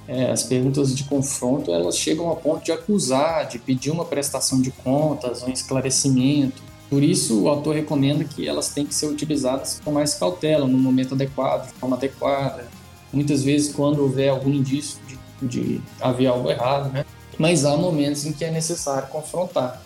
é, 0.06 0.30
as 0.30 0.42
perguntas 0.42 0.94
de 0.94 1.04
confronto 1.04 1.72
elas 1.72 1.96
chegam 1.96 2.30
a 2.30 2.36
ponto 2.36 2.64
de 2.64 2.72
acusar, 2.72 3.46
de 3.46 3.58
pedir 3.58 3.90
uma 3.90 4.04
prestação 4.04 4.60
de 4.60 4.70
contas, 4.70 5.42
um 5.42 5.50
esclarecimento. 5.50 6.62
Por 6.90 7.02
isso, 7.02 7.42
o 7.42 7.48
autor 7.48 7.74
recomenda 7.74 8.22
que 8.24 8.46
elas 8.46 8.68
têm 8.68 8.84
que 8.84 8.94
ser 8.94 9.06
utilizadas 9.06 9.80
com 9.82 9.92
mais 9.92 10.14
cautela, 10.14 10.66
no 10.66 10.76
momento 10.76 11.14
adequado, 11.14 11.68
de 11.68 11.72
forma 11.74 11.96
adequada, 11.96 12.68
muitas 13.12 13.42
vezes 13.42 13.74
quando 13.74 14.00
houver 14.00 14.28
algum 14.28 14.50
indício 14.50 14.98
de, 15.06 15.46
de 15.46 15.80
haver 16.00 16.26
algo 16.26 16.50
errado, 16.50 16.92
né? 16.92 17.04
Mas 17.38 17.64
há 17.64 17.76
momentos 17.76 18.24
em 18.26 18.32
que 18.32 18.44
é 18.44 18.50
necessário 18.50 19.08
confrontar. 19.08 19.82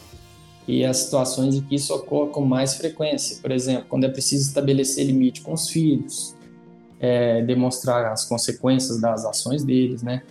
E 0.67 0.85
há 0.85 0.93
situações 0.93 1.55
em 1.55 1.63
que 1.63 1.77
isso 1.77 1.95
ocorre 1.95 2.31
com 2.31 2.45
mais 2.45 2.75
frequência. 2.75 3.39
Por 3.41 3.53
exemplo, 3.53 3.87
quando 3.89 4.05
é 4.05 4.09
preciso 4.09 4.49
estabelecer 4.49 5.07
limite 5.07 5.41
com 5.41 5.53
os 5.53 5.69
filhos, 5.69 6.35
é, 6.99 7.43
demonstrar 7.43 8.07
as 8.07 8.25
consequências 8.25 9.01
das 9.01 9.25
ações 9.25 9.63
deles, 9.63 10.03
né? 10.03 10.23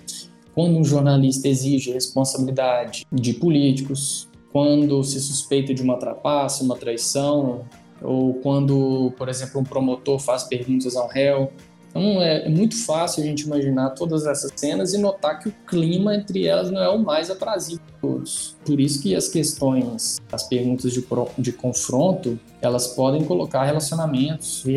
Quando 0.54 0.78
um 0.78 0.84
jornalista 0.84 1.48
exige 1.48 1.92
responsabilidade 1.92 3.06
de 3.12 3.34
políticos, 3.34 4.28
quando 4.52 5.04
se 5.04 5.20
suspeita 5.20 5.74
de 5.74 5.82
uma 5.82 5.98
trapaça, 5.98 6.64
uma 6.64 6.78
traição, 6.78 7.66
ou 8.02 8.36
quando, 8.36 9.14
por 9.18 9.30
exemplo, 9.30 9.60
um 9.60 9.64
promotor 9.64 10.20
faz 10.20 10.44
perguntas 10.44 10.96
ao 10.96 11.08
réu, 11.08 11.52
então 11.96 12.22
é, 12.22 12.46
é, 12.46 12.50
muito 12.50 12.76
fácil 12.76 13.24
a 13.24 13.26
gente 13.26 13.44
imaginar 13.44 13.92
todas 13.92 14.26
essas 14.26 14.52
cenas 14.54 14.94
e 14.94 14.98
notar 14.98 15.40
que 15.40 15.48
o 15.48 15.54
clima 15.66 16.14
entre 16.14 16.46
elas 16.46 16.70
não 16.70 16.82
é 16.82 16.90
o 16.90 17.00
mais 17.00 17.32
aprazível 17.32 17.82
de 17.86 17.94
todos. 18.02 18.58
Por 18.66 18.82
isso 18.82 19.02
que 19.02 19.16
as 19.16 19.30
questões, 19.30 20.20
as 20.30 20.44
perguntas 20.44 20.92
de, 20.92 21.06
de 21.40 21.54
confronto, 21.54 22.38
elas 22.62 22.88
podem 22.88 23.24
colocar 23.24 23.64
relacionamentos 23.64 24.66
e 24.66 24.74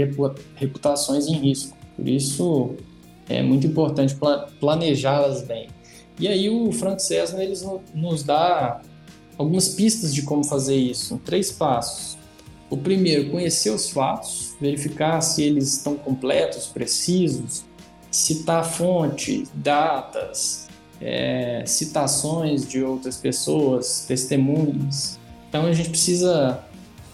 reputações 0.54 1.26
em 1.26 1.34
risco. 1.34 1.76
Por 1.96 2.08
isso 2.08 2.76
é 3.28 3.42
muito 3.42 3.66
importante 3.66 4.16
planejá-las 4.60 5.42
bem. 5.42 5.68
E 6.20 6.28
aí 6.28 6.48
o 6.48 6.70
Frank 6.70 7.02
Cessna 7.02 7.42
eles 7.42 7.66
nos 7.92 8.22
dá 8.22 8.80
algumas 9.36 9.70
pistas 9.70 10.14
de 10.14 10.22
como 10.22 10.44
fazer 10.44 10.76
isso, 10.76 11.20
três 11.24 11.50
passos. 11.50 12.17
O 12.70 12.76
primeiro, 12.76 13.30
conhecer 13.30 13.70
os 13.70 13.90
fatos, 13.90 14.54
verificar 14.60 15.20
se 15.22 15.42
eles 15.42 15.74
estão 15.74 15.94
completos, 15.94 16.66
precisos, 16.66 17.64
citar 18.10 18.64
fonte, 18.64 19.44
datas, 19.54 20.68
é, 21.00 21.64
citações 21.66 22.68
de 22.68 22.82
outras 22.82 23.16
pessoas, 23.16 24.04
testemunhas. 24.06 25.18
Então 25.48 25.64
a 25.64 25.72
gente 25.72 25.90
precisa 25.90 26.62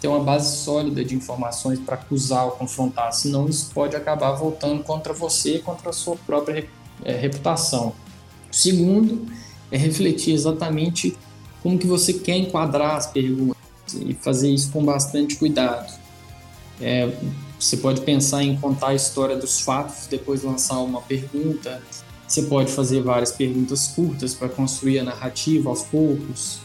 ter 0.01 0.09
uma 0.09 0.21
base 0.21 0.57
sólida 0.57 1.05
de 1.05 1.15
informações 1.15 1.79
para 1.79 1.95
acusar 1.95 2.47
ou 2.47 2.51
confrontar, 2.53 3.13
senão 3.13 3.49
isso 3.49 3.71
pode 3.73 3.95
acabar 3.95 4.33
voltando 4.33 4.83
contra 4.83 5.13
você, 5.13 5.61
contra 5.61 5.91
a 5.91 5.93
sua 5.93 6.17
própria 6.27 6.67
é 7.05 7.13
reputação. 7.13 7.95
O 8.51 8.55
segundo 8.55 9.27
é 9.71 9.77
refletir 9.77 10.35
exatamente 10.35 11.17
como 11.63 11.79
que 11.79 11.87
você 11.87 12.13
quer 12.13 12.37
enquadrar 12.37 12.97
as 12.97 13.07
perguntas 13.07 13.64
e 14.03 14.15
fazer 14.15 14.51
isso 14.51 14.71
com 14.71 14.85
bastante 14.85 15.37
cuidado. 15.37 15.93
É, 16.81 17.11
você 17.59 17.77
pode 17.77 18.01
pensar 18.03 18.43
em 18.43 18.57
contar 18.57 18.89
a 18.89 18.95
história 18.95 19.37
dos 19.37 19.61
fatos, 19.61 20.07
depois 20.09 20.43
lançar 20.43 20.79
uma 20.81 21.01
pergunta. 21.01 21.83
Você 22.27 22.43
pode 22.43 22.73
fazer 22.73 23.03
várias 23.03 23.33
perguntas 23.33 23.89
curtas 23.89 24.35
para 24.35 24.49
construir 24.49 24.99
a 24.99 25.05
narrativa 25.05 25.71
aos 25.71 25.83
poucos. 25.83 26.61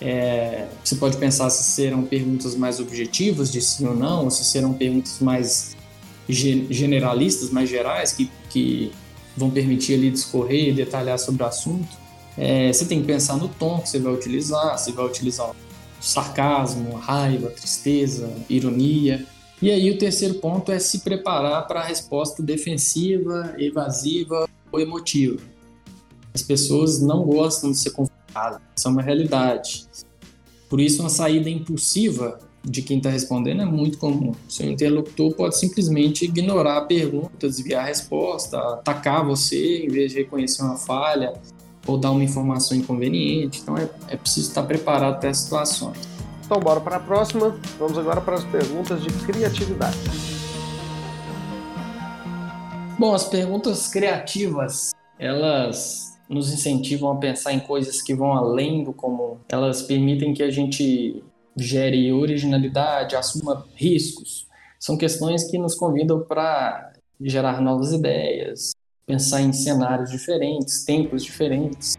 É, 0.00 0.66
você 0.82 0.96
pode 0.96 1.16
pensar 1.16 1.48
se 1.50 1.62
serão 1.64 2.02
perguntas 2.02 2.54
mais 2.54 2.80
objetivas, 2.80 3.50
de 3.50 3.60
sim 3.62 3.86
ou 3.86 3.94
não, 3.94 4.24
ou 4.24 4.30
se 4.30 4.44
serão 4.44 4.74
perguntas 4.74 5.18
mais 5.20 5.76
generalistas, 6.28 7.50
mais 7.50 7.68
gerais, 7.68 8.12
que, 8.12 8.30
que 8.50 8.92
vão 9.36 9.50
permitir 9.50 9.94
ali 9.94 10.10
discorrer 10.10 10.68
e 10.68 10.72
detalhar 10.72 11.18
sobre 11.18 11.42
o 11.42 11.46
assunto. 11.46 11.96
É, 12.36 12.72
você 12.72 12.84
tem 12.84 13.00
que 13.00 13.06
pensar 13.06 13.36
no 13.36 13.48
tom 13.48 13.80
que 13.80 13.88
você 13.88 13.98
vai 13.98 14.12
utilizar, 14.12 14.76
você 14.76 14.90
vai 14.92 15.06
utilizar 15.06 15.50
sarcasmo, 16.00 16.94
raiva, 16.96 17.50
tristeza, 17.50 18.30
ironia. 18.48 19.24
E 19.60 19.70
aí 19.70 19.90
o 19.90 19.98
terceiro 19.98 20.34
ponto 20.34 20.70
é 20.70 20.78
se 20.78 21.00
preparar 21.00 21.66
para 21.66 21.80
a 21.80 21.84
resposta 21.84 22.42
defensiva, 22.42 23.54
evasiva 23.58 24.48
ou 24.70 24.80
emotiva. 24.80 25.40
As 26.34 26.42
pessoas 26.42 27.00
não 27.00 27.22
gostam 27.22 27.70
de 27.70 27.78
ser 27.78 27.90
confrontadas, 27.90 28.60
isso 28.76 28.88
é 28.88 28.90
uma 28.90 29.02
realidade. 29.02 29.86
Por 30.68 30.80
isso, 30.80 31.00
uma 31.00 31.08
saída 31.08 31.48
impulsiva 31.48 32.40
de 32.64 32.82
quem 32.82 32.96
está 32.96 33.10
respondendo 33.10 33.62
é 33.62 33.64
muito 33.64 33.98
comum. 33.98 34.32
Seu 34.48 34.70
interlocutor 34.70 35.34
pode 35.34 35.58
simplesmente 35.58 36.24
ignorar 36.24 36.78
a 36.78 36.84
pergunta, 36.84 37.48
desviar 37.48 37.84
a 37.84 37.86
resposta, 37.86 38.58
atacar 38.58 39.24
você 39.24 39.84
em 39.84 39.88
vez 39.88 40.12
de 40.12 40.18
reconhecer 40.18 40.62
uma 40.62 40.76
falha 40.76 41.34
ou 41.86 41.98
dar 41.98 42.10
uma 42.10 42.24
informação 42.24 42.76
inconveniente. 42.76 43.60
Então 43.62 43.76
é, 43.76 43.88
é 44.08 44.16
preciso 44.16 44.48
estar 44.48 44.62
preparado 44.62 45.20
para 45.20 45.28
essas 45.28 45.44
situações. 45.44 45.98
Então, 46.44 46.60
bora 46.60 46.80
para 46.80 46.96
a 46.96 47.00
próxima. 47.00 47.58
Vamos 47.78 47.96
agora 47.96 48.20
para 48.20 48.34
as 48.34 48.44
perguntas 48.44 49.02
de 49.02 49.08
criatividade. 49.24 49.96
Bom, 52.98 53.14
as 53.14 53.24
perguntas 53.24 53.88
criativas, 53.88 54.90
elas 55.18 56.18
nos 56.28 56.52
incentivam 56.52 57.10
a 57.10 57.16
pensar 57.16 57.52
em 57.52 57.60
coisas 57.60 58.02
que 58.02 58.14
vão 58.14 58.32
além 58.32 58.84
do 58.84 58.92
comum. 58.92 59.38
Elas 59.48 59.82
permitem 59.82 60.34
que 60.34 60.42
a 60.42 60.50
gente 60.50 61.24
gere 61.56 62.12
originalidade, 62.12 63.16
assuma 63.16 63.64
riscos. 63.74 64.46
São 64.78 64.96
questões 64.98 65.50
que 65.50 65.58
nos 65.58 65.74
convidam 65.74 66.20
para 66.20 66.92
gerar 67.20 67.60
novas 67.60 67.92
ideias, 67.92 68.73
pensar 69.06 69.40
em 69.40 69.52
cenários 69.52 70.10
diferentes, 70.10 70.84
tempos 70.84 71.24
diferentes. 71.24 71.96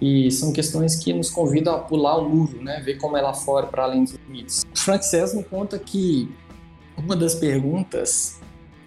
E 0.00 0.30
são 0.30 0.52
questões 0.52 0.96
que 0.96 1.12
nos 1.12 1.30
convidam 1.30 1.74
a 1.74 1.78
pular 1.78 2.18
o 2.18 2.28
muro, 2.28 2.62
né? 2.62 2.80
ver 2.80 2.98
como 2.98 3.16
é 3.16 3.22
lá 3.22 3.32
fora, 3.32 3.66
para 3.66 3.84
além 3.84 4.04
dos 4.04 4.14
limites. 4.26 4.64
O 4.74 4.78
Frank 4.78 5.04
César 5.04 5.36
me 5.36 5.44
conta 5.44 5.78
que 5.78 6.28
uma 6.96 7.16
das 7.16 7.34
perguntas 7.34 8.40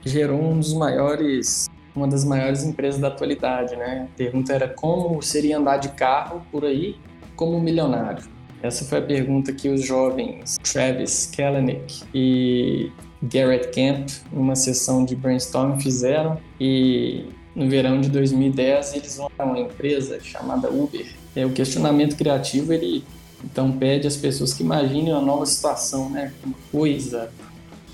gerou 0.05 0.39
um 0.39 0.59
dos 0.59 0.73
maiores, 0.73 1.67
uma 1.95 2.07
das 2.07 2.23
maiores 2.23 2.63
empresas 2.63 2.99
da 2.99 3.07
atualidade. 3.07 3.75
Né? 3.75 4.07
A 4.13 4.17
pergunta 4.17 4.53
era 4.53 4.67
como 4.67 5.21
seria 5.21 5.57
andar 5.57 5.77
de 5.77 5.89
carro 5.89 6.45
por 6.51 6.65
aí 6.65 6.97
como 7.35 7.59
milionário. 7.59 8.23
Essa 8.61 8.83
foi 8.85 8.97
a 8.97 9.01
pergunta 9.01 9.53
que 9.53 9.69
os 9.69 9.85
jovens 9.85 10.57
Travis 10.63 11.31
Kalanick 11.35 12.03
e 12.13 12.91
Garrett 13.21 13.69
Camp, 13.69 14.09
numa 14.31 14.55
sessão 14.55 15.05
de 15.05 15.15
brainstorming, 15.15 15.79
fizeram. 15.79 16.39
E 16.59 17.29
no 17.57 17.67
verão 17.67 17.99
de 17.99 18.07
2010 18.09 18.93
eles 18.93 19.17
vão 19.17 19.31
a 19.35 19.43
uma 19.43 19.59
empresa 19.59 20.19
chamada 20.21 20.69
Uber. 20.69 21.11
É, 21.35 21.43
o 21.43 21.49
questionamento 21.49 22.15
criativo 22.15 22.71
ele 22.71 23.03
então 23.43 23.71
pede 23.71 24.07
às 24.07 24.15
pessoas 24.15 24.53
que 24.53 24.61
imaginem 24.61 25.11
uma 25.11 25.21
nova 25.21 25.45
situação, 25.45 26.07
né? 26.07 26.31
Uma 26.45 26.55
coisa 26.71 27.31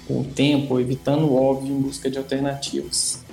com 0.06 0.20
o 0.20 0.24
tempo, 0.26 0.82
evitando 0.82 1.24
o 1.24 1.42
óbvio 1.42 1.74
em 1.74 1.82
busca 1.82 2.12
de 2.12 2.18
alternativas. 2.18 3.24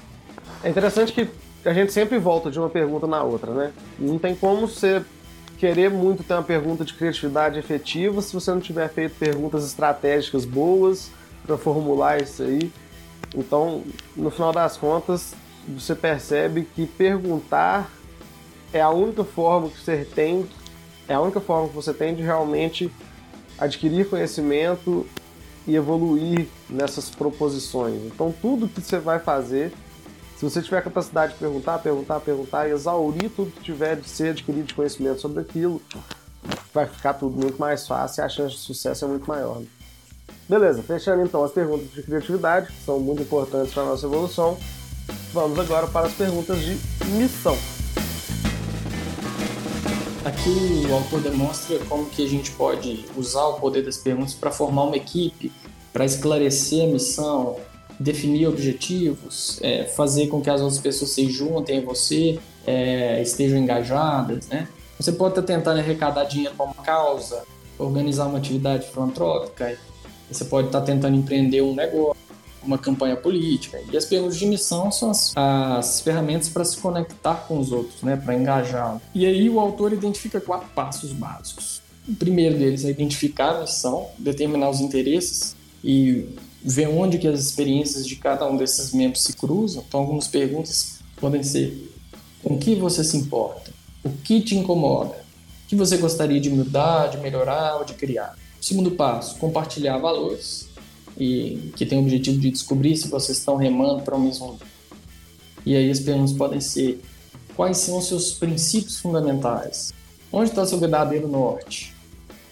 É 0.62 0.70
interessante 0.70 1.12
que 1.12 1.28
a 1.64 1.74
gente 1.74 1.92
sempre 1.92 2.16
volta 2.16 2.48
de 2.48 2.60
uma 2.60 2.70
pergunta 2.70 3.08
na 3.08 3.24
outra, 3.24 3.52
né? 3.52 3.72
Não 3.98 4.16
tem 4.16 4.34
como 4.34 4.68
você 4.68 5.02
querer 5.58 5.90
muito 5.90 6.22
ter 6.22 6.34
uma 6.34 6.44
pergunta 6.44 6.84
de 6.84 6.94
criatividade 6.94 7.58
efetiva 7.58 8.22
se 8.22 8.32
você 8.32 8.52
não 8.52 8.60
tiver 8.60 8.88
feito 8.88 9.16
perguntas 9.18 9.66
estratégicas 9.66 10.44
boas 10.44 11.10
para 11.44 11.58
formular 11.58 12.22
isso 12.22 12.44
aí. 12.44 12.70
Então, 13.34 13.82
no 14.16 14.30
final 14.30 14.52
das 14.52 14.76
contas, 14.76 15.34
você 15.70 15.94
percebe 15.94 16.62
que 16.74 16.86
perguntar 16.86 17.90
é 18.72 18.80
a 18.80 18.90
única 18.90 19.24
forma 19.24 19.68
que 19.68 19.78
você 19.78 20.04
tem, 20.04 20.48
é 21.08 21.14
a 21.14 21.20
única 21.20 21.40
forma 21.40 21.68
que 21.68 21.74
você 21.74 21.92
tem 21.92 22.14
de 22.14 22.22
realmente 22.22 22.90
adquirir 23.58 24.08
conhecimento 24.08 25.06
e 25.66 25.76
evoluir 25.76 26.46
nessas 26.68 27.10
proposições. 27.10 28.02
Então, 28.06 28.34
tudo 28.40 28.68
que 28.68 28.80
você 28.80 28.98
vai 28.98 29.18
fazer, 29.18 29.72
se 30.36 30.44
você 30.44 30.62
tiver 30.62 30.78
a 30.78 30.82
capacidade 30.82 31.34
de 31.34 31.38
perguntar, 31.38 31.78
perguntar, 31.78 32.20
perguntar 32.20 32.68
e 32.68 32.72
exaurir 32.72 33.30
tudo 33.30 33.50
que 33.50 33.62
tiver 33.62 33.96
de 33.96 34.08
ser 34.08 34.30
adquirido 34.30 34.66
de 34.66 34.74
conhecimento 34.74 35.20
sobre 35.20 35.40
aquilo, 35.40 35.82
vai 36.72 36.86
ficar 36.86 37.14
tudo 37.14 37.36
muito 37.38 37.58
mais 37.58 37.86
fácil 37.86 38.22
e 38.22 38.24
a 38.24 38.28
chance 38.28 38.54
de 38.54 38.60
sucesso 38.60 39.04
é 39.04 39.08
muito 39.08 39.28
maior. 39.28 39.60
Né? 39.60 39.66
Beleza, 40.48 40.82
fechando 40.82 41.22
então 41.22 41.44
as 41.44 41.52
perguntas 41.52 41.90
de 41.92 42.02
criatividade, 42.02 42.66
que 42.66 42.84
são 42.84 42.98
muito 42.98 43.22
importantes 43.22 43.72
para 43.72 43.84
a 43.84 43.86
nossa 43.86 44.06
evolução. 44.06 44.58
Vamos 45.32 45.58
agora 45.60 45.86
para 45.86 46.08
as 46.08 46.12
perguntas 46.14 46.58
de 46.60 46.76
missão. 47.12 47.56
Aqui 50.24 50.86
o 50.90 50.94
autor 50.94 51.20
demonstra 51.20 51.78
como 51.88 52.06
que 52.06 52.24
a 52.24 52.28
gente 52.28 52.50
pode 52.50 53.04
usar 53.16 53.46
o 53.46 53.54
poder 53.54 53.84
das 53.84 53.96
perguntas 53.96 54.34
para 54.34 54.50
formar 54.50 54.84
uma 54.84 54.96
equipe, 54.96 55.52
para 55.92 56.04
esclarecer 56.04 56.84
a 56.84 56.86
missão, 56.88 57.56
definir 57.98 58.48
objetivos, 58.48 59.60
é, 59.62 59.84
fazer 59.84 60.26
com 60.26 60.40
que 60.40 60.50
as 60.50 60.60
outras 60.60 60.80
pessoas 60.80 61.12
se 61.12 61.30
juntem 61.30 61.78
a 61.78 61.82
você, 61.82 62.40
é, 62.66 63.22
estejam 63.22 63.58
engajadas, 63.58 64.48
né? 64.48 64.66
Você 64.98 65.12
pode 65.12 65.38
estar 65.38 65.42
tentando 65.42 65.78
arrecadar 65.78 66.24
dinheiro 66.24 66.54
para 66.56 66.66
uma 66.66 66.74
causa, 66.74 67.44
organizar 67.78 68.26
uma 68.26 68.38
atividade 68.38 68.88
filantrópica, 68.88 69.78
você 70.30 70.44
pode 70.44 70.66
estar 70.66 70.80
tentando 70.82 71.16
empreender 71.16 71.62
um 71.62 71.74
negócio, 71.74 72.19
uma 72.62 72.78
campanha 72.78 73.16
política. 73.16 73.80
E 73.90 73.96
as 73.96 74.04
perguntas 74.04 74.38
de 74.38 74.46
missão 74.46 74.90
são 74.90 75.10
as, 75.10 75.32
as 75.36 76.00
ferramentas 76.00 76.48
para 76.48 76.64
se 76.64 76.76
conectar 76.76 77.34
com 77.46 77.58
os 77.58 77.72
outros, 77.72 78.02
né, 78.02 78.16
para 78.16 78.34
engajar. 78.34 79.00
E 79.14 79.26
aí 79.26 79.48
o 79.48 79.58
autor 79.58 79.92
identifica 79.92 80.40
quatro 80.40 80.68
passos 80.74 81.12
básicos. 81.12 81.80
O 82.08 82.14
primeiro 82.14 82.58
deles 82.58 82.84
é 82.84 82.90
identificar 82.90 83.56
a 83.56 83.60
missão, 83.60 84.08
determinar 84.18 84.70
os 84.70 84.80
interesses 84.80 85.54
e 85.82 86.26
ver 86.62 86.88
onde 86.88 87.18
que 87.18 87.28
as 87.28 87.40
experiências 87.40 88.06
de 88.06 88.16
cada 88.16 88.46
um 88.46 88.56
desses 88.56 88.92
membros 88.92 89.22
se 89.22 89.32
cruzam. 89.34 89.84
Então, 89.86 90.00
algumas 90.00 90.26
perguntas 90.26 91.00
podem 91.16 91.42
ser: 91.42 91.90
com 92.42 92.58
que 92.58 92.74
você 92.74 93.04
se 93.04 93.16
importa? 93.16 93.72
O 94.02 94.10
que 94.10 94.40
te 94.40 94.56
incomoda? 94.56 95.14
O 95.64 95.68
que 95.68 95.76
você 95.76 95.96
gostaria 95.96 96.40
de 96.40 96.50
mudar, 96.50 97.08
de 97.08 97.18
melhorar 97.18 97.76
ou 97.76 97.84
de 97.84 97.94
criar? 97.94 98.36
Segundo 98.60 98.90
passo, 98.90 99.36
compartilhar 99.36 99.98
valores 99.98 100.68
e 101.20 101.70
que 101.76 101.84
tem 101.84 101.98
o 101.98 102.00
objetivo 102.00 102.38
de 102.38 102.50
descobrir 102.50 102.96
se 102.96 103.08
vocês 103.08 103.36
estão 103.36 103.56
remando 103.56 104.02
para 104.02 104.16
o 104.16 104.20
mesmo 104.20 104.58
E 105.66 105.76
aí 105.76 105.90
as 105.90 106.00
perguntas 106.00 106.32
podem 106.32 106.60
ser: 106.60 107.02
quais 107.54 107.76
são 107.76 107.98
os 107.98 108.08
seus 108.08 108.32
princípios 108.32 108.98
fundamentais? 108.98 109.92
Onde 110.32 110.48
está 110.48 110.62
o 110.62 110.66
seu 110.66 110.78
verdadeiro 110.78 111.28
norte? 111.28 111.94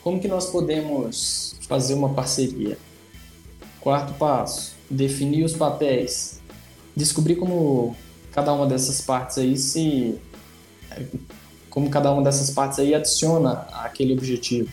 Como 0.04 0.20
que 0.20 0.28
nós 0.28 0.50
podemos 0.50 1.56
fazer 1.62 1.94
uma 1.94 2.10
parceria? 2.10 2.76
Quarto 3.80 4.12
passo: 4.18 4.74
definir 4.90 5.44
os 5.44 5.54
papéis. 5.54 6.40
Descobrir 6.94 7.36
como 7.36 7.96
cada 8.32 8.52
uma 8.52 8.66
dessas 8.66 9.00
partes 9.00 9.38
aí 9.38 9.56
se 9.56 10.20
como 11.70 11.88
cada 11.90 12.10
uma 12.12 12.22
dessas 12.22 12.50
partes 12.50 12.78
aí 12.78 12.94
adiciona 12.94 13.66
aquele 13.72 14.12
objetivo. 14.12 14.70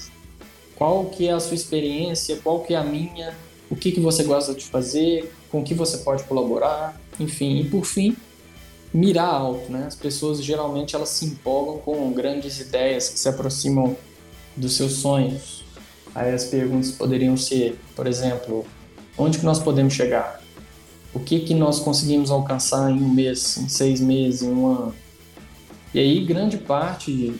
Qual 0.76 1.06
que 1.06 1.28
é 1.28 1.32
a 1.32 1.40
sua 1.40 1.56
experiência, 1.56 2.38
qual 2.44 2.62
que 2.62 2.74
é 2.74 2.78
a 2.78 2.84
minha, 2.84 3.34
o 3.70 3.76
que, 3.76 3.92
que 3.92 4.00
você 4.00 4.24
gosta 4.24 4.54
de 4.54 4.66
fazer, 4.66 5.32
com 5.50 5.64
que 5.64 5.74
você 5.74 5.98
pode 6.00 6.24
colaborar, 6.24 7.00
enfim. 7.20 7.60
E 7.60 7.70
por 7.70 7.86
fim, 7.86 8.16
mirar 8.94 9.28
alto, 9.28 9.72
né? 9.72 9.86
As 9.88 9.96
pessoas 9.96 10.44
geralmente 10.44 10.96
elas 10.96 11.10
se 11.10 11.26
empolgam 11.26 11.80
com 11.80 12.12
grandes 12.12 12.60
ideias 12.60 13.10
que 13.10 13.20
se 13.20 13.28
aproximam 13.28 13.96
dos 14.56 14.76
seus 14.76 14.94
sonhos. 14.94 15.64
Aí 16.14 16.34
as 16.34 16.46
perguntas 16.46 16.92
poderiam 16.92 17.36
ser, 17.36 17.78
por 17.96 18.08
exemplo, 18.08 18.66
onde 19.18 19.40
que 19.40 19.46
nós 19.46 19.60
podemos 19.60 19.94
chegar? 19.94 20.42
O 21.14 21.20
que 21.20 21.40
que 21.40 21.54
nós 21.54 21.80
conseguimos 21.80 22.32
alcançar 22.32 22.90
em 22.92 23.02
um 23.02 23.10
mês, 23.10 23.58
em 23.58 23.68
seis 23.68 24.00
meses, 24.00 24.42
em 24.42 24.50
um 24.50 24.68
ano? 24.68 24.96
E 25.94 26.00
aí 26.00 26.24
grande 26.24 26.58
parte 26.58 27.12
de, 27.12 27.34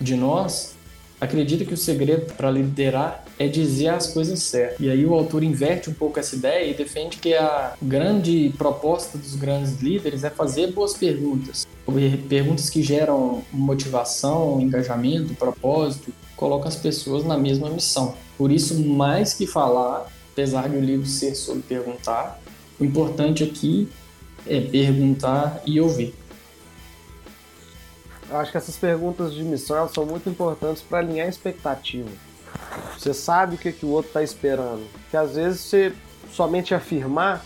de 0.00 0.14
nós 0.14 0.74
acredita 1.20 1.64
que 1.64 1.74
o 1.74 1.76
segredo 1.76 2.32
para 2.34 2.50
liderar 2.50 3.24
é 3.38 3.46
dizer 3.46 3.88
as 3.88 4.08
coisas 4.08 4.42
certas. 4.42 4.80
E 4.80 4.90
aí 4.90 5.06
o 5.06 5.14
autor 5.14 5.42
inverte 5.44 5.88
um 5.88 5.94
pouco 5.94 6.18
essa 6.18 6.34
ideia 6.34 6.70
e 6.70 6.74
defende 6.74 7.18
que 7.18 7.34
a 7.34 7.74
grande 7.80 8.52
proposta 8.58 9.16
dos 9.16 9.36
grandes 9.36 9.80
líderes 9.80 10.24
é 10.24 10.30
fazer 10.30 10.72
boas 10.72 10.94
perguntas. 10.94 11.66
Perguntas 12.28 12.68
que 12.68 12.82
geram 12.82 13.42
motivação, 13.52 14.60
engajamento, 14.60 15.34
propósito, 15.34 16.12
colocam 16.36 16.68
as 16.68 16.76
pessoas 16.76 17.24
na 17.24 17.38
mesma 17.38 17.70
missão. 17.70 18.14
Por 18.36 18.50
isso, 18.50 18.78
mais 18.84 19.32
que 19.34 19.46
falar, 19.46 20.10
apesar 20.32 20.68
de 20.68 20.76
o 20.76 20.80
livro 20.80 21.06
ser 21.06 21.34
sobre 21.34 21.62
perguntar, 21.62 22.40
o 22.78 22.84
importante 22.84 23.42
aqui 23.42 23.88
é 24.46 24.60
perguntar 24.60 25.62
e 25.64 25.80
ouvir. 25.80 26.14
Eu 28.30 28.36
acho 28.36 28.52
que 28.52 28.58
essas 28.58 28.76
perguntas 28.76 29.32
de 29.32 29.42
missão 29.42 29.88
são 29.88 30.04
muito 30.04 30.28
importantes 30.28 30.82
para 30.82 30.98
alinhar 30.98 31.26
a 31.26 31.30
expectativa. 31.30 32.08
Você 32.96 33.14
sabe 33.14 33.54
o 33.54 33.58
que, 33.58 33.72
que 33.72 33.86
o 33.86 33.90
outro 33.90 34.08
está 34.08 34.22
esperando. 34.22 34.84
Que 35.10 35.16
às 35.16 35.36
vezes 35.36 35.60
você 35.60 35.92
somente 36.32 36.74
afirmar, 36.74 37.44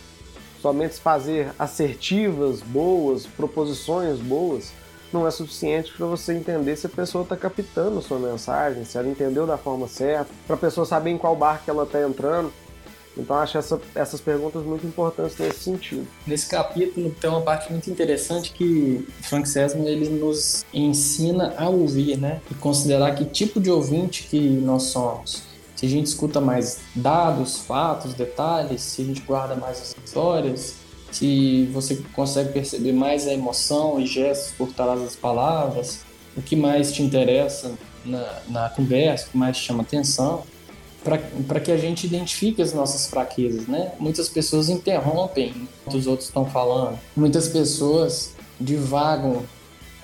somente 0.61 0.99
fazer 1.01 1.53
assertivas 1.59 2.61
boas, 2.61 3.27
proposições 3.27 4.19
boas, 4.19 4.73
não 5.13 5.27
é 5.27 5.31
suficiente 5.31 5.93
para 5.93 6.07
você 6.07 6.33
entender 6.33 6.75
se 6.77 6.87
a 6.87 6.91
pessoa 6.91 7.23
está 7.23 7.37
captando 7.37 7.99
a 7.99 8.03
sua 8.03 8.19
mensagem, 8.19 8.85
se 8.85 8.97
ela 8.97 9.09
entendeu 9.09 9.47
da 9.47 9.59
forma 9.59 9.87
certa, 9.87 10.31
para 10.47 10.57
a 10.57 10.59
pessoa 10.59 10.87
saber 10.87 11.11
em 11.11 11.19
qual 11.19 11.37
barco 11.37 11.71
ela 11.71 11.85
está 11.85 12.01
entrando. 12.03 12.53
Então 13.17 13.37
acho 13.37 13.59
essa, 13.59 13.81
essas 13.95 14.21
perguntas 14.21 14.65
muito 14.65 14.87
importantes 14.87 15.37
nesse 15.39 15.61
sentido. 15.61 16.07
Nesse 16.27 16.49
capítulo 16.49 17.15
tem 17.21 17.29
uma 17.29 17.43
parte 17.43 17.71
muito 17.71 17.91
interessante 17.91 18.53
que 18.53 19.07
Frank 19.23 19.49
Sesmo 19.49 19.87
ele 19.87 20.09
nos 20.09 20.65
ensina 20.73 21.55
a 21.59 21.69
ouvir, 21.69 22.17
né? 22.17 22.41
E 22.51 22.55
considerar 22.55 23.15
que 23.15 23.25
tipo 23.25 23.61
de 23.61 23.71
ouvinte 23.71 24.25
que 24.25 24.41
nós 24.41 24.85
somos. 24.85 25.43
Se 25.77 25.87
a 25.87 25.89
gente 25.89 26.07
escuta 26.07 26.41
mais 26.41 26.79
dados, 26.95 27.59
fatos, 27.59 28.15
detalhes, 28.15 28.81
se 28.83 29.03
a 29.03 29.05
gente 29.05 29.21
guarda 29.23 29.57
mais 29.57 29.81
as 29.81 29.97
histórias, 30.05 30.77
se 31.11 31.69
você 31.73 31.97
consegue 32.15 32.53
perceber 32.53 32.93
mais 32.93 33.27
a 33.27 33.33
emoção 33.33 34.01
e 34.01 34.07
gestos 34.07 34.53
por 34.53 34.73
trás 34.73 35.01
das 35.01 35.17
palavras, 35.17 36.01
o 36.37 36.41
que 36.41 36.57
mais 36.57 36.93
te 36.93 37.03
interessa 37.03 37.73
na, 38.05 38.39
na 38.49 38.71
conversa, 38.71 39.27
o 39.27 39.31
que 39.31 39.37
mais 39.37 39.57
te 39.57 39.65
chama 39.65 39.83
atenção 39.83 40.45
para 41.05 41.61
que 41.61 41.73
a 41.73 41.77
gente 41.77 42.07
identifique 42.07 42.63
as 42.63 42.73
nossas 42.73 43.09
fraquezas, 43.09 43.67
né? 43.67 43.93
Muitas 43.99 44.29
pessoas 44.29 44.69
interrompem 44.69 45.69
o 45.87 45.97
os 45.97 46.07
outros 46.07 46.29
estão 46.29 46.47
falando. 46.47 46.99
Muitas 47.17 47.49
pessoas 47.49 48.35
divagam 48.61 49.43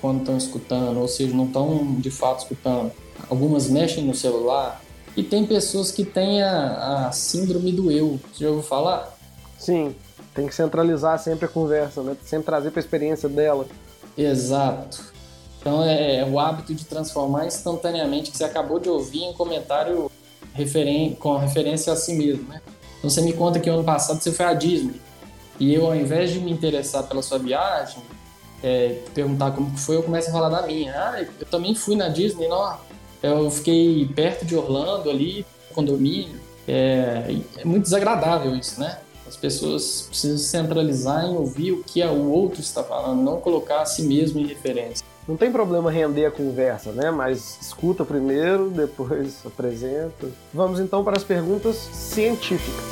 quando 0.01 0.19
estão 0.19 0.37
escutando, 0.37 0.99
ou 0.99 1.07
seja, 1.07 1.33
não 1.33 1.45
estão 1.45 1.95
de 1.99 2.11
fato 2.11 2.39
escutando. 2.39 2.91
Algumas 3.29 3.69
mexem 3.69 4.03
no 4.03 4.13
celular. 4.13 4.81
E 5.15 5.23
tem 5.23 5.45
pessoas 5.45 5.91
que 5.91 6.05
têm 6.05 6.41
a, 6.41 7.07
a 7.07 7.11
síndrome 7.11 7.71
do 7.71 7.91
eu. 7.91 8.19
Você 8.31 8.43
já 8.43 8.49
ouviu 8.49 8.63
falar? 8.63 9.17
Sim, 9.57 9.95
tem 10.33 10.47
que 10.47 10.55
centralizar 10.55 11.19
sempre 11.19 11.45
a 11.45 11.49
conversa, 11.49 12.01
né? 12.01 12.15
Sempre 12.23 12.45
trazer 12.45 12.71
para 12.71 12.79
a 12.79 12.83
experiência 12.83 13.27
dela. 13.27 13.65
Exato. 14.17 15.13
Então 15.59 15.83
é, 15.83 16.17
é 16.17 16.25
o 16.25 16.39
hábito 16.39 16.73
de 16.73 16.85
transformar 16.85 17.45
instantaneamente 17.45 18.31
que 18.31 18.37
você 18.37 18.45
acabou 18.45 18.79
de 18.79 18.89
ouvir 18.89 19.23
em 19.23 19.33
comentário 19.33 20.08
referen 20.53 21.15
com 21.15 21.37
referência 21.37 21.93
a 21.93 21.95
si 21.95 22.13
mesmo, 22.13 22.47
né? 22.49 22.61
Então 22.97 23.09
você 23.09 23.21
me 23.21 23.33
conta 23.33 23.59
que 23.59 23.69
ano 23.69 23.83
passado 23.83 24.21
você 24.21 24.31
foi 24.31 24.45
à 24.45 24.53
Disney 24.53 24.99
e 25.59 25.73
eu, 25.73 25.85
ao 25.85 25.95
invés 25.95 26.31
de 26.31 26.39
me 26.39 26.51
interessar 26.51 27.03
pela 27.03 27.21
sua 27.21 27.37
viagem, 27.37 28.01
é, 28.63 28.99
perguntar 29.13 29.51
como 29.51 29.75
foi, 29.77 29.97
eu 29.97 30.03
começo 30.03 30.29
a 30.29 30.31
falar 30.31 30.49
da 30.49 30.65
minha. 30.65 30.93
Ah, 30.93 31.21
eu 31.21 31.45
também 31.47 31.75
fui 31.75 31.95
na 31.95 32.07
Disney, 32.07 32.47
não? 32.47 32.77
Eu 33.21 33.51
fiquei 33.51 34.07
perto 34.15 34.45
de 34.45 34.55
Orlando 34.55 35.09
ali, 35.09 35.45
condomínio. 35.73 36.39
É, 36.67 37.35
é 37.57 37.65
muito 37.65 37.83
desagradável 37.83 38.55
isso, 38.55 38.79
né? 38.79 38.99
As 39.27 39.35
pessoas 39.35 40.05
precisam 40.07 40.37
centralizar 40.37 41.25
em 41.25 41.35
ouvir 41.35 41.73
o 41.73 41.83
que 41.83 42.01
o 42.03 42.31
outro 42.31 42.61
está 42.61 42.83
falando, 42.83 43.21
não 43.21 43.39
colocar 43.39 43.81
a 43.81 43.85
si 43.85 44.03
mesmo 44.03 44.39
em 44.39 44.47
referência. 44.47 45.05
Não 45.29 45.37
tem 45.37 45.51
problema 45.51 45.91
render 45.91 46.25
a 46.25 46.31
conversa, 46.31 46.91
né? 46.91 47.11
Mas 47.11 47.59
escuta 47.61 48.03
primeiro, 48.03 48.71
depois 48.71 49.37
apresenta. 49.45 50.27
Vamos 50.51 50.79
então 50.79 51.03
para 51.03 51.17
as 51.17 51.23
perguntas 51.23 51.75
científicas. 51.75 52.83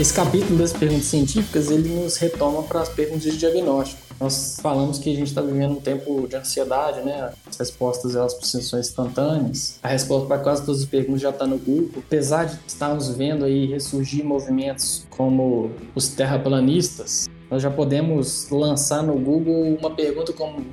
Esse 0.00 0.14
capítulo 0.14 0.56
das 0.56 0.72
perguntas 0.72 1.04
científicas 1.04 1.70
ele 1.70 1.90
nos 1.90 2.16
retoma 2.16 2.62
para 2.62 2.80
as 2.80 2.88
perguntas 2.88 3.24
de 3.24 3.36
diagnóstico. 3.36 4.00
Nós 4.18 4.56
falamos 4.62 4.98
que 4.98 5.12
a 5.12 5.14
gente 5.14 5.28
está 5.28 5.42
vivendo 5.42 5.72
um 5.72 5.80
tempo 5.80 6.26
de 6.26 6.36
ansiedade, 6.36 7.02
né? 7.02 7.34
As 7.46 7.58
respostas 7.58 8.16
elas 8.16 8.32
precisam 8.32 8.62
ser 8.62 8.78
instantâneas. 8.78 9.78
A 9.82 9.88
resposta 9.88 10.26
para 10.26 10.38
quase 10.38 10.64
todas 10.64 10.80
as 10.80 10.86
perguntas 10.86 11.20
já 11.20 11.28
está 11.28 11.46
no 11.46 11.58
Google. 11.58 12.02
Apesar 12.06 12.46
de 12.46 12.58
estarmos 12.66 13.10
vendo 13.10 13.44
aí 13.44 13.66
ressurgir 13.66 14.24
movimentos 14.24 15.04
como 15.10 15.70
os 15.94 16.08
terraplanistas, 16.08 17.28
nós 17.50 17.62
já 17.62 17.70
podemos 17.70 18.48
lançar 18.50 19.02
no 19.02 19.18
Google 19.18 19.76
uma 19.78 19.90
pergunta 19.90 20.32
como 20.32 20.64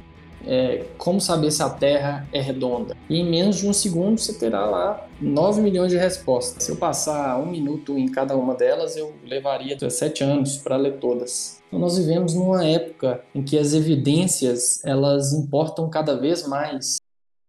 é, 0.45 0.85
como 0.97 1.19
saber 1.19 1.51
se 1.51 1.61
a 1.61 1.69
Terra 1.69 2.27
é 2.31 2.39
redonda? 2.39 2.95
E 3.09 3.19
em 3.19 3.29
menos 3.29 3.57
de 3.57 3.67
um 3.67 3.73
segundo 3.73 4.17
você 4.17 4.33
terá 4.33 4.65
lá 4.65 5.05
9 5.19 5.61
milhões 5.61 5.91
de 5.91 5.97
respostas. 5.97 6.63
Se 6.63 6.71
eu 6.71 6.77
passar 6.77 7.37
um 7.37 7.47
minuto 7.47 7.97
em 7.97 8.07
cada 8.07 8.35
uma 8.35 8.55
delas, 8.55 8.95
eu 8.95 9.13
levaria 9.25 9.75
17 9.75 10.23
anos 10.23 10.57
para 10.57 10.77
ler 10.77 10.99
todas. 10.99 11.61
Então 11.67 11.79
nós 11.79 11.97
vivemos 11.97 12.33
numa 12.33 12.65
época 12.65 13.21
em 13.35 13.43
que 13.43 13.57
as 13.57 13.73
evidências 13.73 14.83
elas 14.85 15.33
importam 15.33 15.89
cada 15.89 16.15
vez 16.15 16.47
mais, 16.47 16.97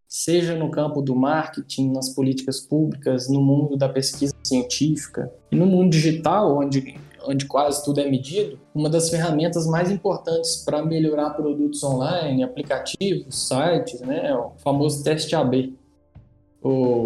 seja 0.08 0.56
no 0.56 0.70
campo 0.70 1.00
do 1.00 1.14
marketing, 1.14 1.92
nas 1.92 2.08
políticas 2.08 2.60
públicas, 2.60 3.28
no 3.28 3.40
mundo 3.40 3.76
da 3.76 3.88
pesquisa 3.88 4.34
científica 4.42 5.30
e 5.52 5.56
no 5.56 5.66
mundo 5.66 5.90
digital, 5.90 6.58
onde 6.58 6.98
onde 7.24 7.46
quase 7.46 7.84
tudo 7.84 8.00
é 8.00 8.08
medido, 8.08 8.58
uma 8.74 8.88
das 8.88 9.10
ferramentas 9.10 9.66
mais 9.66 9.90
importantes 9.90 10.62
para 10.64 10.84
melhorar 10.84 11.30
produtos 11.30 11.82
online, 11.82 12.42
aplicativos, 12.42 13.48
sites, 13.48 14.00
né, 14.00 14.28
é 14.28 14.34
o 14.34 14.52
famoso 14.58 15.02
teste 15.02 15.34
AB. 15.34 15.74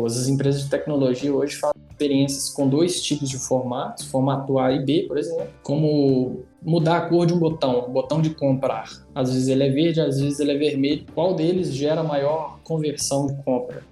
As 0.07 0.29
empresas 0.29 0.65
de 0.65 0.71
tecnologia 0.71 1.33
hoje 1.33 1.57
fazem 1.57 1.83
experiências 1.91 2.51
com 2.51 2.69
dois 2.69 3.03
tipos 3.03 3.29
de 3.29 3.39
formatos, 3.39 4.07
formato 4.07 4.59
A 4.59 4.73
e 4.73 4.85
B, 4.85 5.05
por 5.07 5.19
exemplo, 5.19 5.47
como 5.63 6.43
mudar 6.61 6.97
a 6.97 7.09
cor 7.09 7.27
de 7.27 7.35
um 7.35 7.39
botão, 7.39 7.89
botão 7.91 8.21
de 8.21 8.31
comprar. 8.31 8.89
Às 9.15 9.33
vezes 9.33 9.49
ele 9.49 9.65
é 9.65 9.71
verde, 9.71 10.01
às 10.01 10.21
vezes 10.21 10.41
ele 10.41 10.53
é 10.53 10.57
vermelho. 10.57 11.05
Qual 11.15 11.35
deles 11.35 11.73
gera 11.73 12.03
maior 12.03 12.59
conversão 12.65 13.27
de 13.27 13.35
compra? 13.45 13.83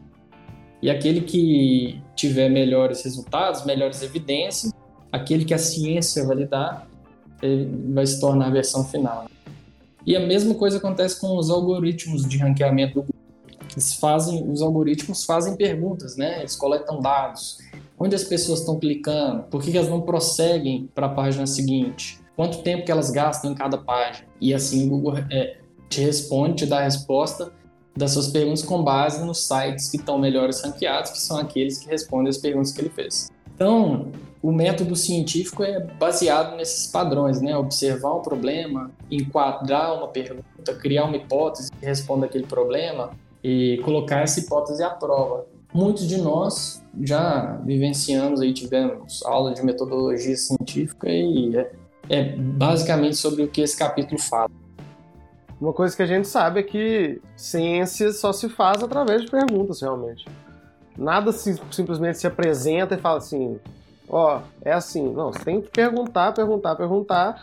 E 0.82 0.90
aquele 0.90 1.20
que 1.20 2.00
tiver 2.16 2.48
melhores 2.48 3.04
resultados, 3.04 3.64
melhores 3.66 4.02
evidências, 4.02 4.72
aquele 5.12 5.44
que 5.44 5.54
a 5.54 5.58
ciência 5.58 6.24
validar 6.26 6.86
vai 7.92 8.06
se 8.06 8.20
tornar 8.20 8.46
a 8.46 8.50
versão 8.50 8.84
final. 8.84 9.26
E 10.06 10.16
a 10.16 10.20
mesma 10.20 10.54
coisa 10.54 10.78
acontece 10.78 11.20
com 11.20 11.36
os 11.36 11.50
algoritmos 11.50 12.26
de 12.28 12.38
ranqueamento 12.38 12.94
do 12.94 13.00
Google. 13.02 13.20
Eles 13.72 13.94
fazem, 13.94 14.50
os 14.50 14.62
algoritmos 14.62 15.24
fazem 15.24 15.56
perguntas, 15.56 16.16
né? 16.16 16.40
Eles 16.40 16.56
coletam 16.56 17.00
dados. 17.00 17.58
Onde 17.98 18.14
as 18.14 18.24
pessoas 18.24 18.60
estão 18.60 18.78
clicando? 18.78 19.44
Por 19.44 19.62
que, 19.62 19.76
elas 19.76 19.88
não 19.88 20.00
prosseguem 20.00 20.88
para 20.94 21.06
a 21.06 21.10
página 21.10 21.46
seguinte? 21.46 22.18
Quanto 22.34 22.62
tempo 22.62 22.84
que 22.84 22.90
elas 22.90 23.10
gastam 23.10 23.52
em 23.52 23.54
cada 23.54 23.76
página? 23.76 24.26
E 24.40 24.54
assim 24.54 24.86
o 24.86 24.90
Google 24.90 25.18
é, 25.30 25.58
te 25.88 26.00
responde, 26.00 26.64
te 26.64 26.66
dá 26.66 26.78
a 26.78 26.84
resposta 26.84 27.52
das 27.94 28.12
suas 28.12 28.28
perguntas 28.28 28.62
com 28.62 28.82
base 28.82 29.22
nos 29.24 29.46
sites 29.46 29.90
que 29.90 29.98
estão 29.98 30.18
melhores 30.18 30.62
ranqueados, 30.62 31.10
que 31.10 31.18
são 31.18 31.38
aqueles 31.38 31.78
que 31.78 31.88
respondem 31.88 32.30
as 32.30 32.38
perguntas 32.38 32.72
que 32.72 32.80
ele 32.80 32.88
fez. 32.88 33.30
Então, 33.54 34.10
o 34.42 34.50
método 34.50 34.96
científico 34.96 35.62
é 35.62 35.80
baseado 35.80 36.56
nesses 36.56 36.86
padrões, 36.86 37.40
né? 37.42 37.56
Observar 37.56 38.14
um 38.14 38.22
problema, 38.22 38.90
enquadrar 39.10 39.94
uma 39.94 40.08
pergunta, 40.08 40.74
criar 40.80 41.04
uma 41.04 41.16
hipótese 41.16 41.70
que 41.70 41.84
responda 41.84 42.26
aquele 42.26 42.46
problema 42.46 43.10
e 43.44 43.80
colocar 43.84 44.20
essa 44.20 44.40
hipótese 44.40 44.82
à 44.82 44.90
prova. 44.90 45.46
Muitos 45.72 46.08
de 46.08 46.16
nós 46.16 46.82
já 47.02 47.60
vivenciamos 47.64 48.40
aí, 48.40 48.52
tivemos 48.52 49.22
aula 49.24 49.52
de 49.52 49.62
metodologia 49.62 50.36
científica 50.36 51.08
e 51.08 51.56
é, 51.56 51.72
é 52.08 52.36
basicamente 52.36 53.16
sobre 53.16 53.42
o 53.42 53.48
que 53.48 53.60
esse 53.60 53.76
capítulo 53.76 54.18
fala. 54.20 54.50
Uma 55.60 55.74
coisa 55.74 55.94
que 55.94 56.02
a 56.02 56.06
gente 56.06 56.26
sabe 56.26 56.60
é 56.60 56.62
que 56.62 57.20
ciência 57.36 58.10
só 58.12 58.32
se 58.32 58.48
faz 58.48 58.82
através 58.82 59.22
de 59.22 59.30
perguntas, 59.30 59.82
realmente. 59.82 60.24
Nada 60.96 61.30
se, 61.32 61.60
simplesmente 61.70 62.18
se 62.18 62.26
apresenta 62.26 62.94
e 62.94 62.98
fala 62.98 63.18
assim, 63.18 63.60
ó, 64.10 64.42
é 64.62 64.72
assim. 64.72 65.12
Não, 65.12 65.32
você 65.32 65.44
tem 65.44 65.60
que 65.60 65.70
perguntar, 65.70 66.32
perguntar, 66.32 66.76
perguntar 66.76 67.42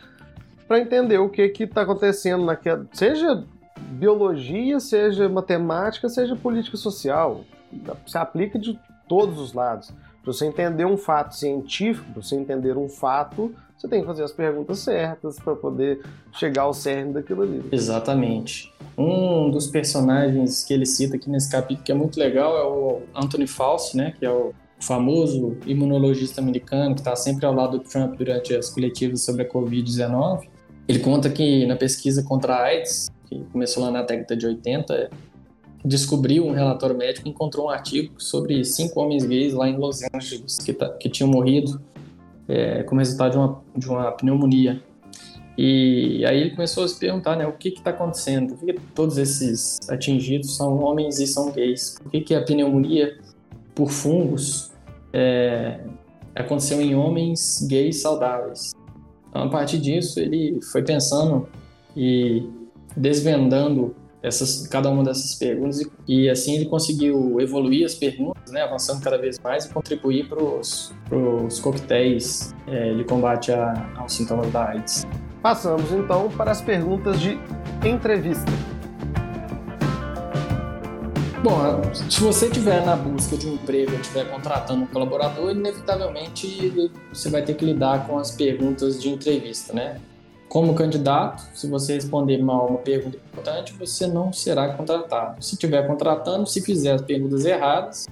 para 0.67 0.79
entender 0.79 1.17
o 1.17 1.29
que 1.29 1.51
está 1.63 1.81
acontecendo 1.81 2.45
naquela. 2.45 2.85
Seja 2.91 3.43
biologia, 3.79 4.79
seja 4.79 5.29
matemática, 5.29 6.09
seja 6.09 6.35
política 6.35 6.77
social. 6.77 7.41
Se 8.05 8.17
aplica 8.17 8.59
de 8.59 8.77
todos 9.07 9.39
os 9.39 9.53
lados. 9.53 9.91
Para 10.21 10.33
você 10.33 10.45
entender 10.45 10.85
um 10.85 10.97
fato 10.97 11.35
científico, 11.35 12.11
para 12.11 12.21
você 12.21 12.35
entender 12.35 12.77
um 12.77 12.89
fato, 12.89 13.55
você 13.77 13.87
tem 13.87 14.01
que 14.01 14.07
fazer 14.07 14.23
as 14.23 14.33
perguntas 14.33 14.79
certas 14.79 15.39
para 15.39 15.55
poder 15.55 16.01
chegar 16.33 16.63
ao 16.63 16.73
cerne 16.73 17.13
daquilo 17.13 17.43
ali. 17.43 17.63
Exatamente. 17.71 18.73
Um 18.97 19.49
dos 19.49 19.67
personagens 19.67 20.63
que 20.63 20.73
ele 20.73 20.85
cita 20.85 21.15
aqui 21.15 21.29
nesse 21.29 21.49
capítulo 21.49 21.85
que 21.85 21.91
é 21.91 21.95
muito 21.95 22.19
legal 22.19 22.57
é 22.57 22.63
o 22.63 23.01
Anthony 23.15 23.47
Fauci, 23.47 23.95
né, 23.95 24.13
que 24.17 24.25
é 24.25 24.31
o 24.31 24.53
famoso 24.79 25.57
imunologista 25.65 26.41
americano 26.41 26.95
que 26.95 27.01
está 27.01 27.15
sempre 27.15 27.45
ao 27.45 27.53
lado 27.53 27.79
do 27.79 27.83
Trump 27.83 28.15
durante 28.15 28.55
as 28.55 28.69
coletivas 28.69 29.21
sobre 29.21 29.43
a 29.43 29.49
Covid-19. 29.49 30.47
Ele 30.87 30.99
conta 30.99 31.29
que 31.29 31.65
na 31.65 31.75
pesquisa 31.75 32.23
contra 32.23 32.55
a 32.55 32.63
AIDS, 32.63 33.09
que 33.25 33.43
começou 33.51 33.83
lá 33.83 33.91
na 33.91 34.03
década 34.03 34.35
de 34.35 34.45
80, 34.45 35.09
descobriu 35.83 36.45
um 36.45 36.51
relatório 36.51 36.95
médico 36.95 37.27
e 37.27 37.31
encontrou 37.31 37.67
um 37.67 37.69
artigo 37.69 38.13
sobre 38.17 38.63
cinco 38.63 39.01
homens 39.01 39.25
gays 39.25 39.53
lá 39.53 39.67
em 39.67 39.77
Los 39.77 40.01
Angeles 40.13 40.57
que, 40.57 40.73
tá, 40.73 40.89
que 40.89 41.09
tinham 41.09 41.29
morrido 41.29 41.81
é, 42.47 42.83
como 42.83 42.99
resultado 42.99 43.31
de 43.31 43.37
uma, 43.37 43.61
de 43.75 43.89
uma 43.89 44.11
pneumonia. 44.11 44.81
E 45.57 46.23
aí 46.25 46.39
ele 46.39 46.51
começou 46.51 46.83
a 46.83 46.87
se 46.87 46.99
perguntar, 46.99 47.35
né, 47.35 47.47
o 47.47 47.53
que 47.53 47.69
está 47.69 47.89
acontecendo? 47.89 48.55
Por 48.55 48.65
que 48.65 48.73
todos 48.93 49.17
esses 49.17 49.79
atingidos 49.89 50.55
são 50.55 50.79
homens 50.83 51.19
e 51.19 51.25
são 51.25 51.51
gays? 51.51 51.97
Por 52.01 52.11
que, 52.11 52.21
que 52.21 52.35
a 52.35 52.43
pneumonia 52.43 53.17
por 53.77 53.91
fungos 53.91 54.71
é, 55.13 55.79
aconteceu 56.35 56.81
em 56.81 56.95
homens 56.95 57.65
gays 57.69 58.01
saudáveis? 58.01 58.73
Então, 59.29 59.43
a 59.43 59.49
partir 59.49 59.77
disso, 59.77 60.19
ele 60.19 60.59
foi 60.71 60.81
pensando 60.81 61.47
e 61.95 62.49
desvendando 62.95 63.95
essas, 64.23 64.65
cada 64.67 64.89
uma 64.89 65.03
dessas 65.03 65.35
perguntas 65.35 65.79
e, 66.07 66.27
assim 66.27 66.55
ele 66.55 66.65
conseguiu 66.65 67.39
evoluir 67.39 67.85
as 67.85 67.93
perguntas, 67.93 68.51
né, 68.51 68.63
avançando 68.63 69.01
cada 69.01 69.17
vez 69.17 69.39
mais 69.39 69.65
e 69.65 69.69
contribuir 69.69 70.27
para 70.27 70.43
os 70.43 71.59
coquetéis 71.61 72.55
é, 72.65 72.95
de 72.95 73.03
combate 73.03 73.51
a, 73.51 73.91
aos 73.95 74.13
sintomas 74.13 74.51
da 74.51 74.69
AIDS. 74.69 75.05
Passamos 75.43 75.91
então 75.91 76.29
para 76.29 76.49
as 76.49 76.61
perguntas 76.63 77.19
de 77.19 77.37
entrevista. 77.85 78.51
Bom, 81.47 81.93
se 81.93 82.19
você 82.19 82.47
estiver 82.47 82.85
na 82.85 82.93
busca 82.93 83.37
de 83.37 83.47
um 83.47 83.53
emprego 83.53 83.95
estiver 83.95 84.29
contratando 84.29 84.83
um 84.83 84.87
colaborador, 84.87 85.51
inevitavelmente 85.51 86.91
você 87.09 87.29
vai 87.29 87.41
ter 87.41 87.53
que 87.53 87.63
lidar 87.63 88.05
com 88.05 88.19
as 88.19 88.31
perguntas 88.31 89.01
de 89.01 89.07
entrevista, 89.07 89.71
né? 89.71 90.01
Como 90.49 90.75
candidato, 90.75 91.41
se 91.55 91.69
você 91.69 91.93
responder 91.93 92.37
mal 92.39 92.67
uma 92.67 92.79
pergunta 92.79 93.15
importante, 93.15 93.71
você 93.79 94.05
não 94.07 94.33
será 94.33 94.73
contratado. 94.73 95.41
Se 95.41 95.53
estiver 95.53 95.87
contratando, 95.87 96.45
se 96.45 96.59
fizer 96.59 96.91
as 96.91 97.01
perguntas 97.01 97.45
erradas, 97.45 98.07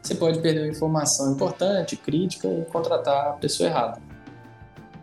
você 0.00 0.14
pode 0.14 0.38
perder 0.38 0.70
informação 0.70 1.32
importante, 1.32 1.96
crítica 1.96 2.46
e 2.46 2.64
contratar 2.66 3.30
a 3.30 3.32
pessoa 3.32 3.68
errada. 3.68 4.00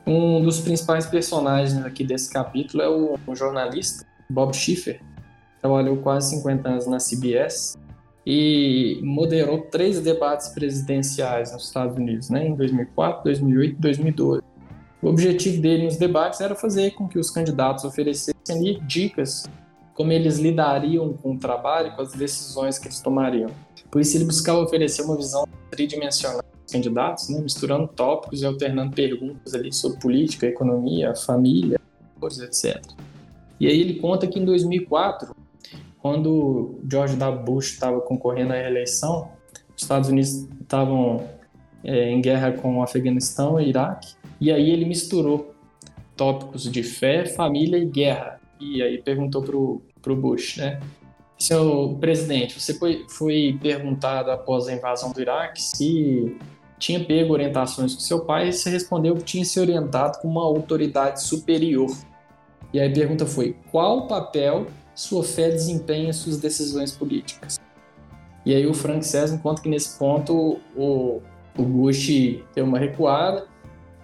Um 0.07 0.41
dos 0.41 0.61
principais 0.61 1.05
personagens 1.05 1.83
aqui 1.83 2.05
desse 2.05 2.31
capítulo 2.31 2.81
é 2.81 2.87
o 2.87 3.35
jornalista 3.35 4.05
Bob 4.29 4.55
Schiffer. 4.55 5.01
Trabalhou 5.65 5.97
quase 5.97 6.29
50 6.35 6.69
anos 6.69 6.85
na 6.85 6.97
CBS 6.99 7.75
e 8.23 8.99
moderou 9.01 9.61
três 9.61 9.99
debates 9.99 10.49
presidenciais 10.49 11.51
nos 11.51 11.63
Estados 11.63 11.97
Unidos, 11.97 12.29
né, 12.29 12.45
em 12.45 12.53
2004, 12.53 13.23
2008 13.23 13.71
e 13.71 13.81
2012. 13.81 14.41
O 15.01 15.07
objetivo 15.07 15.59
dele 15.63 15.85
nos 15.85 15.97
debates 15.97 16.39
era 16.39 16.53
fazer 16.53 16.91
com 16.91 17.07
que 17.07 17.17
os 17.17 17.31
candidatos 17.31 17.83
oferecessem 17.83 18.79
dicas 18.85 19.49
como 19.95 20.11
eles 20.11 20.37
lidariam 20.37 21.13
com 21.13 21.33
o 21.33 21.39
trabalho, 21.39 21.95
com 21.95 22.03
as 22.03 22.11
decisões 22.11 22.77
que 22.77 22.85
eles 22.85 22.99
tomariam. 22.99 23.49
Por 23.89 24.01
isso 24.01 24.15
ele 24.15 24.25
buscava 24.25 24.59
oferecer 24.59 25.01
uma 25.01 25.17
visão 25.17 25.47
tridimensional 25.71 26.43
dos 26.61 26.71
candidatos, 26.71 27.29
né, 27.29 27.41
misturando 27.41 27.87
tópicos 27.87 28.43
e 28.43 28.45
alternando 28.45 28.95
perguntas 28.95 29.55
ali 29.55 29.73
sobre 29.73 29.99
política, 29.99 30.45
economia, 30.45 31.15
família, 31.15 31.81
etc. 32.21 32.79
E 33.59 33.65
aí 33.65 33.81
ele 33.81 33.95
conta 33.95 34.27
que 34.27 34.37
em 34.37 34.45
2004, 34.45 35.33
quando 36.05 36.75
George 36.87 37.15
W. 37.15 37.43
Bush 37.43 37.71
estava 37.71 37.99
concorrendo 37.99 38.53
à 38.53 38.57
reeleição, 38.57 39.27
os 39.75 39.81
Estados 39.81 40.07
Unidos 40.07 40.47
estavam 40.61 41.27
é, 41.83 42.11
em 42.11 42.21
guerra 42.21 42.51
com 42.51 42.77
o 42.77 42.83
Afeganistão 42.83 43.59
e 43.59 43.69
Iraque, 43.69 44.13
e 44.39 44.51
aí 44.51 44.69
ele 44.69 44.85
misturou 44.85 45.55
tópicos 46.15 46.71
de 46.71 46.83
fé, 46.83 47.25
família 47.25 47.79
e 47.79 47.85
guerra. 47.85 48.39
E 48.59 48.83
aí 48.83 49.01
perguntou 49.01 49.41
pro, 49.41 49.81
pro 49.99 50.15
Bush, 50.15 50.57
né? 50.57 50.79
Seu 51.39 51.97
presidente, 51.99 52.61
você 52.61 52.75
foi, 52.75 53.07
foi 53.09 53.57
perguntado 53.59 54.29
após 54.29 54.67
a 54.67 54.73
invasão 54.73 55.11
do 55.11 55.19
Iraque 55.19 55.59
se 55.59 56.37
tinha 56.77 57.03
pego 57.03 57.33
orientações 57.33 57.95
com 57.95 58.01
seu 58.01 58.23
pai 58.23 58.49
e 58.49 58.53
você 58.53 58.69
respondeu 58.69 59.15
que 59.15 59.23
tinha 59.23 59.43
se 59.43 59.59
orientado 59.59 60.19
com 60.19 60.27
uma 60.27 60.43
autoridade 60.43 61.23
superior. 61.23 61.89
E 62.71 62.79
aí 62.79 62.91
a 62.91 62.93
pergunta 62.93 63.25
foi: 63.25 63.55
qual 63.71 64.05
papel 64.05 64.67
sua 64.95 65.23
fé 65.23 65.49
desempenha 65.49 66.09
em 66.09 66.13
suas 66.13 66.37
decisões 66.37 66.91
políticas? 66.91 67.59
E 68.45 68.53
aí 68.53 68.65
o 68.65 68.73
Frank 68.73 69.05
César 69.05 69.37
conta 69.39 69.61
que 69.61 69.69
nesse 69.69 69.97
ponto 69.97 70.59
o, 70.75 71.21
o 71.57 71.63
Bush 71.63 72.07
deu 72.53 72.65
uma 72.65 72.79
recuada 72.79 73.47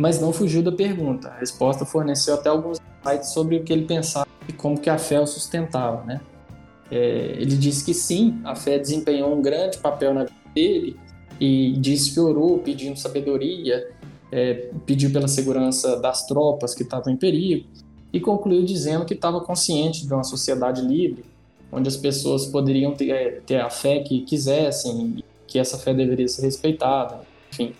mas 0.01 0.19
não 0.19 0.33
fugiu 0.33 0.63
da 0.63 0.71
pergunta. 0.71 1.29
A 1.29 1.37
resposta 1.37 1.85
forneceu 1.85 2.33
até 2.33 2.49
alguns 2.49 2.79
insights 2.79 3.29
sobre 3.29 3.57
o 3.57 3.63
que 3.63 3.71
ele 3.71 3.85
pensava 3.85 4.27
e 4.49 4.51
como 4.51 4.79
que 4.79 4.89
a 4.89 4.97
fé 4.97 5.19
o 5.19 5.27
sustentava, 5.27 6.03
né? 6.03 6.19
É, 6.89 7.35
ele 7.37 7.55
disse 7.55 7.85
que 7.85 7.93
sim, 7.93 8.41
a 8.43 8.55
fé 8.55 8.79
desempenhou 8.79 9.31
um 9.33 9.41
grande 9.41 9.77
papel 9.77 10.11
na 10.13 10.23
vida 10.23 10.35
dele 10.55 10.99
e 11.39 11.73
disse 11.77 12.13
que 12.13 12.19
orou 12.19 12.57
pedindo 12.59 12.97
sabedoria, 12.97 13.91
é, 14.31 14.69
pediu 14.87 15.11
pela 15.11 15.27
segurança 15.27 15.99
das 15.99 16.25
tropas 16.25 16.73
que 16.73 16.81
estavam 16.81 17.13
em 17.13 17.17
perigo 17.17 17.67
e 18.11 18.19
concluiu 18.19 18.63
dizendo 18.63 19.05
que 19.05 19.13
estava 19.13 19.41
consciente 19.41 20.05
de 20.05 20.13
uma 20.13 20.23
sociedade 20.23 20.81
livre, 20.81 21.23
onde 21.71 21.87
as 21.87 21.97
pessoas 21.97 22.45
poderiam 22.45 22.93
ter, 22.93 23.41
ter 23.43 23.61
a 23.61 23.69
fé 23.69 23.99
que 23.99 24.21
quisessem, 24.21 25.23
que 25.47 25.57
essa 25.57 25.77
fé 25.77 25.93
deveria 25.93 26.27
ser 26.27 26.43
respeitada, 26.43 27.21
enfim. 27.51 27.73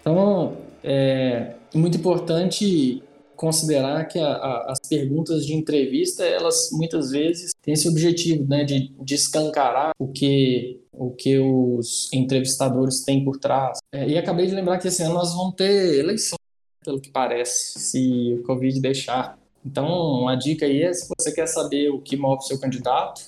Então, 0.00 0.56
é 0.82 1.54
muito 1.74 1.98
importante 1.98 3.02
considerar 3.36 4.04
que 4.06 4.18
a, 4.18 4.32
a, 4.32 4.72
as 4.72 4.80
perguntas 4.88 5.46
de 5.46 5.54
entrevista, 5.54 6.24
elas 6.24 6.70
muitas 6.72 7.10
vezes 7.10 7.52
têm 7.62 7.74
esse 7.74 7.88
objetivo, 7.88 8.44
né, 8.48 8.64
de, 8.64 8.92
de 9.00 9.14
escancarar 9.14 9.92
o 9.98 10.08
que 10.08 10.80
o 10.98 11.12
que 11.12 11.38
os 11.38 12.12
entrevistadores 12.12 13.04
têm 13.04 13.24
por 13.24 13.38
trás. 13.38 13.78
É, 13.92 14.06
e 14.08 14.18
acabei 14.18 14.46
de 14.46 14.54
lembrar 14.54 14.78
que 14.78 14.88
esse 14.88 15.02
ano 15.02 15.14
nós 15.14 15.32
vamos 15.32 15.54
ter 15.54 16.00
eleições, 16.00 16.38
pelo 16.84 17.00
que 17.00 17.10
parece, 17.10 17.78
se 17.78 18.36
o 18.40 18.42
Covid 18.42 18.80
deixar. 18.80 19.37
Então, 19.64 19.86
uma 19.86 20.36
dica 20.36 20.66
aí 20.66 20.82
é, 20.82 20.92
se 20.92 21.08
você 21.18 21.32
quer 21.32 21.46
saber 21.46 21.90
o 21.90 22.00
que 22.00 22.16
move 22.16 22.42
o 22.42 22.46
seu 22.46 22.58
candidato, 22.58 23.22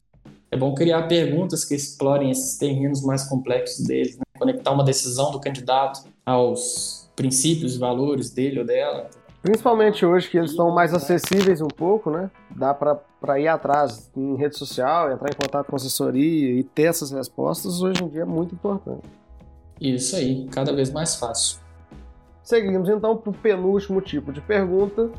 é 0.51 0.57
bom 0.57 0.75
criar 0.75 1.03
perguntas 1.07 1.65
que 1.65 1.75
explorem 1.75 2.31
esses 2.31 2.59
terrenos 2.59 3.03
mais 3.03 3.25
complexos 3.25 3.87
deles, 3.87 4.17
né? 4.17 4.23
conectar 4.39 4.73
uma 4.73 4.85
decisão 4.85 5.31
do 5.31 5.41
candidato 5.41 6.03
aos 6.25 7.09
princípios 7.15 7.77
e 7.77 7.79
valores 7.79 8.31
dele 8.31 8.61
ou 8.61 8.65
dela. 8.65 9.09
Principalmente 9.43 10.05
hoje 10.05 10.29
que 10.29 10.37
eles 10.37 10.51
estão 10.51 10.71
mais 10.71 10.93
acessíveis 10.93 11.61
um 11.61 11.69
pouco, 11.69 12.11
né? 12.11 12.31
Dá 12.55 12.75
para 12.75 13.41
ir 13.41 13.49
atrás 13.49 14.11
em 14.15 14.37
rede 14.37 14.57
social, 14.59 15.11
entrar 15.13 15.31
em 15.31 15.35
contato 15.35 15.67
com 15.67 15.77
assessoria 15.77 16.59
e 16.59 16.63
ter 16.63 16.85
essas 16.85 17.11
respostas, 17.11 17.81
hoje 17.81 18.03
em 18.03 18.09
dia 18.09 18.23
é 18.23 18.27
muito 18.27 18.55
importante. 18.55 19.09
Isso 19.81 20.17
aí, 20.17 20.47
cada 20.51 20.75
vez 20.75 20.91
mais 20.91 21.17
fácil. 21.17 21.59
Seguimos 22.43 22.89
então 22.89 23.17
para 23.17 23.31
o 23.31 23.33
penúltimo 23.33 24.01
tipo 24.01 24.33
de 24.33 24.41
pergunta, 24.43 25.11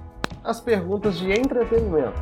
as 0.43 0.59
perguntas 0.59 1.17
de 1.17 1.31
entretenimento. 1.31 2.19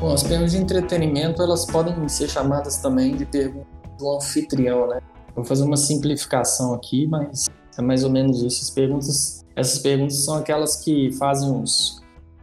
Bom, 0.00 0.12
as 0.12 0.22
perguntas 0.22 0.52
de 0.52 0.58
entretenimento 0.58 1.42
elas 1.42 1.64
podem 1.64 2.08
ser 2.08 2.28
chamadas 2.28 2.76
também 2.78 3.16
de 3.16 3.24
perguntas 3.24 3.66
do 3.98 4.16
anfitrião, 4.16 4.88
né? 4.88 5.00
Vou 5.34 5.44
fazer 5.44 5.64
uma 5.64 5.76
simplificação 5.76 6.74
aqui, 6.74 7.06
mas 7.06 7.48
é 7.78 7.82
mais 7.82 8.04
ou 8.04 8.10
menos 8.10 8.38
isso. 8.42 8.58
Essas 8.58 8.70
perguntas, 8.70 9.44
essas 9.54 9.78
perguntas 9.78 10.24
são 10.24 10.36
aquelas 10.36 10.76
que 10.76 11.12
fazem 11.12 11.50
os, 11.50 12.02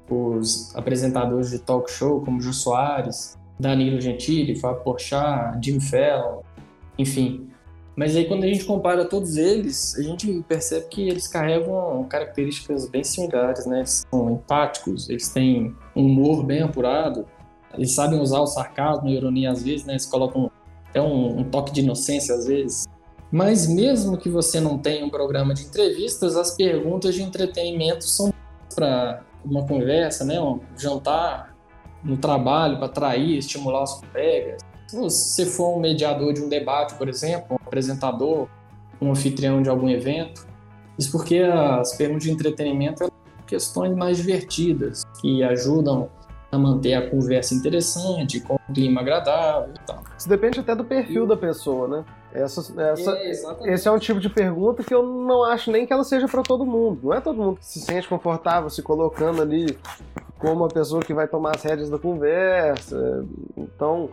os 0.09 0.75
apresentadores 0.75 1.49
de 1.49 1.59
talk 1.59 1.91
show, 1.91 2.21
como 2.21 2.41
Jô 2.41 2.53
Soares, 2.53 3.37
Danilo 3.59 4.01
Gentili, 4.01 4.55
Fábio 4.55 4.83
Porchat, 4.83 5.57
Jim 5.63 5.79
Fallon, 5.79 6.41
enfim. 6.97 7.49
Mas 7.95 8.15
aí 8.15 8.25
quando 8.25 8.43
a 8.43 8.47
gente 8.47 8.65
compara 8.65 9.05
todos 9.05 9.37
eles, 9.37 9.95
a 9.97 10.01
gente 10.01 10.43
percebe 10.47 10.87
que 10.87 11.07
eles 11.07 11.27
carregam 11.27 12.05
características 12.09 12.89
bem 12.89 13.03
similares, 13.03 13.65
né? 13.65 13.79
Eles 13.79 14.03
são 14.09 14.31
empáticos, 14.31 15.09
eles 15.09 15.29
têm 15.29 15.75
um 15.95 16.05
humor 16.05 16.43
bem 16.43 16.61
apurado, 16.61 17.25
eles 17.73 17.93
sabem 17.93 18.19
usar 18.19 18.39
o 18.39 18.47
sarcasmo 18.47 19.07
e 19.09 19.13
a 19.13 19.17
ironia 19.17 19.51
às 19.51 19.63
vezes, 19.63 19.85
né? 19.85 19.93
Eles 19.93 20.05
colocam 20.05 20.51
é 20.93 21.01
um, 21.01 21.39
um 21.39 21.43
toque 21.43 21.71
de 21.71 21.81
inocência 21.81 22.35
às 22.35 22.47
vezes. 22.47 22.85
Mas 23.31 23.67
mesmo 23.67 24.15
que 24.17 24.29
você 24.29 24.59
não 24.59 24.77
tenha 24.77 25.03
um 25.03 25.09
programa 25.09 25.53
de 25.53 25.63
entrevistas, 25.63 26.37
as 26.37 26.55
perguntas 26.55 27.15
de 27.15 27.23
entretenimento 27.23 28.03
são 28.03 28.31
para 28.75 29.23
uma 29.43 29.65
conversa, 29.65 30.23
né, 30.23 30.39
um 30.39 30.59
jantar 30.77 31.55
no 32.03 32.17
trabalho 32.17 32.77
para 32.77 32.85
atrair, 32.85 33.37
estimular 33.37 33.83
os 33.83 33.93
colegas. 33.95 34.61
Se 34.93 34.97
você 34.99 35.45
for 35.47 35.75
um 35.75 35.79
mediador 35.79 36.33
de 36.33 36.41
um 36.43 36.47
debate, 36.47 36.93
por 36.93 37.09
exemplo, 37.09 37.47
um 37.49 37.55
apresentador, 37.55 38.47
um 39.01 39.09
anfitrião 39.09 39.59
de 39.59 39.67
algum 39.67 39.89
evento, 39.89 40.45
isso 40.99 41.11
porque 41.11 41.39
as 41.39 41.95
perguntas 41.95 42.25
de 42.25 42.31
entretenimento 42.31 42.99
são 42.99 43.11
questões 43.47 43.95
mais 43.95 44.17
divertidas, 44.17 45.01
que 45.19 45.41
ajudam 45.43 46.11
a 46.51 46.59
manter 46.59 46.93
a 46.93 47.09
conversa 47.09 47.55
interessante, 47.55 48.39
com 48.39 48.53
um 48.53 48.73
clima 48.73 49.01
agradável 49.01 49.73
e 49.73 49.79
tal. 49.87 50.03
Isso 50.15 50.29
depende 50.29 50.59
até 50.59 50.75
do 50.75 50.83
perfil 50.83 51.25
da 51.25 51.35
pessoa, 51.35 51.87
né? 51.87 52.05
Essa, 52.31 52.61
essa, 52.79 53.17
é, 53.17 53.73
esse 53.73 53.87
é 53.87 53.91
um 53.91 53.97
tipo 53.97 54.19
de 54.19 54.29
pergunta 54.29 54.83
que 54.83 54.93
eu 54.93 55.01
não 55.01 55.43
acho 55.43 55.71
nem 55.71 55.87
que 55.87 55.93
ela 55.93 56.03
seja 56.03 56.27
para 56.27 56.43
todo 56.43 56.63
mundo. 56.63 56.99
Não 57.01 57.13
é 57.15 57.19
todo 57.19 57.35
mundo 57.35 57.57
que 57.57 57.65
se 57.65 57.79
sente 57.79 58.07
confortável 58.07 58.69
se 58.69 58.83
colocando 58.83 59.41
ali 59.41 59.75
como 60.37 60.65
a 60.65 60.67
pessoa 60.67 61.01
que 61.01 61.15
vai 61.15 61.27
tomar 61.27 61.55
as 61.55 61.63
rédeas 61.63 61.89
da 61.89 61.97
conversa. 61.97 63.25
Então, 63.57 64.11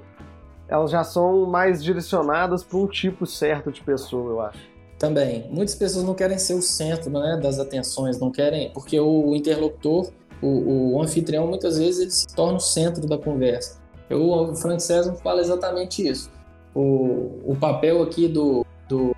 elas 0.70 0.90
já 0.90 1.04
são 1.04 1.44
mais 1.46 1.82
direcionadas 1.82 2.62
para 2.62 2.78
um 2.78 2.86
tipo 2.86 3.26
certo 3.26 3.70
de 3.70 3.82
pessoa, 3.82 4.30
eu 4.30 4.40
acho. 4.40 4.70
Também. 4.98 5.46
Muitas 5.50 5.74
pessoas 5.74 6.04
não 6.04 6.14
querem 6.14 6.38
ser 6.38 6.54
o 6.54 6.62
centro 6.62 7.10
né, 7.10 7.38
das 7.42 7.58
atenções, 7.58 8.18
não 8.18 8.30
querem, 8.30 8.70
porque 8.70 9.00
o 9.00 9.34
interlocutor 9.34 10.10
o, 10.42 10.94
o 10.94 11.02
anfitrião 11.02 11.46
muitas 11.46 11.78
vezes 11.78 12.00
ele 12.00 12.10
se 12.10 12.26
torna 12.28 12.56
o 12.56 12.60
centro 12.60 13.06
da 13.06 13.18
conversa. 13.18 13.78
Eu, 14.08 14.22
o 14.22 14.56
Frank 14.56 14.82
César 14.82 15.14
fala 15.16 15.40
exatamente 15.40 16.06
isso. 16.06 16.30
O, 16.74 17.40
o 17.44 17.56
papel 17.58 18.02
aqui 18.02 18.28
do, 18.28 18.64
do 18.88 19.14